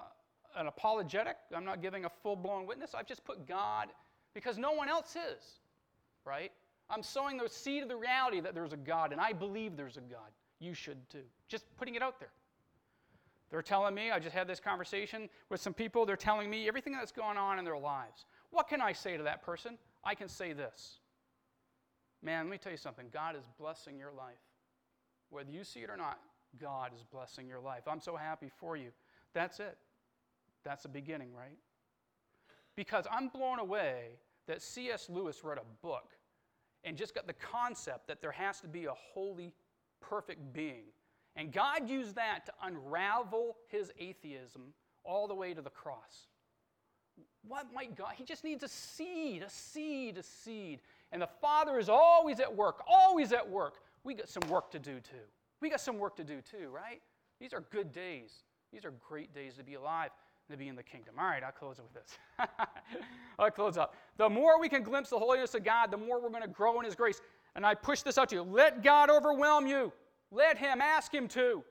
an 0.57 0.69
apologetic, 0.69 1.37
I'm 1.55 1.67
not 1.67 1.83
giving 1.83 2.07
a 2.07 2.09
full 2.23 2.35
blown 2.35 2.67
witness. 2.67 2.95
I've 2.95 3.07
just 3.07 3.27
put 3.27 3.47
God 3.47 3.89
because 4.33 4.57
no 4.57 4.73
one 4.73 4.89
else 4.89 5.17
is, 5.17 5.61
right? 6.25 6.51
I'm 6.89 7.03
sowing 7.03 7.37
the 7.37 7.47
seed 7.47 7.83
of 7.83 7.91
the 7.91 7.97
reality 7.97 8.41
that 8.41 8.55
there's 8.55 8.73
a 8.73 8.79
God, 8.79 9.13
and 9.13 9.21
I 9.21 9.35
believe 9.35 9.77
there's 9.77 9.99
a 9.99 10.01
God. 10.01 10.31
You 10.61 10.73
should 10.73 11.11
too. 11.11 11.25
Just 11.47 11.67
putting 11.77 11.95
it 11.95 12.03
out 12.03 12.19
there. 12.19 12.33
They're 13.51 13.61
telling 13.61 13.95
me, 13.95 14.13
I 14.13 14.19
just 14.19 14.35
had 14.35 14.47
this 14.47 14.61
conversation 14.61 15.29
with 15.51 15.61
some 15.61 15.75
people, 15.75 16.07
they're 16.07 16.17
telling 16.17 16.49
me 16.49 16.69
everything 16.69 16.95
that's 16.95 17.13
going 17.13 17.37
on 17.37 17.59
in 17.59 17.67
their 17.67 17.77
lives. 17.77 18.25
What 18.51 18.67
can 18.67 18.81
I 18.81 18.95
say 18.95 19.19
to 19.19 19.25
that 19.25 19.43
person? 19.43 19.77
I 20.03 20.15
can 20.15 20.27
say 20.27 20.55
this 20.55 21.00
Man, 22.23 22.45
let 22.45 22.51
me 22.51 22.59
tell 22.59 22.73
you 22.73 22.79
something 22.79 23.07
God 23.12 23.37
is 23.37 23.45
blessing 23.59 23.99
your 23.99 24.12
life. 24.12 24.35
Whether 25.31 25.51
you 25.51 25.64
see 25.64 25.81
it 25.81 25.91
or 25.91 25.97
not, 25.97 26.18
God 26.61 26.93
is 26.95 27.03
blessing 27.03 27.49
your 27.49 27.61
life. 27.61 27.83
I'm 27.87 28.01
so 28.01 28.16
happy 28.16 28.51
for 28.59 28.77
you. 28.77 28.91
That's 29.33 29.61
it. 29.61 29.79
That's 30.64 30.83
the 30.83 30.89
beginning, 30.89 31.33
right? 31.33 31.57
Because 32.77 33.07
I'm 33.11 33.29
blown 33.29 33.59
away 33.59 34.18
that 34.47 34.61
C.S. 34.61 35.09
Lewis 35.09 35.43
wrote 35.45 35.59
a 35.59 35.87
book 35.87 36.11
and 36.85 36.97
just 36.97 37.14
got 37.14 37.27
the 37.27 37.35
concept 37.35 38.09
that 38.09 38.21
there 38.21 38.33
has 38.33 38.61
to 38.61 38.68
be 38.68 38.87
a 38.87 38.95
holy, 38.95 39.55
perfect 40.01 40.53
being 40.53 40.85
and 41.37 41.53
God 41.53 41.89
used 41.89 42.16
that 42.16 42.47
to 42.47 42.53
unravel 42.62 43.57
his 43.68 43.93
atheism 43.99 44.75
all 45.05 45.29
the 45.29 45.35
way 45.35 45.55
to 45.55 45.62
the 45.62 45.71
cross. 45.71 46.27
What 47.47 47.73
might 47.73 47.97
God? 47.97 48.12
He 48.16 48.25
just 48.25 48.45
needs 48.45 48.62
a 48.62 48.68
seed, 48.68 49.43
a 49.43 49.51
seed, 49.51 50.18
a 50.18 50.23
seed. 50.23 50.81
And 51.13 51.21
the 51.21 51.29
Father 51.41 51.79
is 51.79 51.89
always 51.89 52.41
at 52.41 52.55
work, 52.55 52.83
always 52.87 53.33
at 53.33 53.49
work. 53.49 53.75
We 54.05 54.15
got 54.15 54.29
some 54.29 54.49
work 54.49 54.71
to 54.73 54.79
do 54.79 55.01
too. 55.01 55.27
We 55.61 55.69
got 55.71 55.81
some 55.81 55.99
work 55.99 56.17
to 56.17 56.25
do 56.25 56.41
too, 56.41 56.69
right? 56.71 57.01
These 57.41 57.53
are 57.53 57.63
good 57.71 57.93
days. 57.93 58.45
These 58.73 58.85
are 58.85 58.93
great 59.07 59.35
days 59.35 59.55
to 59.57 59.65
be 59.65 59.75
alive 59.75 60.11
and 60.49 60.57
to 60.57 60.59
be 60.59 60.69
in 60.69 60.77
the 60.77 60.83
kingdom. 60.83 61.15
All 61.19 61.27
right, 61.27 61.43
I'll 61.43 61.53
close 61.53 61.79
it 61.79 61.83
with 61.83 61.95
this. 61.95 62.19
I'll 63.39 63.51
close 63.51 63.77
up. 63.77 63.95
The 64.17 64.29
more 64.29 64.61
we 64.61 64.69
can 64.69 64.83
glimpse 64.83 65.11
the 65.11 65.19
holiness 65.19 65.55
of 65.55 65.65
God, 65.65 65.91
the 65.91 65.97
more 65.97 66.23
we're 66.23 66.31
going 66.31 66.43
to 66.43 66.49
grow 66.49 66.79
in 66.79 66.85
His 66.85 66.95
grace. 66.95 67.21
And 67.57 67.67
I 67.67 67.75
push 67.75 68.03
this 68.03 68.17
out 68.17 68.29
to 68.31 68.37
you. 68.37 68.43
Let 68.43 68.83
God 68.83 69.11
overwhelm 69.11 69.67
you. 69.67 69.93
Let 70.31 70.57
Him, 70.57 70.81
ask 70.81 71.13
Him 71.13 71.27
to. 71.29 71.65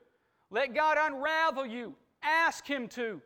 Let 0.50 0.74
God 0.74 0.98
unravel 1.00 1.64
you, 1.64 1.94
ask 2.22 2.66
Him 2.66 2.88
to. 2.88 3.22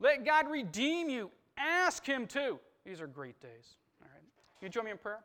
Let 0.00 0.24
God 0.24 0.50
redeem 0.50 1.08
you, 1.08 1.30
ask 1.56 2.04
Him 2.04 2.26
to. 2.28 2.58
These 2.84 3.00
are 3.00 3.06
great 3.06 3.40
days. 3.40 3.76
All 4.02 4.08
right. 4.12 4.22
You 4.60 4.68
join 4.68 4.84
me 4.84 4.90
in 4.90 4.98
prayer? 4.98 5.20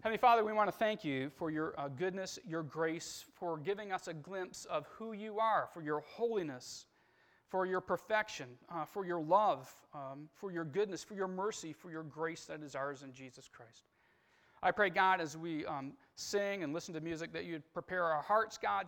Heavenly 0.00 0.18
Father, 0.18 0.44
we 0.44 0.52
want 0.52 0.68
to 0.68 0.76
thank 0.76 1.04
you 1.04 1.28
for 1.30 1.50
your 1.50 1.74
uh, 1.76 1.88
goodness, 1.88 2.38
your 2.46 2.62
grace, 2.62 3.24
for 3.34 3.58
giving 3.58 3.90
us 3.90 4.06
a 4.06 4.14
glimpse 4.14 4.64
of 4.66 4.86
who 4.86 5.12
you 5.12 5.40
are, 5.40 5.68
for 5.74 5.82
your 5.82 6.00
holiness, 6.06 6.86
for 7.48 7.66
your 7.66 7.80
perfection, 7.80 8.46
uh, 8.72 8.84
for 8.84 9.04
your 9.04 9.20
love, 9.20 9.74
um, 9.92 10.28
for 10.36 10.52
your 10.52 10.64
goodness, 10.64 11.02
for 11.02 11.14
your 11.14 11.26
mercy, 11.26 11.72
for 11.72 11.90
your 11.90 12.04
grace 12.04 12.44
that 12.44 12.62
is 12.62 12.76
ours 12.76 13.02
in 13.02 13.12
Jesus 13.12 13.50
Christ. 13.52 13.82
I 14.62 14.70
pray, 14.70 14.88
God, 14.88 15.20
as 15.20 15.36
we 15.36 15.66
um, 15.66 15.94
sing 16.14 16.62
and 16.62 16.72
listen 16.72 16.94
to 16.94 17.00
music, 17.00 17.32
that 17.32 17.44
you'd 17.44 17.64
prepare 17.74 18.04
our 18.04 18.22
hearts, 18.22 18.56
God, 18.56 18.86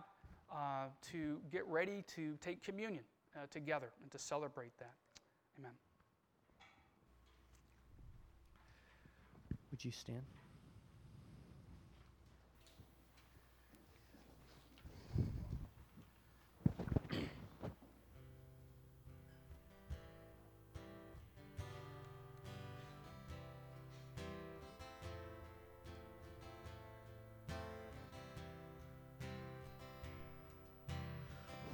uh, 0.49 0.85
to 1.11 1.41
get 1.51 1.67
ready 1.67 2.05
to 2.15 2.37
take 2.39 2.63
communion 2.63 3.03
uh, 3.35 3.47
together 3.51 3.89
and 4.01 4.09
to 4.11 4.17
celebrate 4.17 4.77
that. 4.79 4.93
Amen. 5.59 5.71
Would 9.71 9.83
you 9.83 9.91
stand? 9.91 10.23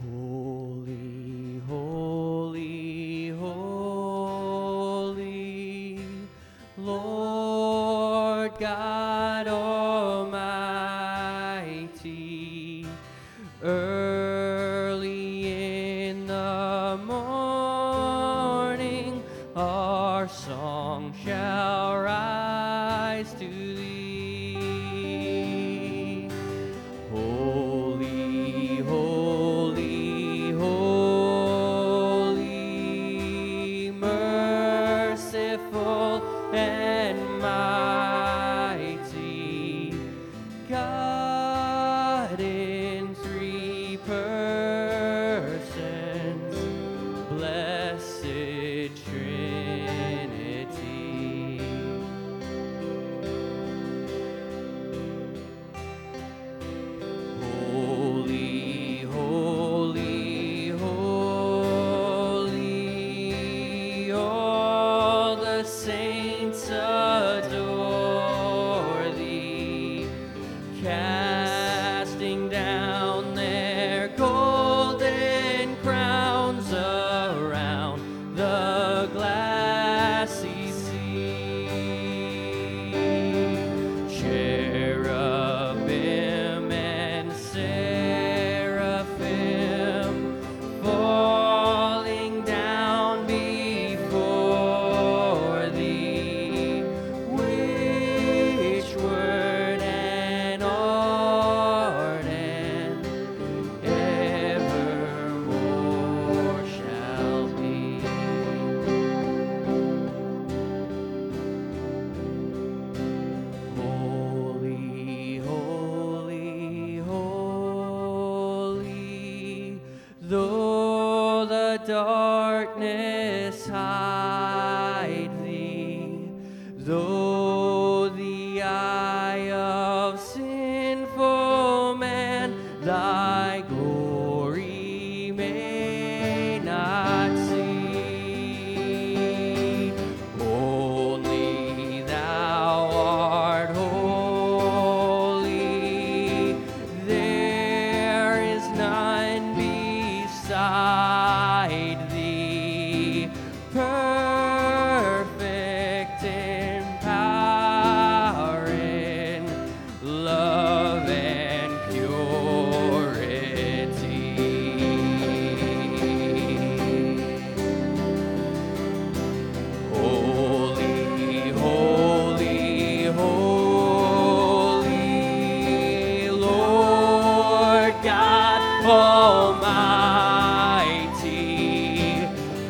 Holy, 0.10 1.62
holy, 1.68 3.30
holy, 3.40 5.20
Lord 6.78 8.54
God 8.58 9.48
Almighty, 9.50 10.37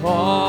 Almighty. 0.06 0.47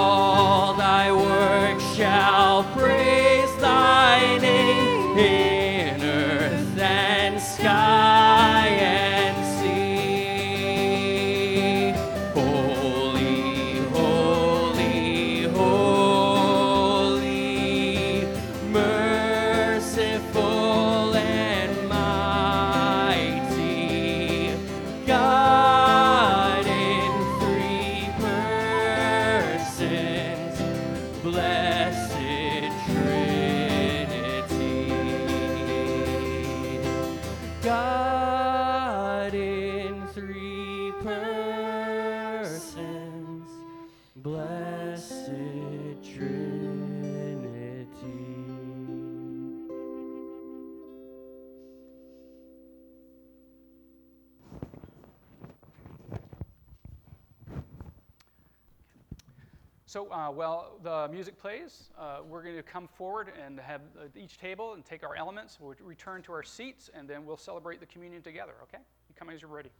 Uh, 60.28 60.32
while 60.32 60.78
the 60.82 61.08
music 61.10 61.38
plays, 61.38 61.90
uh, 61.98 62.18
we're 62.28 62.42
going 62.42 62.56
to 62.56 62.62
come 62.62 62.86
forward 62.86 63.32
and 63.44 63.58
have 63.60 63.80
uh, 63.98 64.04
each 64.16 64.38
table 64.38 64.74
and 64.74 64.84
take 64.84 65.02
our 65.02 65.16
elements. 65.16 65.58
We'll 65.60 65.74
return 65.80 66.22
to 66.22 66.32
our 66.32 66.42
seats, 66.42 66.90
and 66.94 67.08
then 67.08 67.24
we'll 67.24 67.36
celebrate 67.36 67.80
the 67.80 67.86
communion 67.86 68.22
together, 68.22 68.54
okay? 68.64 68.82
You 69.08 69.14
come 69.18 69.30
as 69.30 69.40
you're 69.40 69.50
ready. 69.50 69.70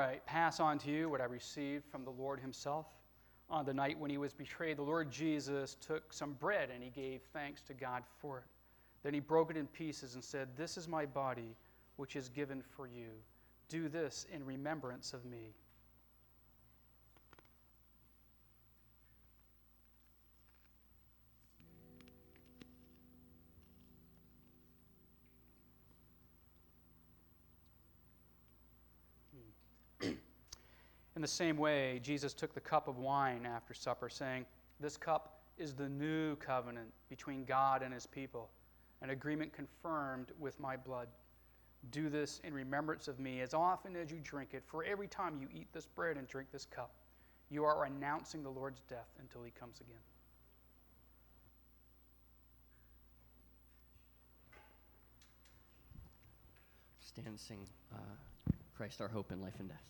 I 0.00 0.20
pass 0.26 0.60
on 0.60 0.78
to 0.80 0.90
you 0.90 1.08
what 1.08 1.20
I 1.20 1.24
received 1.24 1.84
from 1.90 2.04
the 2.04 2.10
Lord 2.10 2.40
Himself. 2.40 2.86
On 3.48 3.64
the 3.64 3.74
night 3.74 3.98
when 3.98 4.10
He 4.10 4.18
was 4.18 4.32
betrayed, 4.32 4.78
the 4.78 4.82
Lord 4.82 5.10
Jesus 5.10 5.76
took 5.80 6.12
some 6.12 6.32
bread 6.34 6.70
and 6.72 6.82
He 6.82 6.90
gave 6.90 7.22
thanks 7.32 7.62
to 7.62 7.74
God 7.74 8.02
for 8.20 8.38
it. 8.38 8.44
Then 9.02 9.14
He 9.14 9.20
broke 9.20 9.50
it 9.50 9.56
in 9.56 9.66
pieces 9.66 10.14
and 10.14 10.24
said, 10.24 10.48
This 10.56 10.76
is 10.76 10.88
my 10.88 11.06
body, 11.06 11.56
which 11.96 12.16
is 12.16 12.28
given 12.28 12.62
for 12.62 12.86
you. 12.86 13.10
Do 13.68 13.88
this 13.88 14.26
in 14.32 14.44
remembrance 14.44 15.12
of 15.12 15.24
me. 15.24 15.54
The 31.26 31.32
same 31.32 31.56
way, 31.56 31.98
Jesus 32.04 32.32
took 32.32 32.54
the 32.54 32.60
cup 32.60 32.86
of 32.86 32.98
wine 32.98 33.46
after 33.46 33.74
supper, 33.74 34.08
saying, 34.08 34.46
This 34.78 34.96
cup 34.96 35.40
is 35.58 35.74
the 35.74 35.88
new 35.88 36.36
covenant 36.36 36.86
between 37.08 37.44
God 37.44 37.82
and 37.82 37.92
his 37.92 38.06
people, 38.06 38.48
an 39.02 39.10
agreement 39.10 39.52
confirmed 39.52 40.28
with 40.38 40.60
my 40.60 40.76
blood. 40.76 41.08
Do 41.90 42.08
this 42.08 42.40
in 42.44 42.54
remembrance 42.54 43.08
of 43.08 43.18
me 43.18 43.40
as 43.40 43.54
often 43.54 43.96
as 43.96 44.12
you 44.12 44.20
drink 44.22 44.50
it, 44.52 44.62
for 44.68 44.84
every 44.84 45.08
time 45.08 45.36
you 45.40 45.48
eat 45.52 45.66
this 45.72 45.84
bread 45.84 46.16
and 46.16 46.28
drink 46.28 46.52
this 46.52 46.64
cup, 46.64 46.92
you 47.50 47.64
are 47.64 47.86
announcing 47.86 48.44
the 48.44 48.50
Lord's 48.50 48.82
death 48.88 49.08
until 49.18 49.42
he 49.42 49.50
comes 49.50 49.80
again. 49.80 49.96
Stand 57.00 57.26
and 57.26 57.40
sing 57.40 57.66
uh, 57.92 57.98
Christ 58.76 59.00
our 59.00 59.08
hope 59.08 59.32
in 59.32 59.42
life 59.42 59.54
and 59.58 59.68
death. 59.68 59.86